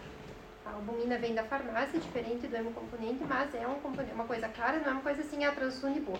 A 0.68 0.76
albumina 0.76 1.18
vem 1.18 1.34
da 1.34 1.43
farmácia, 1.43 1.99
diferente 1.99 2.45
do 2.45 2.55
hemocomponente, 2.55 3.24
mas 3.24 3.55
é 3.55 3.65
um 3.65 3.78
uma 4.13 4.26
coisa 4.26 4.49
cara, 4.49 4.80
não 4.80 4.88
é 4.88 4.91
uma 4.91 5.01
coisa 5.01 5.22
assim, 5.22 5.45
a 5.45 5.51
transfusão 5.51 5.93
de 5.93 6.01
boa. 6.01 6.20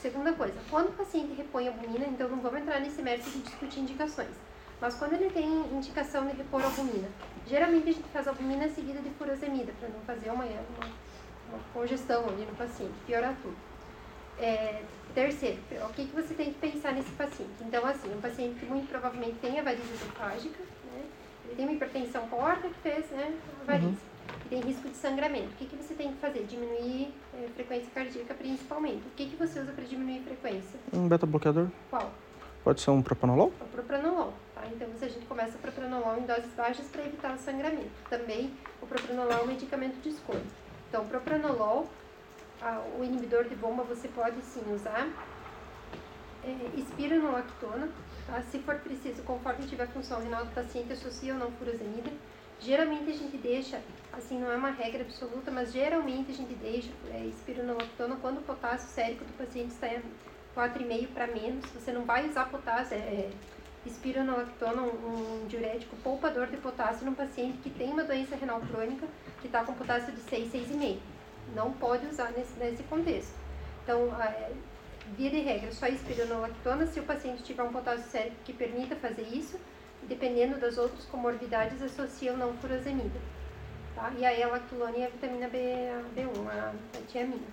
Segunda 0.00 0.32
coisa, 0.32 0.54
quando 0.68 0.88
o 0.88 0.92
paciente 0.92 1.34
repõe 1.34 1.68
albumina, 1.68 2.06
então 2.06 2.28
não 2.28 2.40
vamos 2.40 2.60
entrar 2.60 2.80
nesse 2.80 3.00
mérito 3.00 3.30
de 3.30 3.38
discutir 3.40 3.80
indicações, 3.80 4.34
mas 4.80 4.94
quando 4.96 5.14
ele 5.14 5.30
tem 5.30 5.46
indicação 5.72 6.26
de 6.26 6.36
repor 6.36 6.62
albumina, 6.62 7.08
geralmente 7.46 7.88
a 7.88 7.92
gente 7.92 8.08
faz 8.08 8.26
albumina 8.26 8.68
seguida 8.68 9.00
de 9.00 9.10
furosemida, 9.10 9.72
para 9.78 9.88
não 9.88 10.00
fazer 10.00 10.30
uma, 10.30 10.44
uma, 10.44 10.86
uma 11.48 11.58
congestão 11.72 12.28
ali 12.28 12.44
no 12.44 12.56
paciente, 12.56 12.92
piorar 13.06 13.34
tudo. 13.40 13.56
É, 14.38 14.82
terceiro, 15.14 15.58
o 15.88 15.92
que, 15.94 16.06
que 16.06 16.14
você 16.14 16.34
tem 16.34 16.52
que 16.52 16.58
pensar 16.58 16.92
nesse 16.92 17.10
paciente? 17.12 17.54
Então, 17.62 17.86
assim, 17.86 18.12
um 18.14 18.20
paciente 18.20 18.60
que 18.60 18.66
muito 18.66 18.88
provavelmente 18.88 19.38
tem 19.40 19.58
a 19.58 19.62
varize 19.62 19.90
esofágica, 19.94 20.62
tem 21.56 21.64
uma 21.64 21.74
hipertensão 21.74 22.28
porta 22.28 22.68
que 22.68 22.80
fez 22.80 23.10
né, 23.10 23.34
a 23.62 23.64
varize, 23.64 23.98
e 24.44 24.48
tem 24.48 24.60
risco 24.60 24.88
de 24.88 24.96
sangramento. 24.96 25.48
O 25.48 25.56
que, 25.56 25.66
que 25.66 25.76
você 25.76 25.94
tem 25.94 26.12
que 26.12 26.18
fazer? 26.18 26.44
Diminuir 26.44 27.12
eh, 27.34 27.48
frequência 27.54 27.88
cardíaca 27.92 28.34
principalmente. 28.34 29.02
O 29.06 29.10
que, 29.16 29.30
que 29.30 29.36
você 29.36 29.60
usa 29.60 29.72
para 29.72 29.84
diminuir 29.84 30.20
frequência? 30.20 30.78
Um 30.92 31.08
beta-bloqueador? 31.08 31.68
Qual? 31.90 32.12
Pode 32.62 32.80
ser 32.80 32.90
um 32.90 33.00
propanolol? 33.00 33.52
O 33.60 33.64
propranolol, 33.66 34.34
tá? 34.54 34.62
Então, 34.66 34.88
a 35.00 35.08
gente 35.08 35.24
começa 35.26 35.56
o 35.56 35.60
propranolol 35.60 36.18
em 36.18 36.26
doses 36.26 36.52
baixas 36.56 36.86
para 36.88 37.04
evitar 37.06 37.34
o 37.34 37.38
sangramento. 37.38 37.90
Também, 38.10 38.52
o 38.82 38.86
propranolol 38.86 39.32
é 39.32 39.42
um 39.42 39.46
medicamento 39.46 40.00
de 40.02 40.10
escolha. 40.10 40.42
Então, 40.88 41.02
o 41.02 41.06
propranolol, 41.06 41.88
ah, 42.60 42.82
o 42.98 43.04
inibidor 43.04 43.44
de 43.44 43.54
bomba, 43.54 43.84
você 43.84 44.08
pode 44.08 44.40
sim 44.42 44.62
usar. 44.74 45.08
É, 46.44 46.78
espironolactona, 46.78 47.88
tá? 48.26 48.42
Se 48.50 48.58
for 48.58 48.76
preciso, 48.76 49.22
conforme 49.22 49.66
tiver 49.66 49.86
função 49.88 50.20
renal 50.20 50.44
do 50.44 50.52
paciente, 50.52 50.92
associa 50.92 51.32
ou 51.34 51.38
não 51.38 51.50
furosemida. 51.52 52.10
Geralmente 52.58 53.10
a 53.10 53.12
gente 53.12 53.36
deixa, 53.36 53.80
assim, 54.12 54.40
não 54.40 54.50
é 54.50 54.56
uma 54.56 54.70
regra 54.70 55.02
absoluta, 55.02 55.50
mas 55.50 55.72
geralmente 55.72 56.32
a 56.32 56.34
gente 56.34 56.54
deixa 56.54 56.90
é, 57.10 57.26
espironolactona 57.26 58.16
quando 58.16 58.38
o 58.38 58.42
potássio 58.42 58.88
sérico 58.88 59.24
do 59.24 59.32
paciente 59.36 59.72
está 59.72 59.88
em 59.88 60.02
4,5 60.56 61.08
para 61.08 61.26
menos. 61.26 61.66
Você 61.72 61.92
não 61.92 62.04
vai 62.04 62.26
usar 62.28 62.46
potássio, 62.46 62.96
é, 62.96 63.00
é, 63.00 63.30
espironolactona, 63.84 64.82
um, 64.82 65.42
um 65.42 65.46
diurético 65.46 65.94
poupador 65.96 66.46
de 66.46 66.56
potássio 66.56 67.04
num 67.04 67.14
paciente 67.14 67.58
que 67.58 67.70
tem 67.70 67.90
uma 67.90 68.04
doença 68.04 68.34
renal 68.36 68.60
crônica, 68.60 69.06
que 69.40 69.46
está 69.46 69.62
com 69.62 69.74
potássio 69.74 70.12
de 70.12 70.20
6, 70.22 70.52
6,5. 70.52 70.98
Não 71.54 71.72
pode 71.72 72.06
usar 72.06 72.32
nesse, 72.32 72.58
nesse 72.58 72.82
contexto. 72.84 73.34
Então, 73.84 74.10
é, 74.20 74.50
via 75.16 75.30
de 75.30 75.40
regra, 75.40 75.72
só 75.72 75.86
espironolactona 75.86 76.86
se 76.86 76.98
o 77.00 77.04
paciente 77.04 77.42
tiver 77.42 77.62
um 77.62 77.72
potássio 77.72 78.10
sérico 78.10 78.36
que 78.44 78.52
permita 78.52 78.96
fazer 78.96 79.22
isso, 79.22 79.58
dependendo 80.02 80.58
das 80.58 80.78
outras 80.78 81.04
comorbidades, 81.06 81.82
associa 81.82 82.32
ou 82.32 82.38
não 82.38 82.54
furosemida. 82.54 83.20
Tá? 83.94 84.12
E 84.18 84.24
aí 84.24 84.42
a 84.42 84.48
lactulona 84.48 84.96
e 84.96 85.04
a 85.04 85.08
vitamina 85.08 85.48
B, 85.48 85.58
B1, 86.14 86.48
a, 86.48 86.74
a 86.98 87.02
tiamina. 87.08 87.46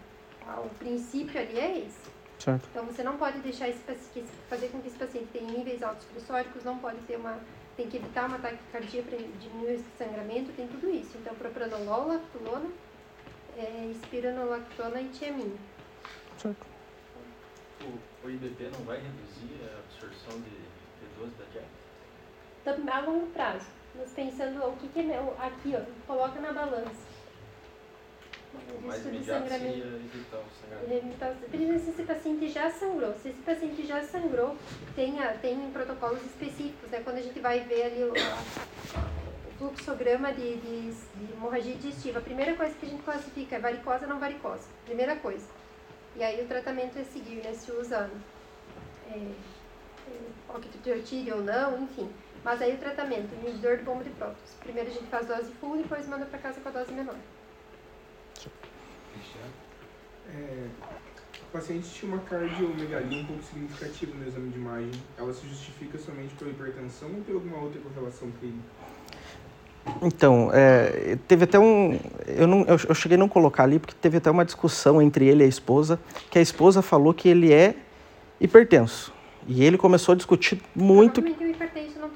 Tá? 0.43 0.59
O 0.59 0.69
princípio 0.77 1.39
ali 1.39 1.57
é 1.57 1.77
esse. 1.79 2.13
Certo. 2.39 2.67
Então 2.71 2.85
você 2.85 3.03
não 3.03 3.17
pode 3.17 3.39
deixar 3.39 3.69
esse 3.69 3.79
paciente, 3.79 4.27
fazer 4.49 4.67
com 4.67 4.81
que 4.81 4.87
esse 4.87 4.97
paciente 4.97 5.27
tenha 5.31 5.49
níveis 5.49 5.81
altos 5.81 6.05
pressóricos, 6.07 6.63
não 6.65 6.77
pode 6.77 6.97
ter 7.07 7.15
uma, 7.15 7.39
tem 7.77 7.87
que 7.87 7.97
evitar 7.97 8.27
uma 8.27 8.37
taquicardia 8.37 9.03
para 9.03 9.17
diminuir 9.17 9.75
esse 9.75 9.85
sangramento, 9.97 10.51
tem 10.51 10.67
tudo 10.67 10.89
isso. 10.89 11.17
Então 11.17 11.33
propranolol, 11.35 12.07
lactulona, 12.07 12.69
é, 13.57 13.91
espironolactona 13.91 15.01
e 15.01 15.07
tiamina. 15.09 15.55
Certo. 16.37 16.72
O, 17.83 18.27
o 18.27 18.29
IBP 18.29 18.69
não 18.77 18.85
vai 18.85 18.97
reduzir 18.97 19.59
a 19.63 19.79
absorção 19.79 20.39
de 20.41 20.49
B12 21.01 21.31
da 21.37 21.45
dieta? 21.51 21.67
Tam- 22.63 22.89
a 22.93 22.99
longo 23.01 23.27
prazo. 23.27 23.65
Mas 23.95 24.09
pensando 24.11 24.63
o 24.65 24.75
que, 24.77 24.87
que 24.87 24.99
é 24.99 25.03
meu- 25.03 25.35
aqui, 25.39 25.75
ó, 25.75 25.81
coloca 26.07 26.39
na 26.39 26.51
balança. 26.53 27.13
O 28.53 28.87
mais 28.87 29.03
imediato 29.05 29.43
sangramento. 29.49 29.73
seria 29.73 29.95
evitar 29.95 30.37
o 30.37 30.45
sangramento. 30.61 31.17
Tá- 31.17 31.35
Primeiro, 31.49 31.79
se 31.83 31.89
esse 31.89 32.03
paciente 32.03 32.49
já 32.49 32.71
sangrou. 32.71 33.13
Se 33.21 33.29
esse 33.29 33.41
paciente 33.41 33.85
já 33.85 34.03
sangrou, 34.03 34.55
tem, 34.95 35.19
a- 35.19 35.33
tem 35.33 35.69
protocolos 35.71 36.21
específicos, 36.23 36.89
né? 36.89 37.01
Quando 37.03 37.17
a 37.17 37.21
gente 37.21 37.39
vai 37.39 37.59
ver 37.61 37.83
ali 37.83 38.03
o, 38.03 38.13
o 38.13 39.51
fluxograma 39.57 40.31
de, 40.33 40.57
de, 40.57 40.91
de 40.91 41.33
hemorragia 41.33 41.75
digestiva, 41.75 42.19
a 42.19 42.21
primeira 42.21 42.55
coisa 42.55 42.73
que 42.75 42.85
a 42.85 42.89
gente 42.89 43.03
classifica 43.03 43.55
é 43.55 43.59
varicosa 43.59 44.03
ou 44.05 44.09
não 44.09 44.19
varicosa. 44.19 44.67
Primeira 44.85 45.15
coisa. 45.17 45.45
E 46.15 46.23
aí 46.23 46.43
o 46.43 46.47
tratamento 46.47 46.97
é 46.99 47.03
seguir, 47.03 47.43
né? 47.43 47.53
Se 47.53 47.71
usa 47.71 48.09
é, 49.09 49.17
é, 49.17 50.55
octreotide 50.55 51.31
ou 51.31 51.41
não, 51.41 51.83
enfim. 51.83 52.09
Mas 52.43 52.61
aí 52.61 52.75
o 52.75 52.77
tratamento, 52.77 53.33
inibidor 53.35 53.77
de 53.77 53.83
bomba 53.83 54.03
de 54.03 54.09
prótons. 54.11 54.55
Primeiro 54.59 54.89
a 54.89 54.93
gente 54.93 55.07
faz 55.07 55.27
dose 55.27 55.51
full, 55.53 55.77
depois 55.77 56.07
manda 56.07 56.25
para 56.25 56.39
casa 56.39 56.59
com 56.59 56.69
a 56.69 56.71
dose 56.71 56.91
menor. 56.91 57.15
É, 60.29 60.67
o 61.41 61.51
paciente 61.51 61.89
tinha 61.89 62.11
uma 62.11 62.21
cardiomegalia 62.23 63.21
um 63.21 63.25
pouco 63.25 63.43
significativa 63.43 64.15
no 64.15 64.27
exame 64.27 64.49
de 64.49 64.57
imagem. 64.57 64.91
Ela 65.17 65.33
se 65.33 65.47
justifica 65.47 65.97
somente 65.97 66.35
pela 66.35 66.51
hipertensão 66.51 67.09
ou 67.15 67.23
tem 67.23 67.33
alguma 67.33 67.57
outra 67.57 67.79
correlação 67.81 68.29
clínica? 68.39 68.82
Então, 70.01 70.49
é, 70.53 71.17
teve 71.27 71.43
até 71.43 71.59
um. 71.59 71.99
Eu, 72.27 72.47
não, 72.47 72.61
eu, 72.61 72.77
eu 72.89 72.95
cheguei 72.95 73.15
a 73.15 73.19
não 73.19 73.27
colocar 73.27 73.63
ali, 73.63 73.79
porque 73.79 73.93
teve 74.01 74.17
até 74.17 74.31
uma 74.31 74.45
discussão 74.45 75.01
entre 75.01 75.25
ele 75.27 75.43
e 75.43 75.45
a 75.45 75.49
esposa, 75.49 75.99
que 76.29 76.39
a 76.39 76.41
esposa 76.41 76.81
falou 76.81 77.13
que 77.13 77.27
ele 77.27 77.51
é 77.53 77.75
hipertenso. 78.39 79.13
E 79.45 79.63
ele 79.63 79.77
começou 79.77 80.13
a 80.13 80.15
discutir 80.15 80.61
muito 80.73 81.19
não 81.21 81.33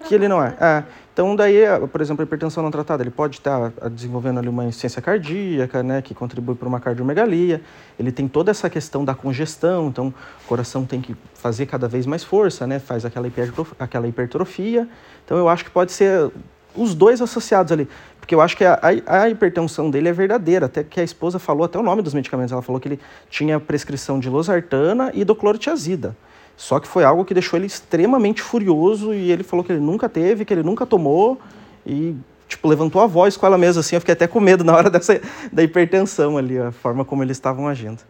que 0.07 0.15
ele 0.15 0.27
não 0.29 0.41
é. 0.41 0.55
É. 0.61 0.83
Então, 1.11 1.35
daí, 1.35 1.65
a- 1.65 1.79
por 1.85 1.99
exemplo, 1.99 2.21
a 2.21 2.25
hipertensão 2.25 2.63
não 2.63 2.71
tratada, 2.71 3.03
ele 3.03 3.09
pode 3.09 3.37
estar 3.37 3.73
a- 3.81 3.89
desenvolvendo 3.89 4.37
ali 4.37 4.47
uma 4.47 4.63
insuficiência 4.63 5.01
cardíaca, 5.01 5.83
né, 5.83 6.01
que 6.01 6.13
contribui 6.13 6.55
para 6.55 6.67
uma 6.67 6.79
cardiomegalia. 6.79 7.61
Ele 7.99 8.11
tem 8.13 8.27
toda 8.29 8.51
essa 8.51 8.69
questão 8.69 9.03
da 9.03 9.13
congestão, 9.13 9.87
então 9.89 10.07
o 10.45 10.47
coração 10.47 10.85
tem 10.85 11.01
que 11.01 11.15
fazer 11.33 11.65
cada 11.65 11.87
vez 11.87 12.05
mais 12.05 12.23
força, 12.23 12.65
né, 12.65 12.79
faz 12.79 13.03
aquela, 13.03 13.27
hipertrof- 13.27 13.73
aquela 13.77 14.07
hipertrofia. 14.07 14.87
Então, 15.25 15.37
eu 15.37 15.49
acho 15.49 15.65
que 15.65 15.71
pode 15.71 15.91
ser 15.91 16.31
os 16.77 16.93
dois 16.95 17.21
associados 17.21 17.71
ali. 17.71 17.87
Porque 18.19 18.35
eu 18.35 18.41
acho 18.41 18.55
que 18.55 18.63
a, 18.65 18.79
a- 19.07 19.21
a 19.23 19.29
hipertensão 19.29 19.89
dele 19.89 20.09
é 20.09 20.13
verdadeira, 20.13 20.65
até 20.67 20.83
que 20.83 20.99
a 20.99 21.03
esposa 21.03 21.39
falou 21.39 21.63
até 21.65 21.77
o 21.79 21.83
nome 21.83 22.01
dos 22.01 22.13
medicamentos. 22.13 22.51
Ela 22.51 22.61
falou 22.61 22.79
que 22.79 22.87
ele 22.87 22.99
tinha 23.29 23.59
prescrição 23.59 24.19
de 24.19 24.29
losartana 24.29 25.11
e 25.13 25.23
doclorotiazida. 25.23 26.15
Só 26.55 26.79
que 26.79 26.87
foi 26.87 27.03
algo 27.03 27.23
que 27.23 27.33
deixou 27.33 27.57
ele 27.57 27.67
extremamente 27.67 28.41
furioso 28.41 29.13
e 29.13 29.31
ele 29.31 29.43
falou 29.43 29.63
que 29.63 29.71
ele 29.71 29.79
nunca 29.81 30.09
teve, 30.09 30.43
que 30.43 30.53
ele 30.53 30.63
nunca 30.63 30.85
tomou 30.85 31.39
e, 31.85 32.15
tipo, 32.47 32.67
levantou 32.67 33.01
a 33.01 33.05
voz 33.07 33.37
com 33.37 33.45
ela 33.45 33.57
mesma, 33.57 33.79
assim. 33.81 33.95
Eu 33.95 34.01
fiquei 34.01 34.13
até 34.13 34.27
com 34.27 34.39
medo 34.39 34.63
na 34.63 34.75
hora 34.75 34.89
dessa, 34.91 35.21
da 35.53 35.61
hipertensão 35.63 36.37
ali, 36.37 36.57
a 36.57 36.71
forma 36.71 37.05
como 37.05 37.23
eles 37.23 37.37
estavam 37.37 37.67
agindo. 37.67 38.01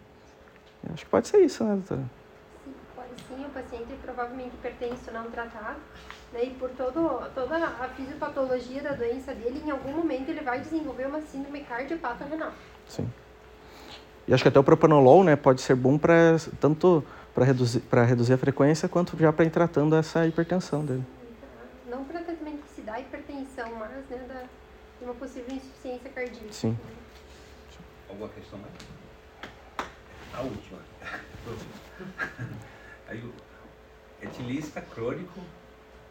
Eu 0.88 0.93
acho 0.93 1.03
que 1.03 1.11
pode 1.11 1.28
ser 1.28 1.39
isso, 1.39 1.63
né, 1.63 1.74
doutora? 1.74 2.01
Sim, 2.65 2.72
pode 2.95 3.09
sim, 3.28 3.45
o 3.45 3.49
paciente 3.49 3.93
provavelmente 4.01 4.51
hipertenso 4.55 5.11
não 5.13 5.26
tratado, 5.26 5.76
né, 6.38 6.45
e 6.45 6.49
por 6.51 6.69
todo, 6.69 7.29
toda 7.33 7.57
a 7.57 7.89
fisiopatologia 7.89 8.83
da 8.83 8.91
doença 8.91 9.33
dele, 9.33 9.63
em 9.65 9.71
algum 9.71 9.91
momento 9.91 10.29
ele 10.29 10.41
vai 10.41 10.59
desenvolver 10.59 11.07
uma 11.07 11.19
síndrome 11.21 11.61
cardiopata 11.61 12.23
renal. 12.25 12.51
Sim. 12.88 13.09
E 14.27 14.33
acho 14.33 14.43
que 14.43 14.49
até 14.49 14.59
o 14.59 14.63
propanolol, 14.63 15.23
né, 15.23 15.35
pode 15.35 15.61
ser 15.61 15.75
bom 15.75 15.97
para 15.97 16.38
tanto 16.59 17.03
para 17.33 17.45
reduzir, 17.45 17.79
para 17.81 18.03
reduzir 18.03 18.33
a 18.33 18.38
frequência 18.38 18.88
quanto 18.88 19.17
já 19.17 19.33
para 19.33 19.45
ir 19.45 19.49
tratando 19.49 19.95
essa 19.95 20.27
hipertensão 20.27 20.85
dele. 20.85 21.03
Não 21.89 22.03
para 22.03 22.19
tratamento 22.21 22.63
que 22.63 22.75
se 22.75 22.81
dá 22.81 22.99
hipertensão, 22.99 23.75
mas 23.75 23.91
né, 24.09 24.25
da, 24.27 24.43
de 24.99 25.05
uma 25.05 25.13
possível 25.15 25.55
insuficiência 25.55 26.09
cardíaca. 26.09 26.51
Sim. 26.51 26.77
Alguma 28.09 28.29
questão 28.29 28.59
mais? 28.59 28.73
A 30.33 30.41
última. 30.41 30.79
Aí, 33.07 33.23
o 33.23 33.33
etilista 34.21 34.81
crônico, 34.81 35.39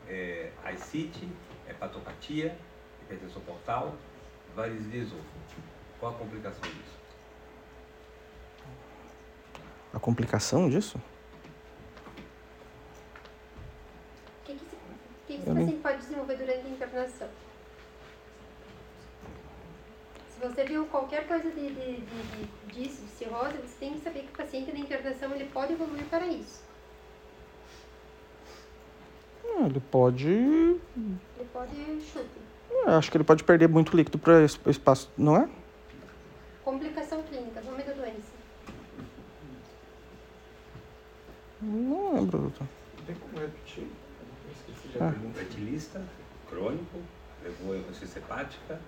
é, 0.09 0.51
ascite, 0.65 1.29
hepatopatia, 1.69 2.57
hipertensão 3.03 3.43
portal, 3.43 3.95
varize 4.55 4.89
de 4.89 4.99
esôfago. 4.99 5.25
Qual 5.99 6.15
a 6.15 6.19
complicação 6.19 6.63
disso? 6.63 6.97
A 9.93 9.99
complicação 9.99 10.69
disso? 10.69 10.99
O 14.43 14.45
que, 14.45 14.55
que, 14.55 14.65
esse, 14.65 14.77
que 15.27 15.39
paciente 15.39 15.83
pode 15.83 15.99
desenvolver 15.99 16.37
durante 16.37 16.67
a 16.67 16.71
internação? 16.71 17.29
Se 20.29 20.47
você 20.47 20.65
viu 20.65 20.85
qualquer 20.87 21.27
coisa 21.27 21.51
de, 21.51 21.69
de, 21.71 22.01
de, 22.01 22.23
de, 22.23 22.73
disso, 22.75 23.03
de 23.03 23.09
cirrose, 23.09 23.57
você 23.57 23.75
tem 23.81 23.95
que 23.95 24.01
saber 24.01 24.21
que 24.21 24.29
o 24.29 24.37
paciente 24.37 24.71
na 24.71 24.81
internação 24.81 25.35
ele 25.35 25.47
pode 25.47 25.73
evoluir 25.73 26.05
para 26.11 26.27
isso. 26.27 26.66
Ele 29.65 29.81
pode. 29.81 30.29
Ele 30.29 30.81
pode 31.53 32.01
chute. 32.01 32.27
eu 32.71 32.91
Acho 32.91 33.11
que 33.11 33.17
ele 33.17 33.25
pode 33.25 33.43
perder 33.45 33.69
muito 33.69 33.97
líquido 33.97 34.19
para 34.19 34.35
o 34.65 34.71
espaço, 34.71 35.11
não 35.17 35.37
é? 35.37 35.49
Complicação 36.65 37.23
clínica, 37.23 37.61
nome 37.63 37.83
da 37.83 37.93
doença. 37.93 38.37
Não 41.63 42.15
lembro, 42.15 42.39
doutor. 42.39 42.67
Tem 43.07 43.17
como 43.17 43.39
repetir? 43.39 43.87
Esqueci 44.53 44.89
de 44.89 44.99
Ah. 45.03 45.11
pergunta. 45.11 45.41
Etilista, 45.41 46.03
crônico, 46.51 46.99
levou 47.43 47.77
insuficiência 47.77 48.19
hepática, 48.19 48.79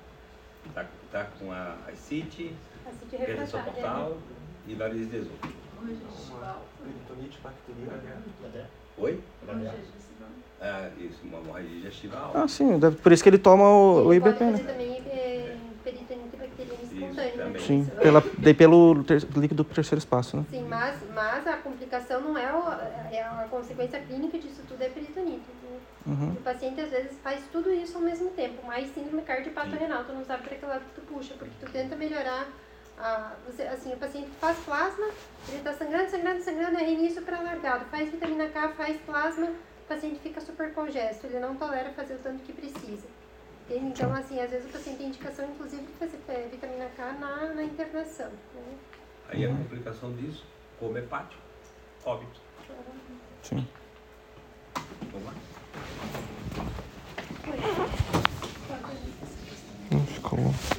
tá, 0.75 0.87
tá 1.11 1.25
com 1.39 1.51
a 1.53 1.77
ascite, 1.89 2.55
Acite 2.87 3.17
retenção 3.17 3.61
refratária. 3.61 3.73
portal 3.73 4.19
e 4.67 4.75
varizes 4.75 5.11
de 5.11 5.17
esôfago. 5.17 5.53
Uma 5.81 6.57
peritonite 6.83 7.39
bacteriana. 7.41 8.23
Oi? 9.01 9.19
Ah, 10.61 10.89
isso, 10.99 11.19
uma 11.25 11.39
hemorragia 11.39 11.71
digestiva 11.71 12.19
alta. 12.19 12.43
Ah, 12.45 12.49
sim, 12.49 12.79
deve- 12.79 12.97
por 12.97 13.13
isso 13.13 13.23
que 13.23 13.29
ele 13.29 13.39
toma 13.39 13.65
o, 13.65 14.07
o 14.09 14.13
Ele 14.13 14.21
pode 14.21 14.35
IBP, 14.37 14.45
né? 14.51 14.59
também 14.67 14.97
é, 15.13 15.55
peritonite 15.85 16.37
bacteriana 16.37 16.83
espontânea. 16.83 17.59
Sim, 17.61 17.87
pela, 18.03 18.23
daí 18.39 18.55
pelo 18.55 19.05
ter, 19.05 19.23
líquido 19.37 19.63
do 19.63 19.65
terceiro 19.65 19.99
espaço, 19.99 20.37
né? 20.37 20.45
Sim, 20.51 20.65
mas, 20.69 20.97
mas 21.15 21.47
a 21.47 21.57
complicação 21.59 22.21
não 22.21 22.37
é, 22.37 22.53
o, 22.53 23.13
é 23.13 23.23
a 23.23 23.47
consequência 23.51 24.01
clínica 24.01 24.39
disso 24.39 24.63
tudo 24.69 24.83
é 24.83 24.89
peritonite. 24.89 25.45
O, 25.65 25.79
Uhum. 26.09 26.31
o 26.31 26.37
paciente 26.37 26.81
às 26.81 26.91
vezes 26.91 27.19
faz 27.23 27.43
tudo 27.53 27.71
isso 27.71 27.99
ao 27.99 28.03
mesmo 28.03 28.31
tempo, 28.31 28.63
mas 28.67 28.89
síndrome 28.95 29.21
cardiopato-renal, 29.23 30.05
tu 30.05 30.13
não 30.15 30.25
sabe 30.25 30.45
para 30.45 30.57
que 30.57 30.65
lado 30.65 30.83
tu 30.95 31.03
puxa, 31.03 31.35
porque 31.39 31.53
tu 31.61 31.71
tenta 31.71 31.95
melhorar 31.97 32.49
a, 33.01 33.35
você, 33.47 33.63
assim, 33.63 33.93
o 33.93 33.97
paciente 33.97 34.31
faz 34.41 34.59
plasma, 34.59 35.07
ele 35.49 35.59
está 35.59 35.73
sangrando, 35.73 36.11
sangrando, 36.11 36.43
sangrando, 36.43 36.79
é 36.79 36.83
reinício 36.85 37.23
para 37.23 37.39
alargado, 37.39 37.85
faz 37.87 38.11
vitamina 38.11 38.49
K, 38.49 38.69
faz 38.71 39.01
plasma, 39.03 39.47
o 39.47 39.89
paciente 39.89 40.19
fica 40.21 40.41
super 40.41 40.75
congesto, 40.75 41.27
ele 41.27 41.39
não 41.39 41.57
tolera 41.57 41.91
fazer 41.93 42.15
o 42.15 42.19
tanto 42.19 42.43
que 42.43 42.53
precisa. 42.53 43.07
Entende? 43.69 43.87
Então, 43.87 44.13
assim, 44.15 44.41
às 44.41 44.51
vezes 44.51 44.69
o 44.69 44.73
paciente 44.73 44.99
tem 44.99 45.09
indicação, 45.09 45.45
inclusive, 45.45 45.83
de 45.83 45.93
fazer 45.93 46.19
eh, 46.29 46.49
vitamina 46.51 46.89
K 46.97 47.13
na, 47.13 47.55
na 47.55 47.63
internação. 47.63 48.31
Né? 48.55 48.79
Aí 49.29 49.45
a 49.45 49.49
complicação 49.49 50.13
disso, 50.15 50.45
coma 50.81 50.99
hepático, 50.99 51.43
óbito. 52.05 52.41
Sim. 53.43 53.69
Vamos 55.13 55.27
lá? 55.27 55.35
Hum, 59.91 60.07
Ficou. 60.07 60.39
É, 60.39 60.78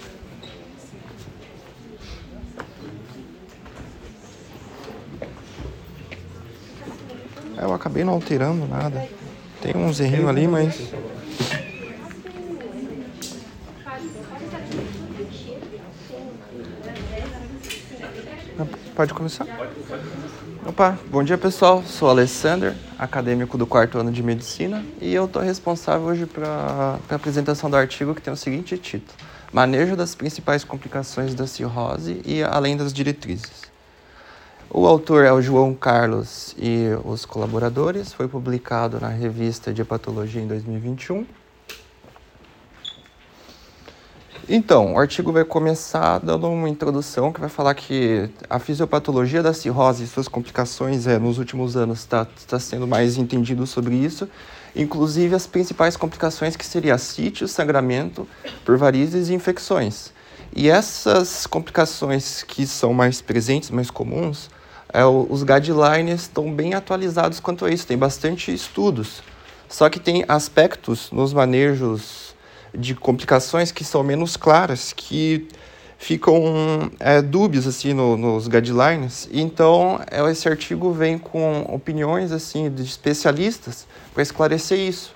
eu 7.62 7.74
acabei 7.74 8.04
não 8.04 8.14
alterando 8.14 8.68
nada. 8.68 9.08
Tem 9.62 9.76
uns 9.76 10.00
errinhos 10.00 10.30
ali, 10.30 10.48
mas. 10.48 10.94
Ah, 18.58 18.66
Pode 18.96 19.14
começar? 19.14 19.46
Opa, 20.66 21.00
bom 21.10 21.24
dia 21.24 21.38
pessoal, 21.38 21.82
sou 21.84 22.10
Alessander, 22.10 22.76
acadêmico 22.98 23.58
do 23.58 23.66
quarto 23.66 23.98
ano 23.98 24.12
de 24.12 24.22
medicina 24.22 24.86
e 25.02 25.14
eu 25.14 25.26
estou 25.26 25.42
responsável 25.42 26.06
hoje 26.06 26.26
para 26.26 27.00
a 27.10 27.16
apresentação 27.16 27.70
do 27.70 27.76
artigo 27.76 28.14
que 28.14 28.22
tem 28.22 28.32
o 28.32 28.38
seguinte 28.38 28.78
título: 28.78 29.18
Manejo 29.52 29.96
das 29.96 30.16
principais 30.16 30.64
complicações 30.64 31.34
da 31.34 31.48
cirrose 31.48 32.22
e 32.26 32.44
além 32.44 32.76
das 32.76 32.94
diretrizes. 32.94 33.69
O 34.72 34.86
autor 34.86 35.26
é 35.26 35.34
o 35.34 35.42
João 35.42 35.74
Carlos 35.74 36.56
e 36.56 36.90
os 37.04 37.26
colaboradores, 37.26 38.14
foi 38.14 38.28
publicado 38.28 39.00
na 39.00 39.08
revista 39.08 39.74
de 39.74 39.82
Hepatologia 39.82 40.40
em 40.40 40.48
2021. 40.48 41.26
Então, 44.48 44.94
o 44.94 45.00
artigo 45.00 45.32
vai 45.32 45.44
começar 45.44 46.20
dando 46.20 46.48
uma 46.48 46.70
introdução 46.70 47.34
que 47.34 47.40
vai 47.40 47.50
falar 47.50 47.74
que 47.74 48.30
a 48.48 48.60
fisiopatologia 48.60 49.42
da 49.42 49.54
cirrose 49.54 50.04
e 50.04 50.08
suas 50.08 50.28
complicações 50.28 51.08
é, 51.08 51.18
nos 51.18 51.40
últimos 51.40 51.76
anos 51.76 52.00
está 52.00 52.28
tá 52.48 52.60
sendo 52.60 52.88
mais 52.88 53.18
entendido 53.18 53.66
sobre 53.66 53.96
isso, 53.96 54.30
inclusive 54.76 55.34
as 55.34 55.48
principais 55.48 55.98
complicações 55.98 56.56
que 56.56 56.66
seria 56.66 56.94
ascite, 56.94 57.48
sangramento 57.48 58.28
por 58.64 58.78
varizes 58.78 59.30
e 59.30 59.34
infecções. 59.34 60.14
E 60.56 60.70
essas 60.70 61.48
complicações 61.48 62.44
que 62.44 62.68
são 62.68 62.94
mais 62.94 63.20
presentes, 63.20 63.72
mais 63.72 63.90
comuns, 63.90 64.50
é, 64.92 65.06
os 65.06 65.44
guidelines 65.44 66.22
estão 66.22 66.52
bem 66.52 66.74
atualizados 66.74 67.40
quanto 67.40 67.66
a 67.66 67.70
isso, 67.72 67.86
tem 67.86 67.98
bastante 67.98 68.54
estudos. 68.54 69.22
Só 69.68 69.88
que 69.90 70.00
tem 70.00 70.26
aspectos 70.28 71.12
nos 71.12 71.32
manejos 71.32 72.36
de 72.74 72.96
complicações 72.96 73.72
que 73.72 73.84
são 73.84 74.04
menos 74.04 74.36
claras, 74.36 74.94
que 74.94 75.48
ficam 76.00 76.90
é, 77.00 77.22
dúbios 77.22 77.68
assim 77.68 77.94
no- 77.94 78.18
nos 78.18 78.48
guidelines. 78.48 79.30
Então, 79.32 80.00
é, 80.10 80.24
esse 80.32 80.48
artigo 80.48 80.92
vem 80.92 81.18
com 81.20 81.62
opiniões 81.70 82.32
assim 82.32 82.70
de 82.72 82.82
especialistas 82.84 83.86
para 84.14 84.24
esclarecer 84.24 84.80
isso. 84.80 85.14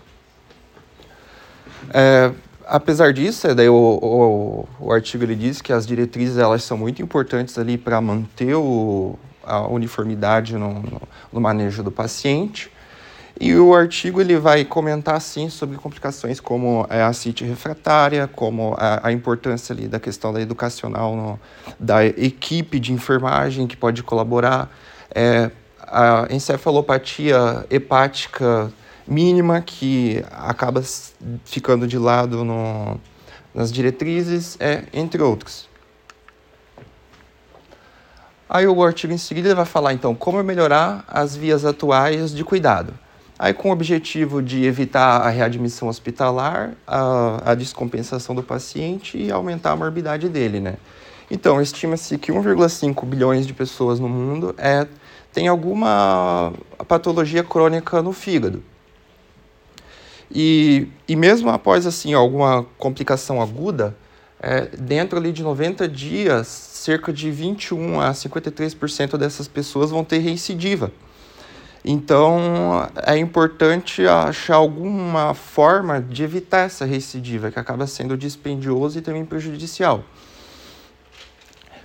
É, 1.91 2.31
apesar 2.67 3.13
disso, 3.13 3.47
é, 3.47 3.55
daí 3.55 3.69
o, 3.69 3.73
o, 3.75 4.67
o 4.79 4.91
artigo 4.91 5.23
ele 5.23 5.35
diz 5.35 5.61
que 5.61 5.73
as 5.73 5.87
diretrizes 5.87 6.37
elas 6.37 6.63
são 6.63 6.77
muito 6.77 7.01
importantes 7.01 7.57
ali 7.57 7.77
para 7.77 7.99
manter 8.01 8.55
o, 8.55 9.17
a 9.43 9.67
uniformidade 9.67 10.53
no, 10.53 10.73
no, 10.73 11.01
no 11.31 11.41
manejo 11.41 11.83
do 11.83 11.91
paciente. 11.91 12.71
E 13.39 13.55
o 13.55 13.73
artigo 13.73 14.21
ele 14.21 14.37
vai 14.37 14.63
comentar 14.63 15.15
assim 15.15 15.49
sobre 15.49 15.77
complicações 15.77 16.39
como 16.39 16.85
é, 16.89 17.01
a 17.01 17.11
CIT 17.11 17.43
refratária, 17.43 18.27
como 18.27 18.75
a, 18.77 19.07
a 19.07 19.11
importância 19.11 19.73
ali 19.73 19.87
da 19.87 19.99
questão 19.99 20.31
da 20.31 20.39
educacional 20.39 21.15
no, 21.15 21.39
da 21.79 22.05
equipe 22.05 22.79
de 22.79 22.93
enfermagem 22.93 23.65
que 23.65 23.75
pode 23.75 24.03
colaborar, 24.03 24.69
é, 25.13 25.49
a 25.79 26.27
encefalopatia 26.29 27.65
hepática 27.69 28.71
mínima 29.07 29.61
que 29.61 30.23
acaba 30.31 30.81
ficando 31.43 31.87
de 31.87 31.97
lado 31.97 32.43
no, 32.43 32.99
nas 33.53 33.71
diretrizes, 33.71 34.57
é, 34.59 34.83
entre 34.93 35.21
outros. 35.21 35.67
Aí 38.53 38.67
o 38.67 38.83
artigo 38.83 39.11
em 39.11 39.17
seguida 39.17 39.55
vai 39.55 39.65
falar 39.65 39.93
então 39.93 40.13
como 40.13 40.43
melhorar 40.43 41.03
as 41.07 41.35
vias 41.35 41.65
atuais 41.65 42.31
de 42.31 42.43
cuidado. 42.43 42.93
Aí 43.39 43.51
com 43.51 43.69
o 43.69 43.71
objetivo 43.71 44.43
de 44.43 44.63
evitar 44.63 45.21
a 45.21 45.29
readmissão 45.29 45.87
hospitalar, 45.87 46.75
a, 46.85 47.51
a 47.51 47.55
descompensação 47.55 48.35
do 48.35 48.43
paciente 48.43 49.17
e 49.17 49.31
aumentar 49.31 49.71
a 49.71 49.75
morbidade 49.75 50.29
dele, 50.29 50.59
né? 50.59 50.75
Então, 51.31 51.59
estima-se 51.59 52.15
que 52.19 52.31
1,5 52.31 53.03
bilhões 53.07 53.47
de 53.47 53.55
pessoas 53.55 53.99
no 53.99 54.07
mundo 54.07 54.53
é, 54.55 54.85
tem 55.33 55.47
alguma 55.47 56.53
patologia 56.87 57.43
crônica 57.43 58.03
no 58.03 58.13
fígado. 58.13 58.61
E, 60.29 60.89
e 61.07 61.15
mesmo 61.15 61.49
após 61.49 61.87
assim 61.87 62.13
alguma 62.13 62.67
complicação 62.77 63.41
aguda, 63.41 63.95
é, 64.39 64.67
dentro 64.77 65.17
ali 65.17 65.31
de 65.31 65.41
90 65.41 65.87
dias, 65.87 66.45
cerca 66.83 67.13
de 67.13 67.31
21 67.31 68.01
a 68.01 68.11
53% 68.11 69.15
dessas 69.17 69.47
pessoas 69.47 69.89
vão 69.89 70.03
ter 70.03 70.17
recidiva. 70.17 70.91
Então, 71.85 72.89
é 73.05 73.17
importante 73.17 74.05
achar 74.05 74.55
alguma 74.55 75.33
forma 75.33 76.01
de 76.01 76.23
evitar 76.23 76.65
essa 76.65 76.83
recidiva, 76.83 77.49
que 77.51 77.57
acaba 77.57 77.87
sendo 77.87 78.17
dispendioso 78.17 78.99
e 78.99 79.01
também 79.01 79.23
prejudicial. 79.23 80.03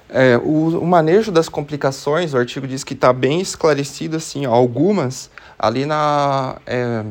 É, 0.09 0.37
o, 0.39 0.81
o 0.81 0.87
manejo 0.87 1.31
das 1.31 1.49
complicações, 1.49 2.35
o 2.35 2.39
artigo 2.39 2.67
diz 2.67 2.83
que 2.83 2.95
está 2.95 3.13
bem 3.13 3.41
esclarecido, 3.41 4.17
assim, 4.17 4.47
algumas, 4.47 5.31
ali 5.57 5.87
na 5.87 6.57
é, 6.67 7.05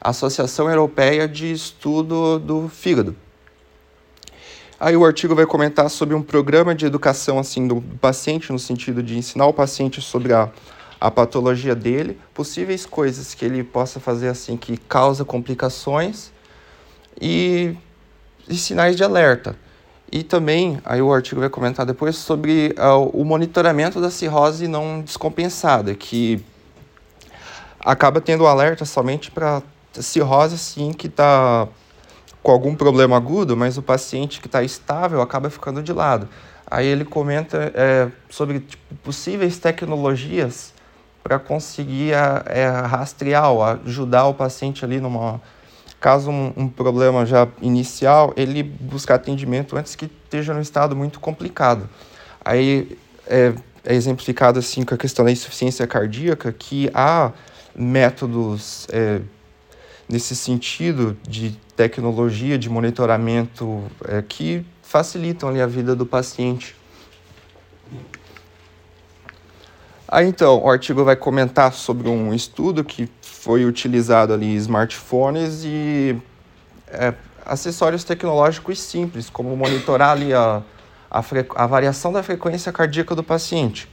Associação 0.00 0.68
Europeia 0.68 1.26
de 1.26 1.50
Estudo 1.50 2.38
do 2.38 2.68
Fígado. 2.68 3.16
Aí 4.84 4.96
o 4.96 5.04
artigo 5.04 5.32
vai 5.32 5.46
comentar 5.46 5.88
sobre 5.88 6.12
um 6.12 6.20
programa 6.20 6.74
de 6.74 6.84
educação 6.84 7.38
assim 7.38 7.68
do 7.68 7.80
paciente, 8.00 8.50
no 8.50 8.58
sentido 8.58 9.00
de 9.00 9.16
ensinar 9.16 9.46
o 9.46 9.52
paciente 9.52 10.02
sobre 10.02 10.32
a, 10.32 10.50
a 11.00 11.08
patologia 11.08 11.72
dele, 11.72 12.18
possíveis 12.34 12.84
coisas 12.84 13.32
que 13.32 13.44
ele 13.44 13.62
possa 13.62 14.00
fazer 14.00 14.26
assim 14.26 14.56
que 14.56 14.76
causa 14.76 15.24
complicações 15.24 16.32
e, 17.20 17.76
e 18.48 18.56
sinais 18.56 18.96
de 18.96 19.04
alerta. 19.04 19.54
E 20.10 20.24
também, 20.24 20.80
aí 20.84 21.00
o 21.00 21.14
artigo 21.14 21.40
vai 21.40 21.48
comentar 21.48 21.86
depois 21.86 22.16
sobre 22.16 22.74
ah, 22.76 22.96
o 22.96 23.24
monitoramento 23.24 24.00
da 24.00 24.10
cirrose 24.10 24.66
não 24.66 25.00
descompensada, 25.00 25.94
que 25.94 26.44
acaba 27.78 28.20
tendo 28.20 28.48
alerta 28.48 28.84
somente 28.84 29.30
para 29.30 29.62
cirrose 29.92 30.56
assim 30.56 30.92
que 30.92 31.06
está 31.06 31.68
com 32.42 32.50
algum 32.50 32.74
problema 32.74 33.16
agudo, 33.16 33.56
mas 33.56 33.78
o 33.78 33.82
paciente 33.82 34.40
que 34.40 34.46
está 34.46 34.62
estável 34.62 35.20
acaba 35.20 35.48
ficando 35.48 35.82
de 35.82 35.92
lado. 35.92 36.28
Aí 36.66 36.86
ele 36.86 37.04
comenta 37.04 37.70
é, 37.74 38.08
sobre 38.28 38.60
tipo, 38.60 38.94
possíveis 39.02 39.58
tecnologias 39.58 40.72
para 41.22 41.38
conseguir 41.38 42.12
é, 42.46 42.66
rastrear 42.68 43.50
ou 43.50 43.62
ajudar 43.62 44.26
o 44.26 44.34
paciente 44.34 44.84
ali 44.84 44.98
numa 45.00 45.40
caso 46.00 46.32
um, 46.32 46.52
um, 46.56 46.68
problema 46.68 47.24
já 47.24 47.46
inicial, 47.60 48.32
ele 48.36 48.60
buscar 48.64 49.14
atendimento 49.14 49.76
antes 49.76 49.94
que 49.94 50.06
esteja 50.24 50.52
num 50.52 50.60
estado 50.60 50.96
muito 50.96 51.20
complicado. 51.20 51.88
Aí 52.44 52.98
é, 53.24 53.52
é 53.84 53.94
exemplificado 53.94 54.58
assim 54.58 54.82
com 54.82 54.94
a 54.96 54.98
questão 54.98 55.24
da 55.24 55.30
insuficiência 55.30 55.86
cardíaca 55.86 56.52
que 56.52 56.90
há 56.92 57.30
métodos 57.72 58.88
é, 58.90 59.20
nesse 60.12 60.36
sentido 60.36 61.16
de 61.26 61.58
tecnologia 61.74 62.58
de 62.58 62.68
monitoramento 62.68 63.82
é, 64.04 64.20
que 64.20 64.62
facilitam 64.82 65.48
ali 65.48 65.58
a 65.58 65.66
vida 65.66 65.96
do 65.96 66.04
paciente. 66.04 66.76
Aí 70.06 70.26
então, 70.28 70.62
o 70.62 70.68
artigo 70.68 71.02
vai 71.02 71.16
comentar 71.16 71.72
sobre 71.72 72.10
um 72.10 72.34
estudo 72.34 72.84
que 72.84 73.08
foi 73.22 73.64
utilizado 73.64 74.34
ali 74.34 74.54
smartphones 74.56 75.62
e 75.64 76.14
é, 76.88 77.14
acessórios 77.46 78.04
tecnológicos 78.04 78.78
simples, 78.82 79.30
como 79.30 79.56
monitorar 79.56 80.10
ali 80.10 80.34
a, 80.34 80.62
a, 81.10 81.24
a, 81.56 81.66
variação 81.66 82.12
da 82.12 82.22
frequência 82.22 82.70
cardíaca 82.70 83.14
do 83.14 83.22
paciente. 83.22 83.88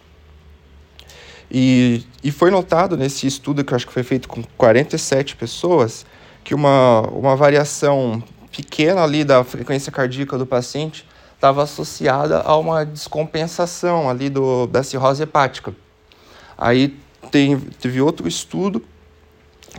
E, 1.50 2.04
e 2.22 2.30
foi 2.30 2.52
notado 2.52 2.98
nesse 2.98 3.26
estudo, 3.26 3.64
que 3.64 3.72
eu 3.72 3.78
acho 3.78 3.88
que 3.88 3.94
foi 3.94 4.04
feito 4.04 4.28
com 4.28 4.44
47 4.58 5.38
pessoas, 5.38 6.06
que 6.50 6.56
uma, 6.56 7.02
uma 7.02 7.36
variação 7.36 8.24
pequena 8.52 9.04
ali 9.04 9.24
da 9.24 9.44
frequência 9.44 9.92
cardíaca 9.92 10.36
do 10.36 10.48
paciente 10.48 11.08
estava 11.36 11.62
associada 11.62 12.42
a 12.42 12.58
uma 12.58 12.84
descompensação 12.84 14.10
ali 14.10 14.32
do, 14.32 14.66
da 14.66 14.82
cirrose 14.82 15.22
hepática. 15.22 15.76
Aí 16.58 16.98
tem, 17.30 17.60
teve 17.60 18.02
outro 18.02 18.28
estudo 18.28 18.84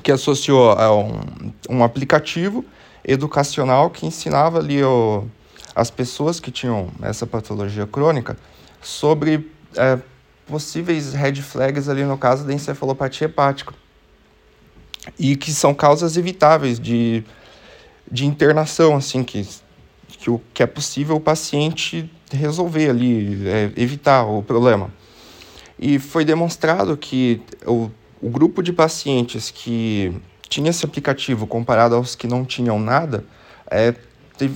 que 0.01 0.12
associou 0.12 0.71
a 0.71 0.95
um, 0.95 1.21
um 1.68 1.83
aplicativo 1.83 2.64
educacional 3.05 3.91
que 3.91 4.07
ensinava 4.07 4.61
ali 4.61 4.81
o, 4.81 5.25
as 5.75 5.91
pessoas 5.91 6.39
que 6.39 6.53
tinham 6.53 6.89
essa 7.03 7.27
patologia 7.27 7.85
crônica 7.85 8.39
sobre 8.81 9.51
é, 9.75 9.99
possíveis 10.47 11.14
red 11.14 11.35
flags 11.43 11.89
ali 11.89 12.05
no 12.05 12.16
caso 12.16 12.45
da 12.45 12.53
encefalopatia 12.55 13.25
hepática 13.25 13.75
e 15.18 15.36
que 15.36 15.52
são 15.52 15.74
causas 15.74 16.16
evitáveis 16.16 16.78
de, 16.78 17.24
de 18.11 18.26
internação, 18.26 18.96
assim, 18.96 19.22
que, 19.22 19.46
que, 20.08 20.30
o, 20.30 20.40
que 20.52 20.62
é 20.62 20.66
possível 20.66 21.16
o 21.16 21.20
paciente 21.20 22.11
resolver 22.32 22.90
ali, 22.90 23.48
é, 23.48 23.72
evitar 23.76 24.24
o 24.24 24.42
problema. 24.42 24.90
E 25.78 25.98
foi 25.98 26.24
demonstrado 26.24 26.96
que 26.96 27.42
o, 27.66 27.90
o 28.20 28.28
grupo 28.28 28.62
de 28.62 28.72
pacientes 28.72 29.50
que 29.50 30.14
tinha 30.48 30.70
esse 30.70 30.84
aplicativo 30.84 31.46
comparado 31.46 31.94
aos 31.94 32.14
que 32.14 32.26
não 32.26 32.44
tinham 32.44 32.78
nada, 32.78 33.24
é, 33.70 33.94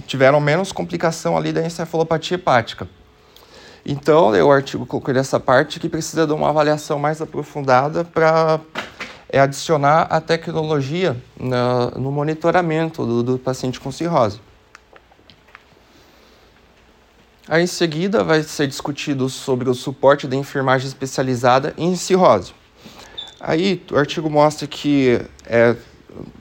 tiveram 0.06 0.40
menos 0.40 0.72
complicação 0.72 1.36
ali 1.36 1.52
da 1.52 1.64
encefalopatia 1.64 2.34
hepática. 2.34 2.88
Então, 3.86 4.30
o 4.30 4.50
artigo 4.50 4.86
colocou 4.86 5.12
nessa 5.12 5.38
parte 5.38 5.78
que 5.78 5.88
precisa 5.88 6.26
de 6.26 6.32
uma 6.32 6.48
avaliação 6.48 6.98
mais 6.98 7.20
aprofundada 7.20 8.02
para 8.02 8.60
é, 9.28 9.40
adicionar 9.40 10.02
a 10.02 10.20
tecnologia 10.20 11.16
na, 11.38 11.90
no 11.92 12.10
monitoramento 12.10 13.04
do, 13.04 13.22
do 13.22 13.38
paciente 13.38 13.80
com 13.80 13.90
cirrose. 13.90 14.40
Aí, 17.46 17.62
em 17.62 17.66
seguida, 17.66 18.24
vai 18.24 18.42
ser 18.42 18.66
discutido 18.66 19.28
sobre 19.28 19.68
o 19.68 19.74
suporte 19.74 20.26
da 20.26 20.34
enfermagem 20.34 20.88
especializada 20.88 21.74
em 21.76 21.94
cirrose. 21.94 22.54
Aí, 23.38 23.82
o 23.92 23.98
artigo 23.98 24.30
mostra 24.30 24.66
que, 24.66 25.20
é, 25.44 25.76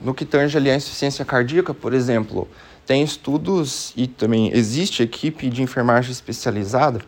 no 0.00 0.14
que 0.14 0.24
tange 0.24 0.56
ali 0.56 0.70
insuficiência 0.70 1.22
cardíaca, 1.24 1.74
por 1.74 1.92
exemplo, 1.92 2.48
tem 2.86 3.02
estudos 3.02 3.92
e 3.96 4.06
também 4.06 4.50
existe 4.54 5.02
equipe 5.02 5.50
de 5.50 5.62
enfermagem 5.62 6.10
especializada 6.10 7.00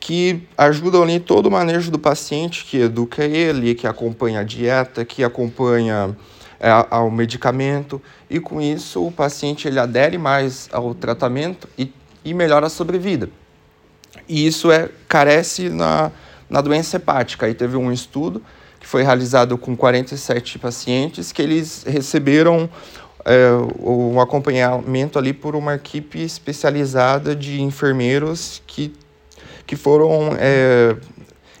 que 0.00 0.42
ajudam 0.56 1.02
ali 1.02 1.20
todo 1.20 1.46
o 1.46 1.50
manejo 1.50 1.90
do 1.90 1.98
paciente, 1.98 2.64
que 2.64 2.78
educa 2.78 3.22
ele, 3.22 3.74
que 3.74 3.86
acompanha 3.86 4.40
a 4.40 4.42
dieta, 4.42 5.04
que 5.04 5.22
acompanha 5.22 6.16
é, 6.58 6.70
ao 6.90 7.10
medicamento, 7.10 8.00
e 8.28 8.40
com 8.40 8.60
isso 8.60 9.06
o 9.06 9.12
paciente 9.12 9.68
ele 9.68 9.78
adere 9.78 10.16
mais 10.16 10.68
ao 10.72 10.94
tratamento 10.94 11.68
e 11.78 11.92
e 12.24 12.34
melhora 12.34 12.66
a 12.66 12.70
sobrevida. 12.70 13.28
E 14.28 14.46
isso 14.46 14.70
é, 14.70 14.88
carece 15.08 15.68
na, 15.68 16.10
na 16.48 16.60
doença 16.60 16.96
hepática. 16.96 17.46
Aí 17.46 17.54
teve 17.54 17.76
um 17.76 17.92
estudo 17.92 18.42
que 18.78 18.86
foi 18.86 19.02
realizado 19.02 19.58
com 19.58 19.76
47 19.76 20.58
pacientes 20.58 21.32
que 21.32 21.42
eles 21.42 21.84
receberam 21.86 22.68
é, 23.24 23.50
um 23.78 24.20
acompanhamento 24.20 25.18
ali 25.18 25.32
por 25.32 25.54
uma 25.54 25.74
equipe 25.74 26.22
especializada 26.22 27.36
de 27.36 27.60
enfermeiros 27.60 28.62
que, 28.66 28.92
que 29.70 29.76
foram 29.76 30.36
é, 30.36 30.96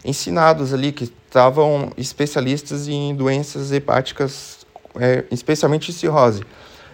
ensinados 0.04 0.74
ali, 0.74 0.90
que 0.90 1.04
estavam 1.04 1.92
especialistas 1.96 2.88
em 2.88 3.14
doenças 3.14 3.70
hepáticas, 3.70 4.66
é, 4.96 5.24
especialmente 5.30 5.92
cirrose. 5.92 6.42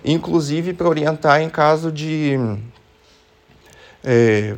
Inclusive 0.05 0.75
para 0.75 0.87
orientar 0.87 1.41
em 1.41 1.49
caso 1.49 1.91
de 1.91 2.37
é, 4.05 4.57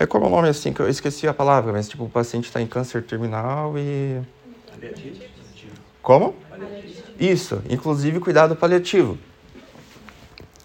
é 0.00 0.06
como 0.06 0.24
é 0.24 0.28
o 0.28 0.30
nome 0.30 0.48
assim, 0.48 0.72
que 0.72 0.80
eu 0.80 0.88
esqueci 0.88 1.28
a 1.28 1.34
palavra, 1.34 1.74
mas 1.74 1.90
tipo, 1.90 2.04
o 2.04 2.08
paciente 2.08 2.46
está 2.46 2.62
em 2.62 2.66
câncer 2.66 3.02
terminal 3.02 3.74
e. 3.76 4.22
Paliativo? 4.70 5.20
Como? 6.00 6.32
Paliativo. 6.48 7.02
Isso, 7.20 7.60
inclusive 7.68 8.18
cuidado 8.18 8.56
paliativo. 8.56 9.18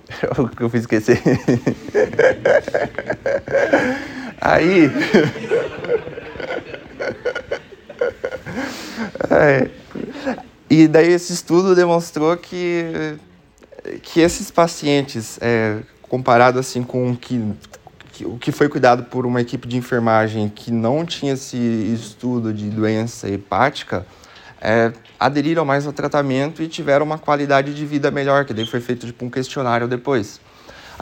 o 0.39 0.47
que 0.47 0.63
eu 0.63 0.69
fiz 0.69 0.83
esquecer. 0.83 1.21
Aí. 4.45 4.91
é, 9.31 9.69
e 10.69 10.85
daí 10.85 11.13
esse 11.13 11.31
estudo 11.31 11.73
demonstrou 11.73 12.35
que, 12.35 13.15
que 14.01 14.19
esses 14.19 14.51
pacientes 14.51 15.39
é, 15.41 15.77
comparado 16.01 16.59
assim 16.59 16.83
com 16.83 17.11
o 17.11 17.15
que, 17.15 17.53
que, 18.11 18.25
o 18.25 18.37
que 18.37 18.51
foi 18.51 18.67
cuidado 18.67 19.05
por 19.05 19.25
uma 19.25 19.39
equipe 19.39 19.65
de 19.65 19.77
enfermagem 19.77 20.49
que 20.49 20.71
não 20.71 21.05
tinha 21.05 21.35
esse 21.35 21.55
estudo 21.57 22.53
de 22.53 22.69
doença 22.69 23.29
hepática, 23.29 24.05
é, 24.59 24.91
aderiram 25.17 25.63
mais 25.63 25.87
ao 25.87 25.93
tratamento 25.93 26.61
e 26.61 26.67
tiveram 26.67 27.05
uma 27.05 27.17
qualidade 27.17 27.73
de 27.73 27.85
vida 27.85 28.11
melhor, 28.11 28.43
que 28.43 28.53
daí 28.53 28.65
foi 28.65 28.81
feito 28.81 29.05
tipo, 29.05 29.23
um 29.23 29.29
questionário 29.29 29.87
depois. 29.87 30.41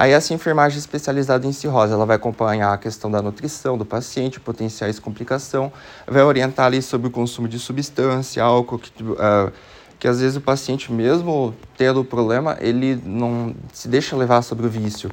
Aí 0.01 0.13
essa 0.13 0.33
enfermagem 0.33 0.79
especializada 0.79 1.45
em 1.45 1.51
cirrose, 1.51 1.93
ela 1.93 2.07
vai 2.07 2.15
acompanhar 2.15 2.73
a 2.73 2.77
questão 2.79 3.11
da 3.11 3.21
nutrição 3.21 3.77
do 3.77 3.85
paciente, 3.85 4.39
potenciais 4.39 4.97
complicações, 4.97 5.71
vai 6.07 6.23
orientar 6.23 6.65
ali 6.65 6.81
sobre 6.81 7.07
o 7.07 7.11
consumo 7.11 7.47
de 7.47 7.59
substância, 7.59 8.41
álcool, 8.41 8.79
que, 8.79 9.03
uh, 9.03 9.51
que 9.99 10.07
às 10.07 10.19
vezes 10.19 10.35
o 10.37 10.41
paciente, 10.41 10.91
mesmo 10.91 11.53
tendo 11.77 12.01
o 12.01 12.03
problema, 12.03 12.57
ele 12.59 12.99
não 13.05 13.53
se 13.71 13.87
deixa 13.87 14.15
levar 14.15 14.41
sobre 14.41 14.65
o 14.65 14.69
vício. 14.71 15.11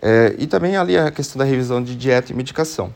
É, 0.00 0.34
e 0.38 0.46
também 0.46 0.78
ali 0.78 0.96
a 0.96 1.10
questão 1.10 1.38
da 1.38 1.44
revisão 1.44 1.82
de 1.82 1.94
dieta 1.94 2.32
e 2.32 2.34
medicação. 2.34 2.90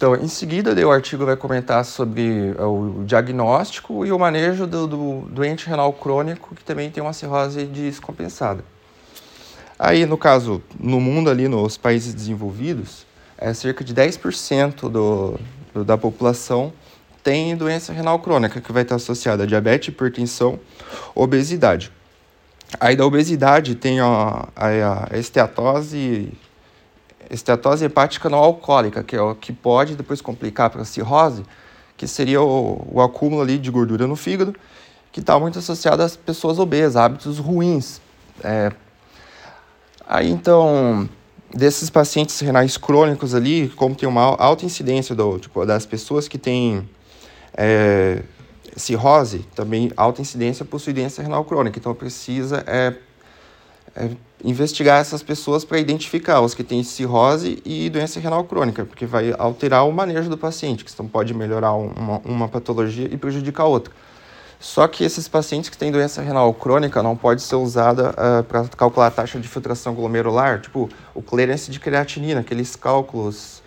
Então, 0.00 0.16
em 0.16 0.28
seguida, 0.28 0.72
o 0.86 0.90
artigo 0.90 1.26
vai 1.26 1.36
comentar 1.36 1.84
sobre 1.84 2.54
é, 2.58 2.62
o 2.62 3.04
diagnóstico 3.04 4.06
e 4.06 4.10
o 4.10 4.18
manejo 4.18 4.66
do, 4.66 4.86
do 4.86 5.28
doente 5.28 5.66
renal 5.66 5.92
crônico 5.92 6.54
que 6.54 6.64
também 6.64 6.90
tem 6.90 7.02
uma 7.02 7.12
cirrose 7.12 7.66
descompensada. 7.66 8.64
Aí, 9.78 10.06
no 10.06 10.16
caso, 10.16 10.62
no 10.82 10.98
mundo 11.02 11.28
ali, 11.28 11.48
nos 11.48 11.76
países 11.76 12.14
desenvolvidos, 12.14 13.04
é 13.36 13.52
cerca 13.52 13.84
de 13.84 13.94
10% 13.94 14.88
do, 14.88 15.38
do, 15.74 15.84
da 15.84 15.98
população 15.98 16.72
tem 17.22 17.54
doença 17.54 17.92
renal 17.92 18.20
crônica, 18.20 18.58
que 18.58 18.72
vai 18.72 18.84
estar 18.84 18.94
associada 18.94 19.42
a 19.42 19.46
diabetes, 19.46 19.88
hipertensão, 19.88 20.58
obesidade. 21.14 21.92
Aí 22.80 22.96
da 22.96 23.04
obesidade 23.04 23.74
tem 23.74 24.00
a, 24.00 24.48
a, 24.56 25.08
a 25.14 25.18
esteatose, 25.18 26.32
esteatose 27.30 27.84
hepática 27.84 28.28
não 28.28 28.38
alcoólica, 28.38 29.02
que 29.02 29.16
é 29.16 29.22
o 29.22 29.34
que 29.34 29.52
pode 29.52 29.94
depois 29.94 30.20
complicar 30.20 30.68
para 30.70 30.82
a 30.82 30.84
cirrose, 30.84 31.44
que 31.96 32.06
seria 32.06 32.42
o, 32.42 32.86
o 32.92 33.00
acúmulo 33.00 33.42
ali 33.42 33.58
de 33.58 33.70
gordura 33.70 34.06
no 34.06 34.16
fígado, 34.16 34.54
que 35.12 35.20
está 35.20 35.38
muito 35.38 35.58
associado 35.58 36.02
às 36.02 36.16
pessoas 36.16 36.58
obesas, 36.58 36.96
hábitos 36.96 37.38
ruins. 37.38 38.00
É, 38.42 38.72
aí 40.06 40.30
então, 40.30 41.08
desses 41.54 41.90
pacientes 41.90 42.38
renais 42.40 42.76
crônicos 42.76 43.34
ali, 43.34 43.68
como 43.70 43.94
tem 43.94 44.08
uma 44.08 44.22
alta 44.22 44.64
incidência 44.64 45.14
do, 45.14 45.38
tipo, 45.38 45.64
das 45.66 45.84
pessoas 45.86 46.28
que 46.28 46.38
têm 46.38 46.88
é, 47.54 48.22
cirrose, 48.76 49.40
também 49.54 49.92
alta 49.96 50.20
incidência 50.20 50.64
possui 50.64 50.92
doença 50.92 51.22
renal 51.22 51.44
crônica. 51.44 51.78
Então 51.78 51.94
precisa 51.94 52.64
é, 52.66 52.94
é, 53.94 54.10
investigar 54.44 55.00
essas 55.00 55.22
pessoas 55.22 55.64
para 55.64 55.78
identificar 55.78 56.40
os 56.40 56.54
que 56.54 56.64
têm 56.64 56.82
cirrose 56.82 57.60
e 57.64 57.90
doença 57.90 58.18
renal 58.20 58.44
crônica, 58.44 58.84
porque 58.84 59.06
vai 59.06 59.34
alterar 59.38 59.86
o 59.86 59.92
manejo 59.92 60.30
do 60.30 60.38
paciente, 60.38 60.84
que 60.84 60.90
então 60.92 61.06
pode 61.06 61.34
melhorar 61.34 61.72
uma, 61.72 62.18
uma 62.24 62.48
patologia 62.48 63.08
e 63.10 63.16
prejudicar 63.16 63.64
outra. 63.64 63.92
Só 64.58 64.86
que 64.86 65.04
esses 65.04 65.26
pacientes 65.26 65.70
que 65.70 65.78
têm 65.78 65.90
doença 65.90 66.20
renal 66.20 66.52
crônica 66.52 67.02
não 67.02 67.16
pode 67.16 67.40
ser 67.40 67.56
usada 67.56 68.10
uh, 68.10 68.44
para 68.44 68.68
calcular 68.68 69.06
a 69.06 69.10
taxa 69.10 69.40
de 69.40 69.48
filtração 69.48 69.94
glomerular, 69.94 70.60
tipo 70.60 70.88
o 71.14 71.22
clearance 71.22 71.70
de 71.70 71.80
creatinina, 71.80 72.40
aqueles 72.40 72.76
cálculos, 72.76 73.62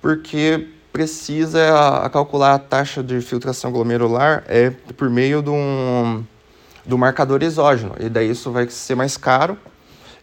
porque 0.00 0.68
precisa 0.90 1.62
a, 1.70 2.06
a 2.06 2.10
calcular 2.10 2.54
a 2.54 2.58
taxa 2.58 3.02
de 3.02 3.20
filtração 3.20 3.70
glomerular 3.70 4.42
é 4.48 4.70
por 4.70 5.10
meio 5.10 5.42
de 5.42 5.50
um, 5.50 6.24
do 6.86 6.96
marcador 6.96 7.42
exógeno, 7.42 7.94
e 8.00 8.08
daí 8.08 8.30
isso 8.30 8.50
vai 8.50 8.66
ser 8.70 8.94
mais 8.94 9.18
caro 9.18 9.58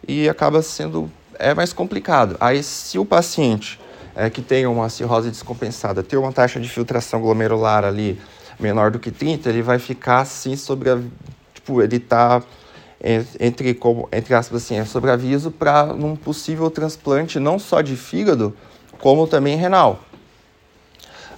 e 0.06 0.28
acaba 0.28 0.62
sendo 0.62 1.10
é 1.38 1.54
mais 1.54 1.72
complicado. 1.72 2.36
Aí 2.40 2.62
se 2.62 2.98
o 2.98 3.04
paciente 3.04 3.80
é, 4.14 4.30
que 4.30 4.40
tem 4.40 4.66
uma 4.66 4.88
cirrose 4.88 5.30
descompensada 5.30 6.02
ter 6.02 6.16
uma 6.16 6.32
taxa 6.32 6.60
de 6.60 6.68
filtração 6.68 7.20
glomerular 7.20 7.84
ali 7.84 8.20
menor 8.58 8.90
do 8.90 8.98
que 8.98 9.10
30, 9.10 9.48
ele 9.48 9.62
vai 9.62 9.78
ficar 9.78 10.20
assim 10.20 10.56
sobre 10.56 10.90
a, 10.90 10.98
tipo, 11.52 11.82
ele 11.82 11.96
está 11.96 12.42
entre, 13.38 13.74
como, 13.74 14.08
entre 14.12 14.34
aspas 14.34 14.62
assim, 14.62 14.76
é 14.76 14.84
sobre 14.84 15.10
aviso 15.10 15.50
para 15.50 15.84
um 15.84 16.16
possível 16.16 16.70
transplante 16.70 17.38
não 17.38 17.58
só 17.58 17.82
de 17.82 17.96
fígado, 17.96 18.56
como 18.98 19.26
também 19.26 19.56
renal. 19.56 20.00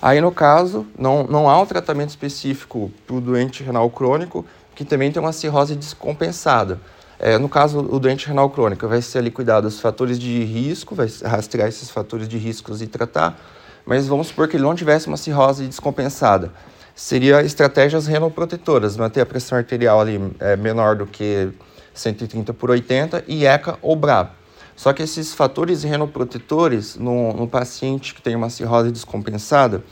Aí, 0.00 0.20
no 0.20 0.30
caso, 0.30 0.86
não, 0.96 1.24
não 1.24 1.48
há 1.48 1.60
um 1.60 1.66
tratamento 1.66 2.10
específico 2.10 2.92
para 3.06 3.16
o 3.16 3.20
doente 3.20 3.64
renal 3.64 3.90
crônico, 3.90 4.44
que 4.74 4.84
também 4.84 5.10
tem 5.10 5.20
uma 5.20 5.32
cirrose 5.32 5.74
descompensada. 5.74 6.80
É, 7.18 7.38
no 7.38 7.48
caso, 7.48 7.80
o 7.80 7.98
doente 7.98 8.26
renal 8.26 8.50
crônico 8.50 8.86
vai 8.86 9.00
ser 9.00 9.18
ali 9.18 9.30
cuidado 9.30 9.64
dos 9.64 9.80
fatores 9.80 10.18
de 10.18 10.44
risco, 10.44 10.94
vai 10.94 11.08
rastrear 11.24 11.68
esses 11.68 11.90
fatores 11.90 12.28
de 12.28 12.36
riscos 12.36 12.82
e 12.82 12.86
tratar, 12.86 13.40
mas 13.86 14.06
vamos 14.06 14.28
supor 14.28 14.48
que 14.48 14.56
ele 14.56 14.64
não 14.64 14.74
tivesse 14.74 15.06
uma 15.06 15.16
cirrose 15.16 15.66
descompensada 15.66 16.52
seria 16.96 17.42
estratégias 17.42 18.06
renoprotetoras, 18.06 18.96
manter 18.96 19.20
a 19.20 19.26
pressão 19.26 19.58
arterial 19.58 20.00
ali 20.00 20.18
é, 20.40 20.56
menor 20.56 20.96
do 20.96 21.06
que 21.06 21.50
130 21.92 22.54
por 22.54 22.70
80 22.70 23.22
e 23.28 23.44
ECA 23.44 23.78
ou 23.82 23.94
BRA. 23.94 24.30
Só 24.74 24.92
que 24.94 25.02
esses 25.02 25.34
fatores 25.34 25.82
renoprotetores 25.84 26.96
no, 26.96 27.34
no 27.34 27.46
paciente 27.46 28.14
que 28.14 28.22
tem 28.22 28.34
uma 28.34 28.48
cirrose 28.48 28.90
descompensada, 28.90 29.84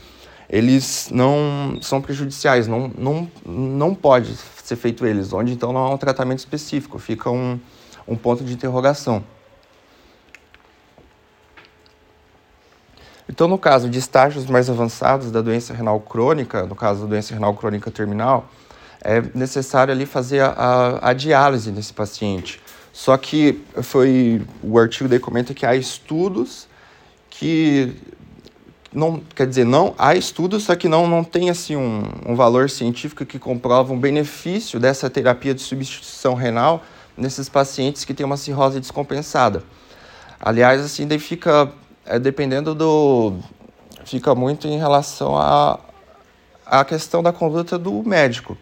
eles 0.49 1.09
não 1.13 1.79
são 1.83 2.01
prejudiciais, 2.01 2.67
não, 2.67 2.91
não, 2.97 3.31
não 3.45 3.95
pode 3.95 4.35
ser 4.67 4.77
feito 4.77 5.07
eles, 5.07 5.33
onde 5.33 5.53
então 5.53 5.73
não 5.73 5.81
há 5.81 5.91
um 5.91 5.99
tratamento 5.99 6.39
específico, 6.39 6.99
fica 6.99 7.31
um, 7.31 7.59
um 8.09 8.17
ponto 8.17 8.43
de 8.43 8.53
interrogação. 8.53 9.23
Então, 13.29 13.49
no 13.49 13.59
caso 13.59 13.89
de 13.89 13.99
estágios 13.99 14.47
mais 14.47 14.69
avançados 14.69 15.31
da 15.31 15.41
doença 15.41 15.73
renal 15.73 15.99
crônica, 16.01 16.65
no 16.67 16.75
caso 16.75 17.03
da 17.03 17.07
doença 17.07 17.33
renal 17.35 17.55
crônica 17.55 17.91
terminal, 17.91 18.49
é 19.03 19.23
necessário 19.35 19.93
ali 19.93 20.07
fazer 20.07 20.41
a, 20.41 20.49
a, 20.49 21.11
a 21.11 21.13
diálise 21.13 21.71
nesse 21.71 21.93
paciente. 21.93 22.61
Só 22.93 23.17
que 23.17 23.61
foi 23.83 24.43
o 24.63 24.79
artigo 24.79 25.09
daí 25.09 25.19
comenta 25.19 25.53
que 25.53 25.67
há 25.67 25.75
estudos 25.75 26.69
que 27.29 27.97
não 28.95 29.21
quer 29.35 29.47
dizer 29.47 29.65
não 29.65 29.95
há 29.99 30.15
estudos 30.15 30.63
só 30.63 30.77
que 30.77 30.89
não 30.89 31.07
não 31.07 31.25
tem 31.25 31.51
assim 31.51 31.77
um, 31.77 32.05
um 32.27 32.35
valor 32.35 32.71
científico 32.71 33.27
que 33.27 33.39
comprova 33.39 33.93
um 33.93 33.99
benefício 33.99 34.79
dessa 34.79 35.11
terapia 35.11 35.53
de 35.53 35.61
substituição 35.61 36.35
renal 36.35 36.83
nesses 37.17 37.49
pacientes 37.49 38.05
que 38.05 38.15
têm 38.15 38.25
uma 38.25 38.37
cirrose 38.37 38.81
descompensada. 38.81 39.63
Aliás, 40.41 40.81
assim, 40.81 41.07
daí 41.07 41.19
fica 41.19 41.73
é 42.07 42.19
dependendo 42.19 42.75
do. 42.75 43.39
fica 44.05 44.35
muito 44.35 44.69
em 44.69 44.79
relação 44.79 45.37
à 45.37 45.79
a, 46.67 46.85
questão 46.85 47.23
da 47.23 47.33
conduta 47.33 47.79
do 47.79 48.03
médico. 48.03 48.57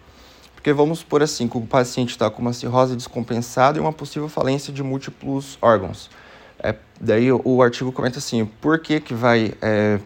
Porque 0.55 0.73
vamos 0.73 1.01
supor 1.01 1.25
assim, 1.25 1.49
que 1.49 1.59
o 1.59 1.63
paciente 1.63 2.11
está 2.11 2.31
com 2.31 2.41
uma 2.41 2.53
cirrose 2.53 2.95
descompensada 2.95 3.79
e 3.79 3.81
uma 3.81 3.93
possível 3.93 4.29
falência 4.29 4.73
de 4.73 4.81
múltiplos 4.81 5.59
órgãos. 5.61 6.09
É, 6.57 6.77
daí 7.01 7.33
o, 7.33 7.41
o, 7.45 7.61
artigo 7.61 7.91
comenta 7.91 8.19
assim, 8.19 8.45
por 8.45 8.79
que 8.79 9.01
que 9.01 9.13
vai 9.13 9.55
é, 9.61 9.99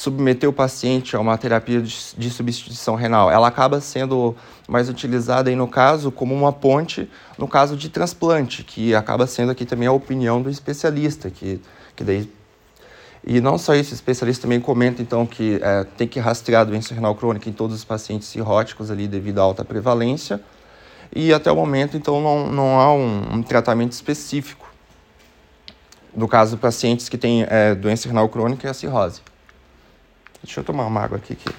submeter 0.00 0.48
o 0.48 0.52
paciente 0.52 1.14
a 1.14 1.20
uma 1.20 1.36
terapia 1.36 1.82
de, 1.82 2.30
substituição 2.30 2.94
renal? 2.94 3.30
Ela 3.30 3.48
acaba 3.48 3.82
sendo 3.82 4.34
mais 4.66 4.88
utilizada 4.88 5.50
aí 5.50 5.56
no 5.56 5.68
caso 5.68 6.10
como 6.10 6.34
uma 6.34 6.50
ponte 6.50 7.06
no 7.36 7.46
caso 7.46 7.76
de 7.76 7.90
transplante, 7.90 8.64
que 8.64 8.94
acaba 8.94 9.26
sendo 9.26 9.52
aqui 9.52 9.66
também 9.66 9.86
a 9.86 9.92
opinião 9.92 10.40
do 10.40 10.48
especialista, 10.48 11.28
que, 11.28 11.60
que 11.94 12.02
daí 12.02 12.32
e 13.22 13.42
não 13.42 13.58
só 13.58 13.74
isso, 13.74 13.90
o 13.90 13.94
especialista 13.94 14.40
também 14.40 14.58
comenta 14.58 15.02
então 15.02 15.26
que 15.26 15.60
é, 15.62 15.84
tem 15.98 16.08
que 16.08 16.18
rastrear 16.18 16.62
a 16.62 16.64
doença 16.64 16.94
renal 16.94 17.14
crônica 17.14 17.50
em 17.50 17.52
todos 17.52 17.76
os 17.76 17.84
pacientes 17.84 18.26
cirróticos 18.28 18.90
ali 18.90 19.06
devido 19.06 19.40
à 19.40 19.42
alta 19.42 19.62
prevalência. 19.62 20.40
E 21.14 21.30
até 21.30 21.52
o 21.52 21.56
momento, 21.56 21.98
então, 21.98 22.22
não, 22.22 22.50
não 22.50 22.80
há 22.80 22.94
um, 22.94 23.34
um 23.34 23.42
tratamento 23.42 23.92
específico. 23.92 24.66
No 26.16 26.26
caso, 26.26 26.56
pacientes 26.56 27.10
que 27.10 27.18
têm 27.18 27.44
é, 27.50 27.74
doença 27.74 28.08
renal 28.08 28.30
crônica 28.30 28.66
e 28.66 28.70
a 28.70 28.72
cirrose. 28.72 29.20
Deixa 30.42 30.60
eu 30.60 30.64
tomar 30.64 30.86
uma 30.86 31.00
água 31.00 31.18
aqui. 31.18 31.34
aqui. 31.34 31.54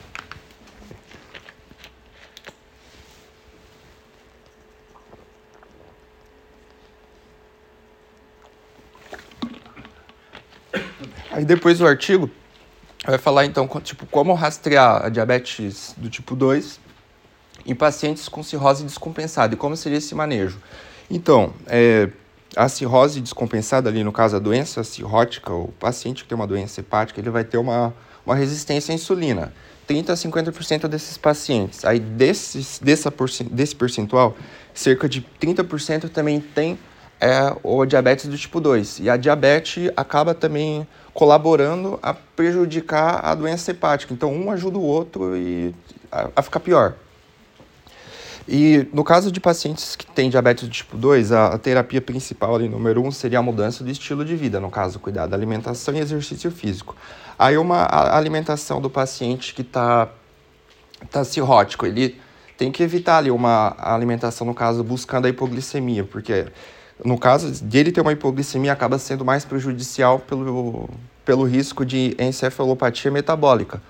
Aí 11.31 11.45
depois 11.45 11.79
o 11.79 11.87
artigo 11.87 12.29
vai 13.05 13.17
falar 13.17 13.45
então 13.45 13.67
tipo, 13.81 14.05
como 14.05 14.33
rastrear 14.33 15.05
a 15.05 15.09
diabetes 15.09 15.93
do 15.97 16.09
tipo 16.09 16.35
2 16.35 16.79
em 17.65 17.73
pacientes 17.73 18.27
com 18.27 18.43
cirrose 18.43 18.83
descompensada 18.83 19.53
e 19.53 19.57
como 19.57 19.77
seria 19.77 19.97
esse 19.97 20.13
manejo. 20.13 20.61
Então, 21.09 21.53
é, 21.67 22.09
a 22.55 22.67
cirrose 22.67 23.21
descompensada 23.21 23.89
ali, 23.89 24.03
no 24.03 24.11
caso 24.11 24.35
a 24.35 24.39
doença 24.39 24.83
cirrótica, 24.83 25.53
o 25.53 25.69
paciente 25.79 26.23
que 26.23 26.29
tem 26.29 26.35
uma 26.35 26.47
doença 26.47 26.79
hepática, 26.81 27.19
ele 27.19 27.29
vai 27.29 27.43
ter 27.43 27.57
uma, 27.57 27.93
uma 28.25 28.35
resistência 28.35 28.91
à 28.91 28.95
insulina. 28.95 29.53
30 29.87 30.13
a 30.13 30.15
50% 30.15 30.87
desses 30.87 31.17
pacientes. 31.17 31.83
Aí 31.83 31.99
desses, 31.99 32.79
dessa, 32.79 33.13
desse 33.49 33.75
percentual, 33.75 34.35
cerca 34.73 35.07
de 35.07 35.25
30% 35.41 36.09
também 36.09 36.39
tem 36.39 36.77
é, 37.19 37.55
o 37.61 37.85
diabetes 37.85 38.27
do 38.27 38.37
tipo 38.37 38.59
2. 38.59 38.99
E 38.99 39.09
a 39.09 39.17
diabetes 39.17 39.91
acaba 39.95 40.33
também 40.33 40.87
colaborando 41.13 41.99
a 42.01 42.13
prejudicar 42.13 43.19
a 43.23 43.35
doença 43.35 43.71
hepática. 43.71 44.13
Então, 44.13 44.33
um 44.33 44.49
ajuda 44.49 44.77
o 44.77 44.83
outro 44.83 45.35
e 45.35 45.73
a, 46.11 46.29
a 46.37 46.41
ficar 46.41 46.59
pior. 46.59 46.95
E 48.47 48.87
no 48.91 49.03
caso 49.03 49.31
de 49.31 49.39
pacientes 49.39 49.95
que 49.95 50.05
têm 50.05 50.29
diabetes 50.29 50.67
tipo 50.69 50.97
2, 50.97 51.31
a, 51.31 51.47
a, 51.47 51.57
terapia 51.57 52.01
principal, 52.01 52.55
ali, 52.55 52.67
número 52.67 53.01
1, 53.01 53.07
um, 53.07 53.11
seria 53.11 53.39
a 53.39 53.41
mudança 53.41 53.83
do 53.83 53.89
estilo 53.89 54.25
de 54.25 54.35
vida, 54.35 54.59
no 54.59 54.69
caso, 54.69 54.99
cuidar 54.99 55.27
da 55.27 55.35
alimentação 55.35 55.93
e 55.93 55.99
exercício 55.99 56.49
físico. 56.51 56.95
Aí, 57.37 57.57
uma 57.57 57.87
alimentação 58.15 58.81
do 58.81 58.89
paciente 58.89 59.53
que 59.53 59.61
está 59.61 60.09
tá 61.09 61.23
cirrótico, 61.23 61.85
ele 61.85 62.19
tem 62.57 62.71
que 62.71 62.83
evitar 62.83 63.17
ali 63.17 63.31
uma 63.31 63.75
alimentação, 63.77 64.45
no 64.45 64.53
caso, 64.53 64.83
buscando 64.83 65.25
a 65.25 65.29
hipoglicemia, 65.29 66.03
porque 66.03 66.47
no 67.03 67.17
caso 67.17 67.51
de 67.63 67.77
ele 67.77 67.91
ter 67.91 68.01
uma 68.01 68.11
hipoglicemia, 68.11 68.71
acaba 68.71 68.97
sendo 68.97 69.25
mais 69.25 69.43
prejudicial 69.43 70.19
pelo, 70.19 70.89
pelo 71.25 71.43
risco 71.43 71.85
de 71.85 72.15
encefalopatia 72.19 73.09
metabólica. 73.09 73.81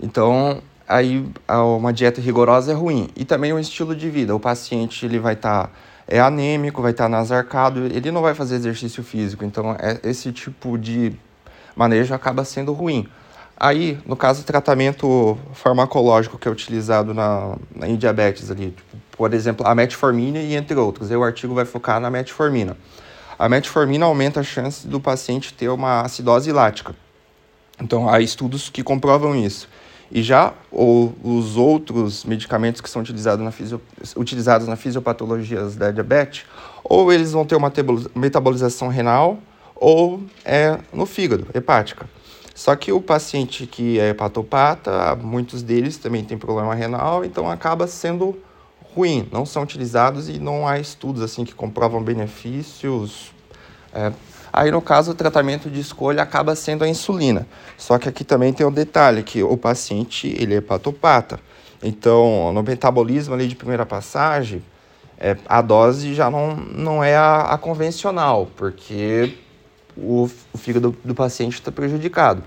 Então, 0.00 0.62
aí 0.88 1.24
uma 1.48 1.92
dieta 1.92 2.20
rigorosa 2.20 2.72
é 2.72 2.74
ruim. 2.74 3.08
E 3.16 3.24
também 3.24 3.52
o 3.52 3.58
estilo 3.58 3.94
de 3.94 4.08
vida. 4.08 4.34
O 4.34 4.40
paciente 4.40 5.04
ele 5.04 5.18
vai 5.18 5.34
estar 5.34 5.68
tá, 5.68 5.70
é 6.06 6.20
anêmico, 6.20 6.82
vai 6.82 6.92
estar 6.92 7.04
tá 7.04 7.08
nasarcado, 7.08 7.84
ele 7.86 8.10
não 8.10 8.22
vai 8.22 8.34
fazer 8.34 8.56
exercício 8.56 9.02
físico. 9.02 9.44
Então, 9.44 9.76
é, 9.78 10.00
esse 10.04 10.32
tipo 10.32 10.78
de 10.78 11.12
manejo 11.74 12.14
acaba 12.14 12.44
sendo 12.44 12.72
ruim. 12.72 13.08
Aí, 13.58 13.98
no 14.06 14.16
caso, 14.16 14.42
o 14.42 14.44
tratamento 14.44 15.38
farmacológico 15.54 16.38
que 16.38 16.46
é 16.46 16.50
utilizado 16.50 17.14
na, 17.14 17.56
na 17.74 17.88
em 17.88 17.96
diabetes 17.96 18.50
ali, 18.50 18.70
tipo, 18.70 18.96
por 19.12 19.32
exemplo, 19.32 19.66
a 19.66 19.74
metformina 19.74 20.38
e 20.38 20.54
entre 20.54 20.76
outros. 20.76 21.10
Aí 21.10 21.16
o 21.16 21.24
artigo 21.24 21.54
vai 21.54 21.64
focar 21.64 21.98
na 21.98 22.10
metformina. 22.10 22.76
A 23.38 23.48
metformina 23.48 24.04
aumenta 24.04 24.40
a 24.40 24.42
chance 24.42 24.86
do 24.86 25.00
paciente 25.00 25.54
ter 25.54 25.68
uma 25.68 26.02
acidose 26.02 26.52
lática. 26.52 26.94
Então, 27.80 28.08
há 28.08 28.20
estudos 28.20 28.68
que 28.68 28.82
comprovam 28.82 29.34
isso. 29.34 29.68
E 30.10 30.22
já 30.22 30.52
os 30.70 31.56
outros 31.56 32.24
medicamentos 32.24 32.80
que 32.80 32.88
são 32.88 33.02
utilizados 33.02 33.44
na, 33.44 33.50
fisio, 33.50 33.80
utilizados 34.16 34.68
na 34.68 34.76
fisiopatologia 34.76 35.62
da 35.70 35.90
diabetes, 35.90 36.44
ou 36.84 37.12
eles 37.12 37.32
vão 37.32 37.44
ter 37.44 37.56
uma 37.56 37.72
metabolização 38.14 38.88
renal, 38.88 39.38
ou 39.74 40.22
é 40.44 40.78
no 40.92 41.06
fígado, 41.06 41.46
hepática. 41.52 42.08
Só 42.54 42.74
que 42.74 42.90
o 42.90 43.02
paciente 43.02 43.66
que 43.66 44.00
é 44.00 44.10
hepatopata, 44.10 45.14
muitos 45.16 45.62
deles 45.62 45.98
também 45.98 46.24
têm 46.24 46.38
problema 46.38 46.74
renal, 46.74 47.24
então 47.24 47.50
acaba 47.50 47.86
sendo 47.86 48.38
ruim, 48.94 49.28
não 49.30 49.44
são 49.44 49.62
utilizados 49.62 50.30
e 50.30 50.38
não 50.38 50.66
há 50.66 50.78
estudos 50.78 51.20
assim 51.20 51.44
que 51.44 51.54
comprovam 51.54 52.02
benefícios. 52.02 53.30
É, 53.92 54.10
Aí, 54.56 54.70
no 54.70 54.80
caso, 54.80 55.10
o 55.10 55.14
tratamento 55.14 55.68
de 55.68 55.80
escolha 55.80 56.22
acaba 56.22 56.56
sendo 56.56 56.82
a 56.82 56.88
insulina. 56.88 57.46
Só 57.76 57.98
que 57.98 58.08
aqui 58.08 58.24
também 58.24 58.54
tem 58.54 58.66
um 58.66 58.72
detalhe, 58.72 59.22
que 59.22 59.42
o 59.42 59.54
paciente, 59.54 60.34
ele 60.38 60.54
é 60.54 60.56
hepatopata. 60.56 61.38
Então, 61.82 62.54
no 62.54 62.62
metabolismo 62.62 63.34
ali 63.34 63.48
de 63.48 63.54
primeira 63.54 63.84
passagem, 63.84 64.64
é, 65.18 65.36
a 65.46 65.60
dose 65.60 66.14
já 66.14 66.30
não, 66.30 66.56
não 66.56 67.04
é 67.04 67.14
a, 67.14 67.42
a 67.42 67.58
convencional, 67.58 68.48
porque 68.56 69.34
o, 69.94 70.26
o 70.50 70.56
fígado 70.56 70.90
do, 70.90 71.08
do 71.08 71.14
paciente 71.14 71.52
está 71.52 71.70
prejudicado. 71.70 72.42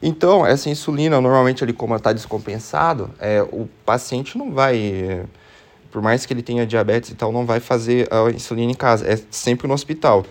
Então, 0.00 0.46
essa 0.46 0.70
insulina, 0.70 1.20
normalmente, 1.20 1.64
ali, 1.64 1.72
como 1.72 1.96
está 1.96 2.12
descompensado, 2.12 3.10
é, 3.18 3.42
o 3.42 3.68
paciente 3.84 4.38
não 4.38 4.52
vai, 4.52 5.26
por 5.90 6.00
mais 6.00 6.24
que 6.24 6.32
ele 6.32 6.42
tenha 6.42 6.64
diabetes 6.64 7.10
e 7.10 7.16
tal, 7.16 7.32
não 7.32 7.44
vai 7.44 7.58
fazer 7.58 8.06
a 8.14 8.30
insulina 8.30 8.70
em 8.70 8.76
casa, 8.76 9.04
é 9.12 9.18
sempre 9.28 9.66
no 9.66 9.74
hospital 9.74 10.24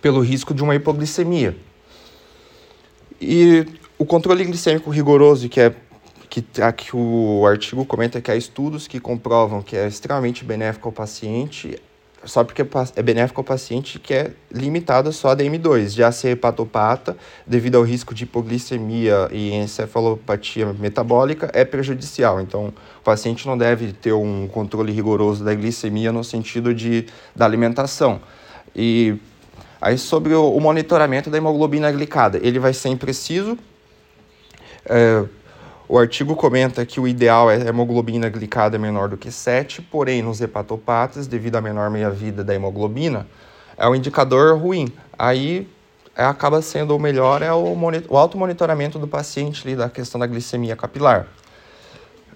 pelo 0.00 0.20
risco 0.20 0.54
de 0.54 0.62
uma 0.62 0.74
hipoglicemia. 0.74 1.56
E 3.20 3.66
o 3.98 4.04
controle 4.04 4.44
glicêmico 4.44 4.90
rigoroso, 4.90 5.48
que 5.48 5.60
é 5.60 5.74
que, 6.28 6.44
aqui 6.60 6.94
o 6.94 7.46
artigo 7.46 7.84
comenta 7.84 8.20
que 8.20 8.30
há 8.30 8.36
estudos 8.36 8.86
que 8.86 9.00
comprovam 9.00 9.62
que 9.62 9.76
é 9.76 9.86
extremamente 9.86 10.44
benéfico 10.44 10.88
ao 10.88 10.92
paciente, 10.92 11.80
só 12.24 12.42
porque 12.44 12.66
é 12.94 13.02
benéfico 13.02 13.40
ao 13.40 13.44
paciente 13.44 13.98
que 13.98 14.12
é 14.12 14.32
limitado 14.52 15.12
só 15.12 15.30
a 15.30 15.36
DM2. 15.36 15.90
Já 15.90 16.10
ser 16.12 16.30
hepatopata, 16.30 17.16
devido 17.46 17.76
ao 17.76 17.84
risco 17.84 18.12
de 18.14 18.24
hipoglicemia 18.24 19.28
e 19.30 19.52
encefalopatia 19.54 20.72
metabólica, 20.74 21.50
é 21.54 21.64
prejudicial. 21.64 22.40
Então, 22.40 22.72
o 23.00 23.02
paciente 23.02 23.46
não 23.46 23.56
deve 23.56 23.92
ter 23.92 24.12
um 24.12 24.48
controle 24.48 24.92
rigoroso 24.92 25.44
da 25.44 25.54
glicemia 25.54 26.12
no 26.12 26.24
sentido 26.24 26.74
de, 26.74 27.06
da 27.34 27.44
alimentação. 27.44 28.20
E 28.74 29.16
Aí 29.80 29.98
sobre 29.98 30.34
o, 30.34 30.58
monitoramento 30.58 31.30
da 31.30 31.38
hemoglobina 31.38 31.90
glicada, 31.90 32.38
ele 32.42 32.58
vai 32.58 32.72
ser 32.72 32.88
impreciso. 32.88 33.58
É, 34.86 35.24
o 35.88 35.98
artigo 35.98 36.34
comenta 36.34 36.84
que 36.84 36.98
o 36.98 37.06
ideal 37.06 37.50
é 37.50 37.68
hemoglobina 37.68 38.28
glicada 38.28 38.78
menor 38.78 39.08
do 39.08 39.16
que 39.16 39.30
7, 39.30 39.82
porém 39.82 40.22
nos 40.22 40.40
hepatopatas, 40.40 41.26
devido 41.26 41.56
à 41.56 41.60
menor 41.60 41.90
meia-vida 41.90 42.42
da 42.42 42.54
hemoglobina, 42.54 43.26
é 43.76 43.86
um 43.88 43.94
indicador 43.94 44.58
ruim. 44.58 44.92
Aí 45.18 45.68
é, 46.16 46.24
acaba 46.24 46.62
sendo 46.62 46.96
o 46.96 46.98
melhor 46.98 47.42
é 47.42 47.52
o, 47.52 47.76
o 48.08 48.16
automonitoramento 48.16 48.98
do 48.98 49.06
paciente 49.06 49.66
ali, 49.66 49.76
da 49.76 49.90
questão 49.90 50.18
da 50.18 50.26
glicemia 50.26 50.74
capilar. 50.74 51.26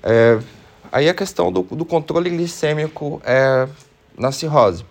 É, 0.02 0.38
aí 0.92 1.08
a 1.08 1.14
questão 1.14 1.50
do, 1.50 1.62
do 1.62 1.84
controle 1.84 2.28
glicêmico 2.28 3.20
é, 3.24 3.66
na 4.16 4.30
cirrose. 4.30 4.84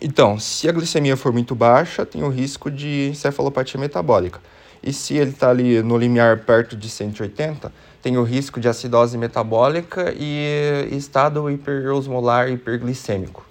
Então, 0.00 0.38
se 0.38 0.68
a 0.68 0.72
glicemia 0.72 1.16
for 1.16 1.32
muito 1.32 1.54
baixa, 1.54 2.06
tem 2.06 2.22
o 2.22 2.28
risco 2.28 2.70
de 2.70 3.08
encefalopatia 3.10 3.78
metabólica. 3.78 4.40
E 4.82 4.92
se 4.92 5.14
ele 5.14 5.30
está 5.30 5.50
ali 5.50 5.82
no 5.82 5.96
limiar 5.96 6.38
perto 6.40 6.76
de 6.76 6.88
180, 6.88 7.72
tem 8.00 8.16
o 8.16 8.22
risco 8.24 8.58
de 8.58 8.68
acidose 8.68 9.16
metabólica 9.16 10.12
e 10.16 10.88
estado 10.90 11.48
hiperosmolar 11.50 12.50
hiperglicêmico. 12.50 13.46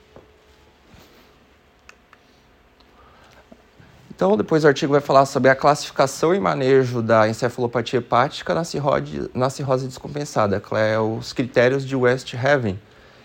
Então, 4.13 4.35
depois 4.35 4.63
o 4.63 4.67
artigo 4.67 4.91
vai 4.91 5.01
falar 5.01 5.25
sobre 5.25 5.49
a 5.49 5.55
classificação 5.55 6.35
e 6.35 6.39
manejo 6.39 7.01
da 7.01 7.27
encefalopatia 7.27 7.99
hepática 7.99 8.53
na 8.53 8.63
cirrose, 8.63 9.31
na 9.33 9.49
cirrose 9.49 9.87
descompensada, 9.87 10.59
que 10.59 10.75
é 10.75 10.99
os 10.99 11.33
critérios 11.33 11.85
de 11.85 11.95
West 11.95 12.33
Haven 12.35 12.79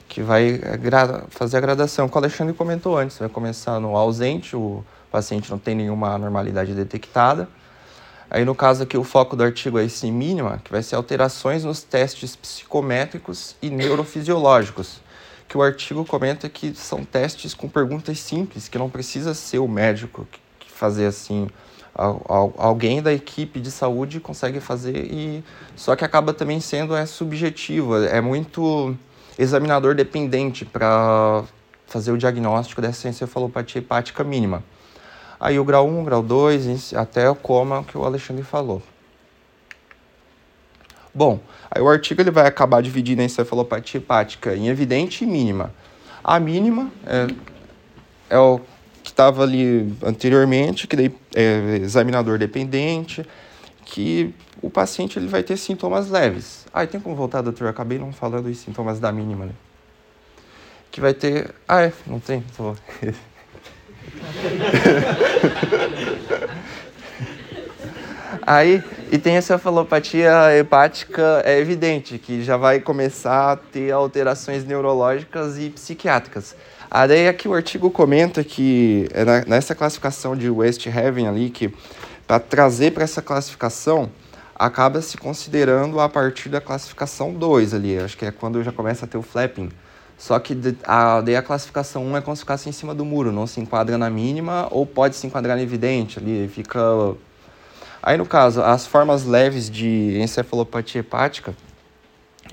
que 0.08 0.22
vai 0.22 0.60
fazer 1.30 1.56
a 1.56 1.60
gradação, 1.60 2.10
o 2.12 2.18
Alexandre 2.18 2.54
comentou 2.54 2.96
antes. 2.96 3.18
Vai 3.18 3.28
começar 3.28 3.80
no 3.80 3.96
ausente, 3.96 4.54
o 4.56 4.84
paciente 5.10 5.50
não 5.50 5.58
tem 5.58 5.74
nenhuma 5.74 6.14
anormalidade 6.14 6.74
detectada. 6.74 7.48
Aí, 8.28 8.44
no 8.44 8.54
caso 8.54 8.82
aqui, 8.82 8.96
o 8.96 9.04
foco 9.04 9.36
do 9.36 9.44
artigo 9.44 9.78
é 9.78 9.84
esse 9.84 10.10
mínima, 10.10 10.60
que 10.64 10.70
vai 10.72 10.82
ser 10.82 10.96
alterações 10.96 11.64
nos 11.64 11.82
testes 11.82 12.34
psicométricos 12.34 13.54
e 13.62 13.70
neurofisiológicos, 13.70 15.00
que 15.48 15.56
o 15.56 15.62
artigo 15.62 16.04
comenta 16.04 16.48
que 16.48 16.74
são 16.74 17.04
testes 17.04 17.54
com 17.54 17.68
perguntas 17.68 18.18
simples, 18.18 18.68
que 18.68 18.78
não 18.78 18.90
precisa 18.90 19.32
ser 19.32 19.60
o 19.60 19.68
médico 19.68 20.26
que 20.58 20.70
fazer 20.70 21.06
assim. 21.06 21.48
Alguém 21.94 23.00
da 23.00 23.12
equipe 23.12 23.60
de 23.60 23.70
saúde 23.70 24.20
consegue 24.20 24.60
fazer 24.60 24.96
e 25.10 25.42
só 25.74 25.96
que 25.96 26.04
acaba 26.04 26.34
também 26.34 26.60
sendo 26.60 26.94
é 26.94 27.06
subjetivo, 27.06 27.96
é 27.96 28.20
muito 28.20 28.94
examinador 29.38 29.94
dependente 29.94 30.64
para 30.64 31.44
fazer 31.86 32.12
o 32.12 32.18
diagnóstico 32.18 32.80
dessa 32.80 33.08
encefalopatia 33.08 33.80
hepática 33.80 34.24
mínima. 34.24 34.62
Aí 35.38 35.58
o 35.58 35.64
grau 35.64 35.86
1, 35.86 36.04
grau 36.04 36.22
2, 36.22 36.94
até 36.94 37.28
o 37.28 37.34
coma 37.34 37.84
que 37.84 37.96
o 37.96 38.04
Alexandre 38.04 38.42
falou. 38.42 38.82
Bom, 41.14 41.40
aí 41.70 41.80
o 41.80 41.88
artigo 41.88 42.20
ele 42.20 42.30
vai 42.30 42.46
acabar 42.46 42.82
dividindo 42.82 43.22
a 43.22 43.24
encefalopatia 43.24 43.98
hepática 43.98 44.54
em 44.54 44.68
evidente 44.68 45.24
e 45.24 45.26
mínima. 45.26 45.72
A 46.22 46.40
mínima 46.40 46.90
é, 47.06 47.26
é 48.30 48.38
o 48.38 48.60
que 49.02 49.10
estava 49.10 49.42
ali 49.42 49.94
anteriormente, 50.02 50.86
que 50.86 50.96
daí 50.96 51.14
é 51.34 51.76
examinador 51.80 52.38
dependente, 52.38 53.24
que 53.86 54.34
o 54.60 54.68
paciente 54.68 55.18
ele 55.18 55.28
vai 55.28 55.42
ter 55.42 55.56
sintomas 55.56 56.10
leves. 56.10 56.66
Ah, 56.74 56.86
tem 56.86 57.00
como 57.00 57.16
voltar, 57.16 57.40
doutor? 57.40 57.64
Eu 57.64 57.70
acabei 57.70 57.98
não 57.98 58.12
falando 58.12 58.46
os 58.46 58.58
sintomas 58.58 59.00
da 59.00 59.10
mínima, 59.10 59.46
né? 59.46 59.52
Que 60.90 61.00
vai 61.00 61.14
ter. 61.14 61.54
Ah, 61.66 61.82
é, 61.82 61.92
não 62.06 62.20
tem? 62.20 62.44
Tô... 62.56 62.74
Aí, 68.42 68.82
e 69.10 69.18
tem 69.18 69.36
essa 69.36 69.58
falopatia 69.58 70.56
hepática 70.56 71.42
é 71.44 71.58
evidente, 71.58 72.18
que 72.18 72.42
já 72.44 72.56
vai 72.56 72.78
começar 72.80 73.52
a 73.52 73.56
ter 73.56 73.90
alterações 73.92 74.64
neurológicas 74.64 75.58
e 75.58 75.70
psiquiátricas. 75.70 76.54
Aí 76.90 77.26
aqui 77.26 77.48
o 77.48 77.54
artigo 77.54 77.90
comenta 77.90 78.44
que 78.44 79.08
é 79.12 79.24
nessa 79.48 79.74
classificação 79.74 80.36
de 80.36 80.48
West 80.48 80.86
Haven 80.86 81.26
ali, 81.26 81.50
que 81.50 81.72
para 82.26 82.40
trazer 82.40 82.92
para 82.92 83.04
essa 83.04 83.22
classificação, 83.22 84.10
acaba 84.54 85.00
se 85.02 85.16
considerando 85.16 86.00
a 86.00 86.08
partir 86.08 86.48
da 86.48 86.60
classificação 86.60 87.32
2 87.32 87.74
ali, 87.74 87.98
acho 87.98 88.16
que 88.16 88.24
é 88.24 88.30
quando 88.30 88.62
já 88.62 88.72
começa 88.72 89.04
a 89.04 89.08
ter 89.08 89.18
o 89.18 89.22
flapping. 89.22 89.70
Só 90.18 90.38
que 90.38 90.58
a, 90.84 91.20
daí 91.20 91.36
a 91.36 91.42
classificação 91.42 92.04
1 92.06 92.16
é 92.16 92.20
como 92.22 92.34
se 92.34 92.40
ficasse 92.40 92.68
em 92.68 92.72
cima 92.72 92.94
do 92.94 93.04
muro, 93.04 93.30
não 93.30 93.46
se 93.46 93.60
enquadra 93.60 93.98
na 93.98 94.08
mínima 94.08 94.66
ou 94.70 94.86
pode 94.86 95.14
se 95.14 95.26
enquadrar 95.26 95.56
na 95.56 95.62
evidente 95.62 96.18
ali, 96.18 96.48
fica... 96.48 96.80
Aí 98.02 98.16
no 98.16 98.24
caso, 98.24 98.62
as 98.62 98.86
formas 98.86 99.24
leves 99.24 99.68
de 99.68 100.18
encefalopatia 100.20 101.00
hepática, 101.00 101.54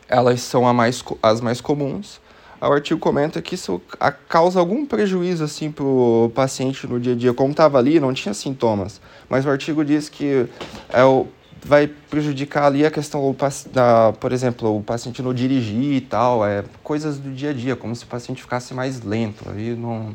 elas 0.09 0.41
são 0.41 0.71
mais, 0.73 1.03
as 1.21 1.39
mais 1.39 1.61
comuns. 1.61 2.19
O 2.67 2.71
artigo 2.71 2.99
comenta 2.99 3.41
que 3.41 3.55
isso 3.55 3.81
causa 4.27 4.59
algum 4.59 4.85
prejuízo 4.85 5.43
assim 5.43 5.71
para 5.71 5.83
o 5.83 6.31
paciente 6.33 6.87
no 6.87 6.99
dia 6.99 7.13
a 7.13 7.15
dia. 7.15 7.33
Como 7.33 7.51
estava 7.51 7.77
ali, 7.77 7.99
não 7.99 8.13
tinha 8.13 8.33
sintomas, 8.33 9.01
mas 9.29 9.45
o 9.45 9.49
artigo 9.49 9.83
diz 9.83 10.07
que 10.09 10.47
é 10.89 11.03
o 11.03 11.27
vai 11.65 11.87
prejudicar 11.87 12.65
ali 12.65 12.85
a 12.85 12.91
questão, 12.91 13.35
da, 13.71 14.13
por 14.19 14.31
exemplo, 14.31 14.77
o 14.77 14.83
paciente 14.83 15.21
não 15.21 15.33
dirigir 15.33 15.93
e 15.93 16.01
tal, 16.01 16.45
é, 16.45 16.63
coisas 16.83 17.17
do 17.17 17.31
dia 17.31 17.51
a 17.51 17.53
dia, 17.53 17.75
como 17.75 17.95
se 17.95 18.03
o 18.03 18.07
paciente 18.07 18.41
ficasse 18.41 18.73
mais 18.73 19.01
lento. 19.01 19.49
Aí 19.49 19.75
não, 19.75 20.13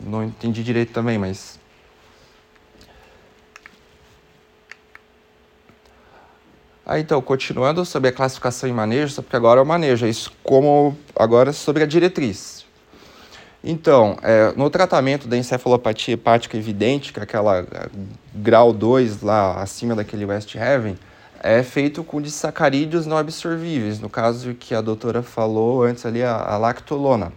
não 0.00 0.24
entendi 0.24 0.62
direito 0.62 0.92
também, 0.92 1.18
mas. 1.18 1.60
Aí 6.84 7.00
então, 7.00 7.22
continuando 7.22 7.84
sobre 7.84 8.10
a 8.10 8.12
classificação 8.12 8.68
e 8.68 8.72
manejo, 8.72 9.14
só 9.14 9.22
porque 9.22 9.36
agora 9.36 9.60
é 9.60 9.62
o 9.62 9.66
manejo, 9.66 10.04
é 10.04 10.08
isso 10.08 10.32
como 10.42 10.96
agora 11.14 11.52
sobre 11.52 11.82
a 11.82 11.86
diretriz. 11.86 12.66
Então, 13.62 14.16
é, 14.22 14.52
no 14.56 14.68
tratamento 14.68 15.28
da 15.28 15.36
encefalopatia 15.36 16.14
hepática 16.14 16.56
evidente, 16.56 17.12
que 17.12 17.20
é 17.20 17.22
aquela 17.22 17.60
é, 17.60 17.88
grau 18.34 18.72
2 18.72 19.22
lá 19.22 19.62
acima 19.62 19.94
daquele 19.94 20.24
West 20.24 20.56
Haven, 20.56 20.98
é 21.40 21.62
feito 21.62 22.02
com 22.02 22.20
disacarídeos 22.20 23.06
não 23.06 23.16
absorvíveis, 23.16 24.00
no 24.00 24.08
caso 24.08 24.54
que 24.54 24.74
a 24.74 24.80
doutora 24.80 25.22
falou 25.22 25.84
antes 25.84 26.04
ali, 26.04 26.22
a, 26.22 26.36
a 26.36 26.56
lactolona. 26.56 27.32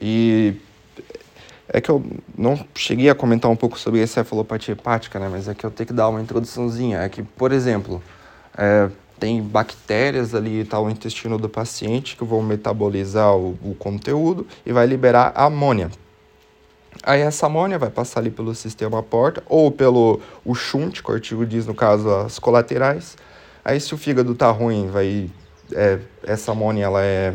E 0.00 0.54
é 1.68 1.80
que 1.80 1.90
eu 1.90 2.04
não 2.36 2.58
cheguei 2.74 3.10
a 3.10 3.14
comentar 3.14 3.50
um 3.50 3.56
pouco 3.56 3.78
sobre 3.78 4.02
encefalopatia 4.02 4.72
hepática, 4.72 5.18
né, 5.18 5.28
mas 5.30 5.48
é 5.48 5.54
que 5.54 5.64
eu 5.64 5.70
tenho 5.70 5.86
que 5.86 5.92
dar 5.92 6.08
uma 6.08 6.20
introduçãozinha. 6.20 6.98
É 6.98 7.08
que, 7.08 7.22
por 7.22 7.52
exemplo, 7.52 8.02
é, 8.56 8.88
tem 9.18 9.42
bactérias 9.42 10.34
ali 10.34 10.64
tal 10.64 10.84
no 10.84 10.90
intestino 10.90 11.38
do 11.38 11.48
paciente 11.48 12.16
que 12.16 12.24
vão 12.24 12.42
metabolizar 12.42 13.36
o, 13.36 13.58
o 13.62 13.74
conteúdo 13.78 14.46
e 14.64 14.72
vai 14.72 14.86
liberar 14.86 15.32
amônia. 15.34 15.90
Aí 17.02 17.20
essa 17.20 17.46
amônia 17.46 17.78
vai 17.78 17.90
passar 17.90 18.20
ali 18.20 18.30
pelo 18.30 18.54
sistema 18.54 19.02
porta 19.02 19.42
ou 19.46 19.70
pelo 19.70 20.20
o 20.44 20.54
shunt, 20.54 21.02
que 21.02 21.10
o 21.10 21.14
artigo 21.14 21.46
diz, 21.46 21.66
no 21.66 21.74
caso, 21.74 22.10
as 22.10 22.38
colaterais. 22.38 23.16
Aí 23.64 23.78
se 23.78 23.94
o 23.94 23.98
fígado 23.98 24.34
tá 24.34 24.50
ruim, 24.50 24.88
vai 24.88 25.30
é, 25.72 25.98
essa 26.22 26.52
amônia 26.52 26.84
ela 26.84 27.02
é 27.02 27.34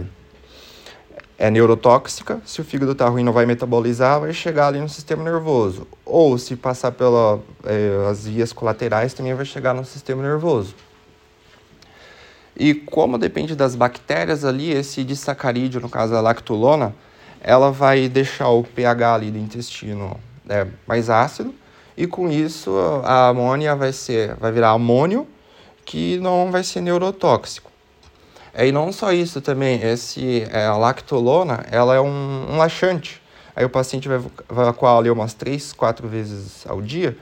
é 1.44 1.52
neurotóxica, 1.52 2.42
se 2.46 2.62
o 2.62 2.64
fígado 2.64 2.96
tá 2.96 3.06
ruim 3.10 3.22
não 3.22 3.34
vai 3.34 3.46
metabolizar, 3.46 4.22
vai 4.22 4.32
chegar 4.32 4.68
ali 4.68 4.80
no 4.80 4.88
sistema 4.88 5.26
nervoso. 5.26 5.86
Ou 6.06 6.38
se 6.38 6.56
passar 6.56 6.94
pelas 6.94 7.42
é, 7.66 8.14
vias 8.14 8.54
colaterais, 8.54 9.14
também 9.14 9.34
vai 9.34 9.44
chegar 9.44 9.74
no 9.74 9.84
sistema 9.84 10.24
nervoso. 10.24 10.74
E 12.56 12.74
como 12.74 13.18
depende 13.18 13.58
das 13.58 13.76
bactérias 13.76 14.46
ali, 14.46 14.72
esse 14.72 15.04
disacarídeo, 15.04 15.82
no 15.82 15.90
caso 15.90 16.16
a 16.16 16.22
lactulona, 16.22 16.96
ela 17.42 17.72
vai 17.72 18.08
deixar 18.08 18.48
o 18.48 18.64
pH 18.64 19.14
ali 19.14 19.30
do 19.30 19.38
intestino 19.38 20.18
é, 20.48 20.66
mais 20.88 21.10
ácido 21.10 21.54
e 21.98 22.08
com 22.08 22.30
isso 22.30 22.74
a 23.04 23.28
amônia 23.28 23.76
vai 23.76 23.92
ser, 23.92 24.34
vai 24.36 24.54
virar 24.54 24.70
amônio, 24.70 25.28
que 25.84 26.18
não 26.20 26.50
vai 26.50 26.64
ser 26.64 26.80
neurotóxico. 26.80 27.73
É, 28.54 28.68
e 28.68 28.72
não 28.72 28.92
só 28.92 29.12
isso 29.12 29.42
também, 29.42 29.82
esse, 29.82 30.46
é, 30.52 30.66
a 30.66 30.78
lactolona, 30.78 31.66
ela 31.72 31.96
é 31.96 32.00
um, 32.00 32.52
um 32.52 32.58
laxante. 32.58 33.22
Aí 33.56 33.66
o 33.66 33.70
paciente 33.70 34.08
vai, 34.08 34.22
evacuar 34.50 34.98
ali 34.98 35.10
umas 35.10 35.34
três, 35.34 35.74
quatro 35.74 36.08
vezes 36.08 36.66
ao 36.68 36.82
dia 36.82 37.18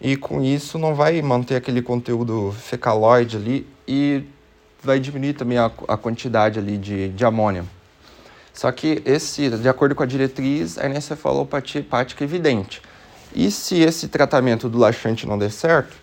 e 0.00 0.16
com 0.16 0.42
isso 0.42 0.78
não 0.78 0.94
vai 0.94 1.20
manter 1.22 1.56
aquele 1.56 1.80
conteúdo 1.80 2.54
fecaloide 2.60 3.36
ali 3.36 3.66
e 3.86 4.24
vai 4.82 5.00
diminuir 5.00 5.32
também 5.32 5.58
a, 5.58 5.70
a 5.88 5.96
quantidade 5.96 6.58
ali 6.58 6.76
de, 6.76 7.08
de 7.08 7.24
amônia. 7.24 7.64
Só 8.52 8.70
que 8.72 9.02
esse, 9.04 9.50
de 9.50 9.68
acordo 9.68 9.94
com 9.94 10.02
a 10.02 10.06
diretriz, 10.06 10.78
a 10.78 10.88
encefalopatia 10.88 11.80
hepática 11.80 12.24
é 12.24 12.26
evidente. 12.26 12.80
E 13.34 13.50
se 13.50 13.80
esse 13.80 14.08
tratamento 14.08 14.68
do 14.68 14.78
laxante 14.78 15.26
não 15.26 15.38
der 15.38 15.50
certo, 15.50 15.96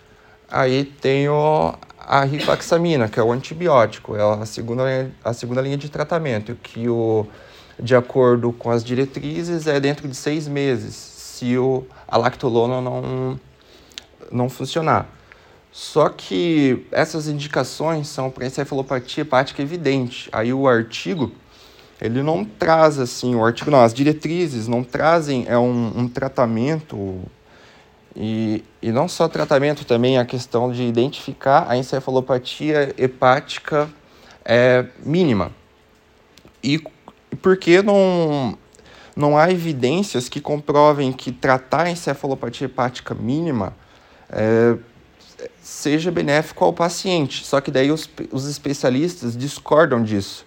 aí 0.49 0.83
tem 0.83 1.27
o, 1.29 1.73
a 2.05 2.23
rifaxamina, 2.23 3.07
que 3.07 3.19
é 3.19 3.23
o 3.23 3.31
antibiótico, 3.31 4.15
é 4.15 4.21
a 4.21 4.45
segunda, 4.45 5.11
a 5.23 5.33
segunda 5.33 5.61
linha 5.61 5.77
de 5.77 5.89
tratamento, 5.89 6.55
que 6.61 6.89
o, 6.89 7.25
de 7.79 7.95
acordo 7.95 8.51
com 8.51 8.69
as 8.69 8.83
diretrizes 8.83 9.67
é 9.67 9.79
dentro 9.79 10.07
de 10.07 10.15
seis 10.15 10.47
meses, 10.47 10.93
se 10.95 11.57
o, 11.57 11.85
a 12.07 12.17
lactolona 12.17 12.81
não, 12.81 13.39
não 14.31 14.49
funcionar. 14.49 15.07
Só 15.71 16.07
que 16.09 16.85
essas 16.91 17.27
indicações 17.27 18.07
são 18.07 18.29
para 18.29 18.45
encefalopatia 18.45 19.23
hepática 19.23 19.61
evidente. 19.61 20.29
Aí 20.31 20.53
o 20.53 20.67
artigo, 20.67 21.31
ele 21.99 22.21
não 22.21 22.45
traz 22.45 22.99
assim, 22.99 23.33
o 23.33 23.43
artigo 23.43 23.71
não, 23.71 23.81
as 23.81 23.93
diretrizes 23.93 24.67
não 24.67 24.83
trazem 24.83 25.45
é 25.47 25.57
um, 25.57 26.01
um 26.01 26.07
tratamento 26.07 27.19
e, 28.15 28.63
e 28.81 28.91
não 28.91 29.07
só 29.07 29.27
tratamento, 29.27 29.85
também 29.85 30.17
a 30.17 30.25
questão 30.25 30.71
de 30.71 30.83
identificar 30.83 31.65
a 31.67 31.75
encefalopatia 31.75 32.93
hepática 32.97 33.89
é, 34.45 34.85
mínima. 35.03 35.51
E 36.63 36.81
porque 37.41 37.81
não, 37.81 38.57
não 39.15 39.37
há 39.37 39.49
evidências 39.51 40.29
que 40.29 40.39
comprovem 40.39 41.11
que 41.11 41.31
tratar 41.31 41.87
a 41.87 41.91
encefalopatia 41.91 42.65
hepática 42.65 43.15
mínima 43.15 43.75
é, 44.29 44.77
seja 45.61 46.11
benéfico 46.11 46.63
ao 46.63 46.71
paciente. 46.71 47.43
Só 47.45 47.59
que 47.59 47.71
daí 47.71 47.91
os, 47.91 48.07
os 48.31 48.47
especialistas 48.47 49.35
discordam 49.35 50.03
disso. 50.03 50.45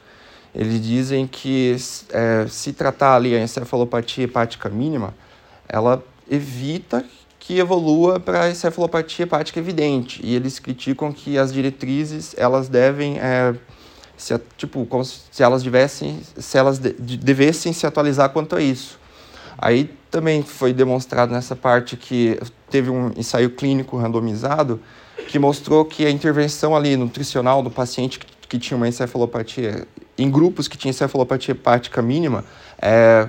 Eles 0.54 0.80
dizem 0.80 1.26
que 1.26 1.76
é, 2.10 2.46
se 2.48 2.72
tratar 2.72 3.16
ali 3.16 3.34
a 3.34 3.40
encefalopatia 3.42 4.24
hepática 4.24 4.68
mínima, 4.68 5.14
ela 5.68 6.02
evita 6.30 7.04
que 7.46 7.60
evolua 7.60 8.18
para 8.18 8.42
a 8.42 8.50
encefalopatia 8.50 9.22
hepática 9.22 9.60
evidente. 9.60 10.20
E 10.24 10.34
eles 10.34 10.58
criticam 10.58 11.12
que 11.12 11.38
as 11.38 11.52
diretrizes 11.52 12.34
elas 12.36 12.68
devem 12.68 13.20
é, 13.20 13.54
se, 14.16 14.36
tipo 14.56 14.84
como 14.86 15.04
se 15.04 15.42
elas 15.42 15.62
tivessem, 15.62 16.18
se 16.36 16.58
elas 16.58 16.76
de, 16.80 17.16
devessem 17.16 17.72
se 17.72 17.86
atualizar 17.86 18.30
quanto 18.30 18.56
a 18.56 18.60
isso. 18.60 18.98
Aí 19.56 19.94
também 20.10 20.42
foi 20.42 20.72
demonstrado 20.72 21.32
nessa 21.32 21.54
parte 21.54 21.96
que 21.96 22.36
teve 22.68 22.90
um 22.90 23.12
ensaio 23.16 23.50
clínico 23.50 23.96
randomizado 23.96 24.80
que 25.28 25.38
mostrou 25.38 25.84
que 25.84 26.04
a 26.04 26.10
intervenção 26.10 26.74
ali 26.74 26.96
nutricional 26.96 27.62
do 27.62 27.70
paciente 27.70 28.18
que, 28.18 28.26
que 28.48 28.58
tinha 28.58 28.76
uma 28.76 28.88
encefalopatia, 28.88 29.86
em 30.18 30.28
grupos 30.28 30.66
que 30.66 30.76
tinham 30.76 30.90
encefalopatia 30.90 31.52
hepática 31.52 32.02
mínima, 32.02 32.44
é, 32.82 33.28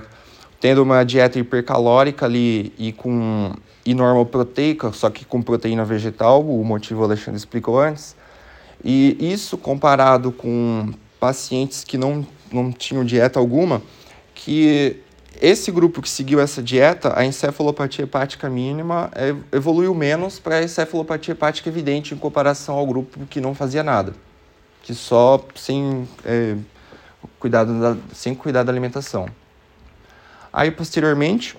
tendo 0.60 0.82
uma 0.82 1.04
dieta 1.04 1.38
hipercalórica 1.38 2.26
ali 2.26 2.72
e 2.76 2.92
com 2.92 3.52
e 3.88 3.94
normal 3.94 4.26
proteica, 4.26 4.92
só 4.92 5.08
que 5.08 5.24
com 5.24 5.40
proteína 5.40 5.82
vegetal, 5.82 6.44
o 6.46 6.62
motivo 6.62 7.00
o 7.00 7.04
Alexandre 7.04 7.38
explicou 7.38 7.80
antes. 7.80 8.14
E 8.84 9.16
isso 9.18 9.56
comparado 9.56 10.30
com 10.30 10.92
pacientes 11.18 11.84
que 11.84 11.96
não, 11.96 12.26
não 12.52 12.70
tinham 12.70 13.02
dieta 13.02 13.40
alguma, 13.40 13.80
que 14.34 15.00
esse 15.40 15.70
grupo 15.72 16.02
que 16.02 16.10
seguiu 16.10 16.38
essa 16.38 16.62
dieta, 16.62 17.18
a 17.18 17.24
encefalopatia 17.24 18.04
hepática 18.04 18.50
mínima 18.50 19.10
evoluiu 19.50 19.94
menos 19.94 20.38
para 20.38 20.56
a 20.56 20.62
encefalopatia 20.62 21.32
hepática 21.32 21.70
evidente 21.70 22.12
em 22.12 22.18
comparação 22.18 22.74
ao 22.74 22.86
grupo 22.86 23.24
que 23.24 23.40
não 23.40 23.54
fazia 23.54 23.82
nada, 23.82 24.12
que 24.82 24.92
só 24.92 25.42
sem, 25.54 26.06
é, 26.26 26.56
cuidado 27.40 27.80
da, 27.80 27.96
sem 28.12 28.34
cuidar 28.34 28.64
da 28.64 28.70
alimentação. 28.70 29.30
Aí, 30.52 30.70
posteriormente, 30.70 31.56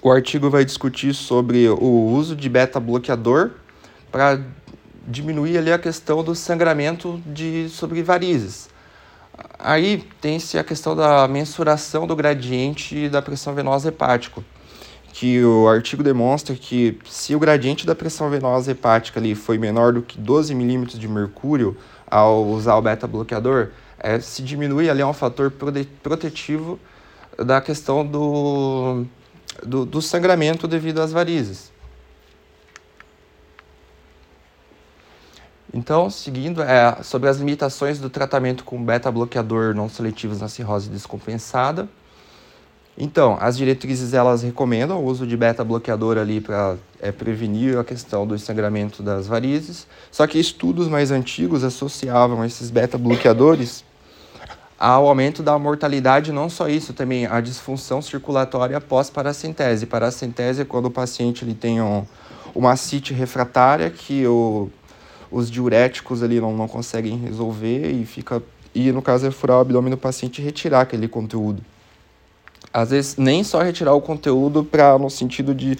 o 0.00 0.10
artigo 0.10 0.48
vai 0.48 0.64
discutir 0.64 1.14
sobre 1.14 1.68
o 1.68 2.06
uso 2.12 2.34
de 2.34 2.48
beta-bloqueador 2.48 3.50
para 4.10 4.40
diminuir 5.06 5.58
ali 5.58 5.72
a 5.72 5.78
questão 5.78 6.22
do 6.22 6.34
sangramento 6.34 7.20
de 7.26 7.68
sobre 7.68 8.02
varizes. 8.02 8.68
Aí 9.58 10.04
tem-se 10.20 10.58
a 10.58 10.64
questão 10.64 10.94
da 10.94 11.26
mensuração 11.26 12.06
do 12.06 12.14
gradiente 12.14 13.08
da 13.08 13.22
pressão 13.22 13.54
venosa 13.54 13.88
hepática, 13.88 14.42
que 15.12 15.42
o 15.44 15.68
artigo 15.68 16.02
demonstra 16.02 16.54
que 16.54 16.98
se 17.08 17.34
o 17.34 17.38
gradiente 17.38 17.86
da 17.86 17.94
pressão 17.94 18.30
venosa 18.30 18.70
hepática 18.70 19.20
ali 19.20 19.34
foi 19.34 19.58
menor 19.58 19.92
do 19.92 20.02
que 20.02 20.18
12 20.18 20.54
milímetros 20.54 20.98
de 20.98 21.08
mercúrio 21.08 21.76
ao 22.10 22.44
usar 22.44 22.76
o 22.76 22.82
beta-bloqueador, 22.82 23.68
é, 23.98 24.18
se 24.20 24.42
diminui 24.42 24.90
ali 24.90 25.00
é 25.00 25.06
um 25.06 25.12
fator 25.12 25.50
protetivo 26.02 26.78
da 27.38 27.60
questão 27.60 28.04
do, 28.04 29.06
do, 29.64 29.84
do 29.84 30.00
sangramento 30.00 30.66
devido 30.68 31.00
às 31.00 31.12
varizes. 31.12 31.72
Então, 35.74 36.10
seguindo, 36.10 36.62
é, 36.62 37.02
sobre 37.02 37.30
as 37.30 37.38
limitações 37.38 37.98
do 37.98 38.10
tratamento 38.10 38.62
com 38.62 38.82
beta-bloqueador 38.84 39.74
não 39.74 39.88
seletivos 39.88 40.40
na 40.40 40.48
cirrose 40.48 40.90
descompensada. 40.90 41.88
Então, 42.96 43.38
as 43.40 43.56
diretrizes 43.56 44.12
elas 44.12 44.42
recomendam 44.42 45.02
o 45.02 45.06
uso 45.06 45.26
de 45.26 45.34
beta-bloqueador 45.34 46.18
ali 46.18 46.42
para 46.42 46.76
é, 47.00 47.10
prevenir 47.10 47.78
a 47.78 47.84
questão 47.84 48.26
do 48.26 48.38
sangramento 48.38 49.02
das 49.02 49.26
varizes. 49.26 49.86
Só 50.10 50.26
que 50.26 50.38
estudos 50.38 50.88
mais 50.88 51.10
antigos 51.10 51.64
associavam 51.64 52.44
esses 52.44 52.68
beta-bloqueadores 52.68 53.82
ao 54.82 55.06
aumento 55.06 55.44
da 55.44 55.56
mortalidade, 55.60 56.32
não 56.32 56.50
só 56.50 56.68
isso, 56.68 56.92
também 56.92 57.24
a 57.24 57.40
disfunção 57.40 58.02
circulatória 58.02 58.80
pós-paracentese. 58.80 59.86
Paracentese 59.86 60.62
é 60.62 60.64
quando 60.64 60.86
o 60.86 60.90
paciente 60.90 61.44
ele 61.44 61.54
tem 61.54 61.80
um, 61.80 62.04
uma 62.52 62.72
ascite 62.72 63.14
refratária 63.14 63.88
que 63.90 64.26
o, 64.26 64.68
os 65.30 65.48
diuréticos 65.48 66.20
ali 66.20 66.40
não, 66.40 66.56
não 66.56 66.66
conseguem 66.66 67.16
resolver 67.16 67.92
e 67.92 68.04
fica 68.04 68.42
e 68.74 68.90
no 68.90 69.00
caso 69.00 69.24
é 69.24 69.30
furar 69.30 69.58
o 69.58 69.60
abdômen 69.60 69.92
do 69.92 69.96
paciente 69.96 70.42
e 70.42 70.44
retirar 70.44 70.80
aquele 70.80 71.06
conteúdo. 71.06 71.62
Às 72.74 72.90
vezes 72.90 73.16
nem 73.16 73.44
só 73.44 73.62
retirar 73.62 73.94
o 73.94 74.00
conteúdo 74.00 74.64
para 74.64 74.98
no 74.98 75.08
sentido 75.08 75.54
de, 75.54 75.78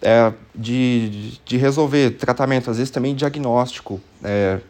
é, 0.00 0.32
de, 0.54 1.40
de 1.44 1.56
resolver 1.56 2.10
tratamento, 2.10 2.70
às 2.70 2.76
vezes 2.76 2.92
também 2.92 3.16
diagnóstico, 3.16 4.00
é, 4.22 4.60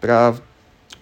para 0.00 0.36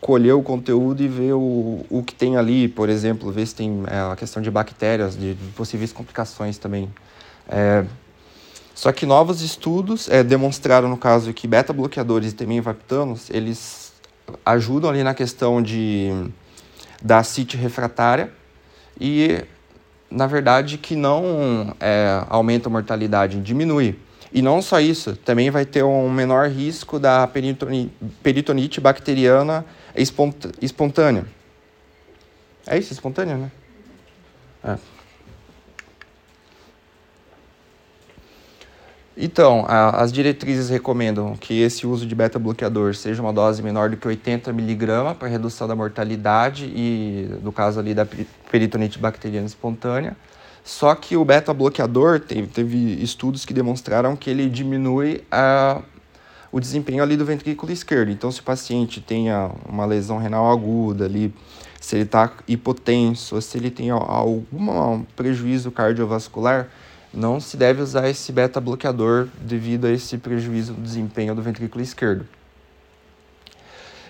colher 0.04 0.34
o 0.34 0.42
conteúdo 0.42 1.02
e 1.02 1.08
ver 1.08 1.32
o, 1.32 1.82
o 1.88 2.02
que 2.02 2.14
tem 2.14 2.36
ali, 2.36 2.68
por 2.68 2.90
exemplo, 2.90 3.32
ver 3.32 3.46
se 3.46 3.54
tem 3.54 3.84
é, 3.86 4.12
a 4.12 4.14
questão 4.14 4.42
de 4.42 4.50
bactérias, 4.50 5.16
de, 5.16 5.34
possíveis 5.56 5.94
complicações 5.94 6.58
também. 6.58 6.92
É, 7.48 7.86
só 8.74 8.92
que 8.92 9.06
novos 9.06 9.40
estudos 9.40 10.06
é, 10.10 10.22
demonstraram, 10.22 10.90
no 10.90 10.98
caso, 10.98 11.32
que 11.32 11.48
beta-bloqueadores 11.48 12.32
e 12.32 12.34
também 12.34 12.60
vaptanos, 12.60 13.30
eles 13.30 13.94
ajudam 14.44 14.90
ali 14.90 15.02
na 15.02 15.14
questão 15.14 15.62
de, 15.62 16.10
da 17.02 17.22
CIT 17.22 17.56
refratária 17.56 18.30
e, 19.00 19.42
na 20.10 20.26
verdade, 20.26 20.76
que 20.76 20.94
não 20.94 21.74
é, 21.80 22.22
aumenta 22.28 22.68
a 22.68 22.70
mortalidade, 22.70 23.40
diminui. 23.40 23.98
E 24.30 24.42
não 24.42 24.60
só 24.60 24.80
isso, 24.80 25.16
também 25.16 25.48
vai 25.48 25.64
ter 25.64 25.82
um 25.82 26.10
menor 26.10 26.50
risco 26.50 26.98
da 26.98 27.26
peritonite 28.22 28.82
bacteriana 28.82 29.64
é 29.94 30.02
espontânea. 30.02 31.24
É 32.66 32.78
isso, 32.78 32.92
espontânea, 32.92 33.36
né? 33.36 33.52
É. 34.64 34.78
Então, 39.16 39.64
a, 39.68 40.02
as 40.02 40.10
diretrizes 40.12 40.68
recomendam 40.68 41.36
que 41.36 41.60
esse 41.60 41.86
uso 41.86 42.04
de 42.04 42.14
beta-bloqueador 42.14 42.94
seja 42.96 43.22
uma 43.22 43.32
dose 43.32 43.62
menor 43.62 43.88
do 43.88 43.96
que 43.96 44.08
80 44.08 44.52
miligramas 44.52 45.16
para 45.16 45.28
redução 45.28 45.68
da 45.68 45.76
mortalidade 45.76 46.64
e, 46.64 47.28
no 47.42 47.52
caso 47.52 47.78
ali, 47.78 47.94
da 47.94 48.04
peritonite 48.50 48.98
bacteriana 48.98 49.46
espontânea. 49.46 50.16
Só 50.64 50.94
que 50.94 51.16
o 51.16 51.24
beta-bloqueador, 51.24 52.20
teve, 52.20 52.48
teve 52.48 52.76
estudos 53.02 53.44
que 53.44 53.52
demonstraram 53.52 54.16
que 54.16 54.30
ele 54.30 54.48
diminui 54.48 55.22
a 55.30 55.82
o 56.54 56.60
desempenho 56.60 57.02
ali 57.02 57.16
do 57.16 57.24
ventrículo 57.24 57.72
esquerdo. 57.72 58.12
Então, 58.12 58.30
se 58.30 58.38
o 58.38 58.44
paciente 58.44 59.00
tenha 59.00 59.50
uma 59.68 59.84
lesão 59.84 60.18
renal 60.18 60.48
aguda 60.52 61.04
ali, 61.04 61.34
se 61.80 61.96
ele 61.96 62.04
está 62.04 62.32
hipotenso, 62.46 63.42
se 63.42 63.58
ele 63.58 63.72
tem 63.72 63.90
al- 63.90 64.08
algum 64.08 65.02
prejuízo 65.16 65.72
cardiovascular, 65.72 66.68
não 67.12 67.40
se 67.40 67.56
deve 67.56 67.82
usar 67.82 68.08
esse 68.08 68.30
beta-bloqueador 68.30 69.26
devido 69.40 69.86
a 69.86 69.90
esse 69.90 70.16
prejuízo 70.16 70.74
do 70.74 70.80
desempenho 70.80 71.34
do 71.34 71.42
ventrículo 71.42 71.82
esquerdo. 71.82 72.24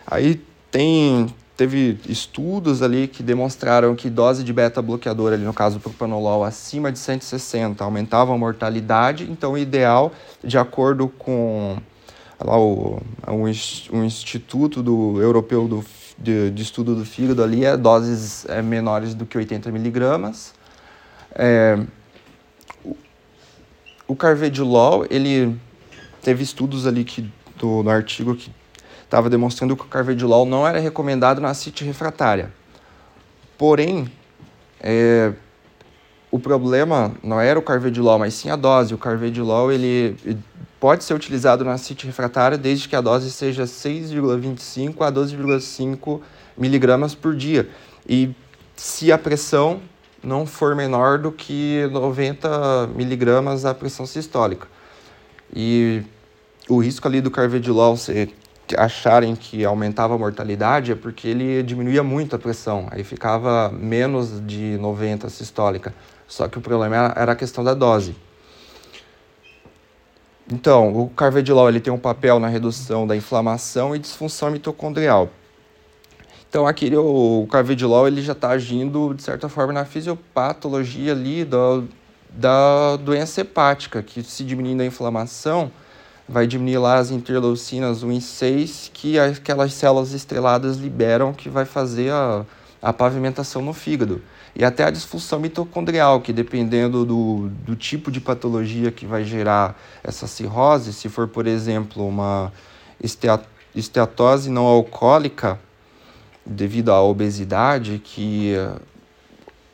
Aí 0.07 0.38
tem, 0.70 1.34
teve 1.57 1.99
estudos 2.07 2.82
ali 2.82 3.09
que 3.09 3.22
demonstraram 3.22 3.97
que 3.97 4.11
dose 4.11 4.45
de 4.45 4.53
beta-bloqueador, 4.53 5.32
ali 5.32 5.45
no 5.45 5.55
caso 5.55 5.80
propanolol, 5.80 6.45
acima 6.45 6.92
de 6.92 6.99
160 6.99 7.82
aumentava 7.82 8.34
a 8.34 8.36
mortalidade, 8.36 9.24
então 9.30 9.53
o 9.53 9.59
ideal, 9.59 10.12
de 10.45 10.59
acordo 10.59 11.09
com 11.09 11.78
lá, 12.43 12.59
o, 12.59 13.01
o, 13.26 13.97
o 13.97 14.05
Instituto 14.05 14.82
do, 14.82 15.20
Europeu 15.20 15.68
do, 15.68 15.85
de, 16.18 16.51
de 16.51 16.62
Estudo 16.62 16.95
do 16.95 17.05
Fígado 17.05 17.43
ali, 17.43 17.64
é 17.64 17.76
doses 17.76 18.47
é, 18.49 18.62
menores 18.62 19.14
do 19.14 19.26
que 19.26 19.37
80 19.37 19.70
miligramas. 19.70 20.55
É, 21.35 21.78
o 24.07 24.14
carvedilol, 24.14 25.07
ele 25.11 25.59
teve 26.22 26.43
estudos 26.43 26.87
ali 26.87 27.05
que, 27.05 27.30
do, 27.57 27.82
no 27.82 27.91
artigo 27.91 28.35
que 28.35 28.51
estava 29.03 29.30
demonstrando 29.30 29.76
que 29.76 29.82
o 29.82 29.89
carvedilol 29.89 30.45
não 30.45 30.66
era 30.66 30.78
recomendado 30.78 31.41
na 31.41 31.51
ascite 31.51 31.85
refratária. 31.85 32.53
Porém, 33.57 34.11
é, 34.80 35.32
o 36.30 36.39
problema 36.39 37.12
não 37.22 37.41
era 37.41 37.59
o 37.59 37.62
carvedilol, 37.62 38.18
mas 38.18 38.35
sim 38.35 38.51
a 38.51 38.57
dose. 38.57 38.93
O 38.93 38.99
carvedilol 38.99 39.70
ele, 39.70 40.16
ele 40.24 40.39
pode 40.85 41.03
ser 41.03 41.14
utilizado 41.14 41.64
na 41.64 41.72
ascite 41.72 42.05
refratária 42.05 42.59
desde 42.59 42.91
que 42.91 42.95
a 42.95 43.01
dose 43.01 43.30
seja 43.30 43.64
6,25 43.64 45.01
a 45.01 45.11
12,5 45.11 46.20
miligramas 46.59 47.14
por 47.14 47.35
dia. 47.35 47.70
E 48.07 48.35
se 48.76 49.11
a 49.11 49.16
pressão 49.16 49.80
não 50.22 50.45
for 50.45 50.76
menor 50.76 51.16
do 51.16 51.32
que 51.32 51.89
90 51.91 52.89
miligramas 52.89 53.62
da 53.62 53.72
pressão 53.72 54.05
sistólica. 54.05 54.68
E 55.57 56.03
o 56.68 56.82
risco 56.82 57.09
ali 57.09 57.22
do 57.22 57.30
carvedilol 57.30 57.97
se 57.97 58.35
acharem 58.76 59.35
que 59.35 59.64
aumentava 59.64 60.14
a 60.16 60.18
mortalidade 60.18 60.93
é 60.93 60.95
porque 60.95 61.28
ele 61.28 61.62
diminuía 61.62 62.03
muito 62.03 62.37
a 62.37 62.39
pressão, 62.39 62.89
aí 62.91 63.03
ficava 63.03 63.70
menos 63.70 64.47
de 64.47 64.76
90 64.76 65.30
sistólica. 65.30 65.95
Só 66.28 66.47
que 66.47 66.59
o 66.59 66.61
problema 66.61 67.14
era 67.16 67.32
a 67.32 67.37
questão 67.37 67.64
da 67.64 67.72
dose. 67.72 68.14
Então, 70.53 70.95
o 70.95 71.09
carvedilol 71.09 71.68
ele 71.68 71.80
tem 71.80 71.92
um 71.92 71.99
papel 71.99 72.38
na 72.38 72.49
redução 72.49 73.07
da 73.07 73.16
inflamação 73.16 73.97
e 73.97 73.99
disfunção 73.99 74.51
mitocondrial. 74.51 75.30
Então, 76.49 76.66
aquele, 76.66 76.97
o 76.97 77.47
carvedilol 77.51 78.07
ele 78.07 78.22
já 78.22 78.32
está 78.32 78.51
agindo, 78.51 79.14
de 79.14 79.22
certa 79.22 79.49
forma, 79.49 79.72
na 79.72 79.84
fisiopatologia 79.84 81.12
ali 81.12 81.45
do, 81.45 81.88
da 82.30 82.97
doença 82.97 83.40
hepática, 83.40 84.03
que 84.03 84.22
se 84.22 84.45
diminuindo 84.45 84.82
a 84.82 84.86
inflamação, 84.86 85.70
vai 86.28 86.47
diminuir 86.47 86.78
lá 86.78 86.99
as 86.99 87.11
interleucinas 87.11 88.03
1 88.03 88.12
e 88.12 88.20
6, 88.20 88.90
que 88.92 89.18
aquelas 89.18 89.72
células 89.72 90.12
estreladas 90.12 90.76
liberam, 90.76 91.32
que 91.32 91.49
vai 91.49 91.64
fazer 91.64 92.12
a, 92.12 92.45
a 92.82 92.92
pavimentação 92.92 93.62
no 93.62 93.72
fígado. 93.72 94.22
E 94.57 94.64
até 94.64 94.84
a 94.84 94.90
disfunção 94.90 95.40
mitocondrial, 95.40 96.20
que 96.20 96.32
dependendo 96.32 97.05
do, 97.05 97.48
do 97.66 97.74
tipo 97.74 98.11
de 98.11 98.20
patologia 98.20 98.92
que 98.92 99.05
vai 99.05 99.24
gerar 99.24 99.76
essa 100.02 100.26
cirrose, 100.26 100.92
se 100.92 101.09
for, 101.09 101.26
por 101.26 101.46
exemplo, 101.46 102.07
uma 102.07 102.52
estea- 103.02 103.42
esteatose 103.74 104.48
não 104.50 104.64
alcoólica, 104.64 105.59
devido 106.46 106.92
à 106.92 107.02
obesidade, 107.02 108.00
que 108.05 108.55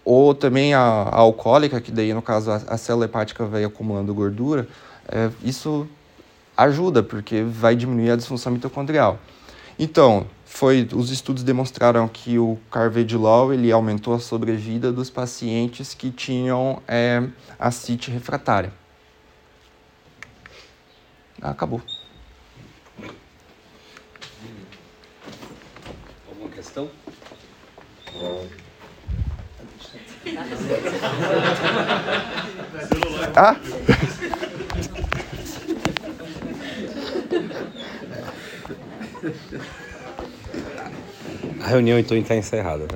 ou 0.04 0.34
também 0.34 0.72
a, 0.72 0.80
a 0.80 1.16
alcoólica, 1.16 1.80
que 1.80 1.92
daí 1.92 2.14
no 2.14 2.22
caso 2.22 2.50
a, 2.50 2.56
a 2.56 2.78
célula 2.78 3.04
hepática 3.04 3.44
vai 3.44 3.64
acumulando 3.64 4.14
gordura, 4.14 4.66
é, 5.08 5.30
isso 5.42 5.86
ajuda, 6.56 7.02
porque 7.02 7.42
vai 7.42 7.76
diminuir 7.76 8.12
a 8.12 8.16
disfunção 8.16 8.52
mitocondrial. 8.52 9.18
Então, 9.78 10.26
foi, 10.52 10.86
os 10.92 11.10
estudos 11.10 11.44
demonstraram 11.44 12.06
que 12.08 12.36
o 12.38 12.58
carvedilol 12.70 13.54
ele 13.54 13.70
aumentou 13.70 14.12
a 14.12 14.18
sobrevida 14.18 14.92
dos 14.92 15.08
pacientes 15.08 15.94
que 15.94 16.10
tinham 16.10 16.82
é, 16.86 17.26
ascite 17.58 18.10
refratária. 18.10 18.72
Ah, 21.40 21.50
acabou. 21.50 21.80
Alguma 26.28 26.50
questão? 26.50 26.90
Ah! 33.36 33.56
A 41.60 41.68
reunião 41.68 41.98
então 41.98 42.16
está 42.16 42.34
encerrada. 42.34 42.84
Tá? 42.84 42.88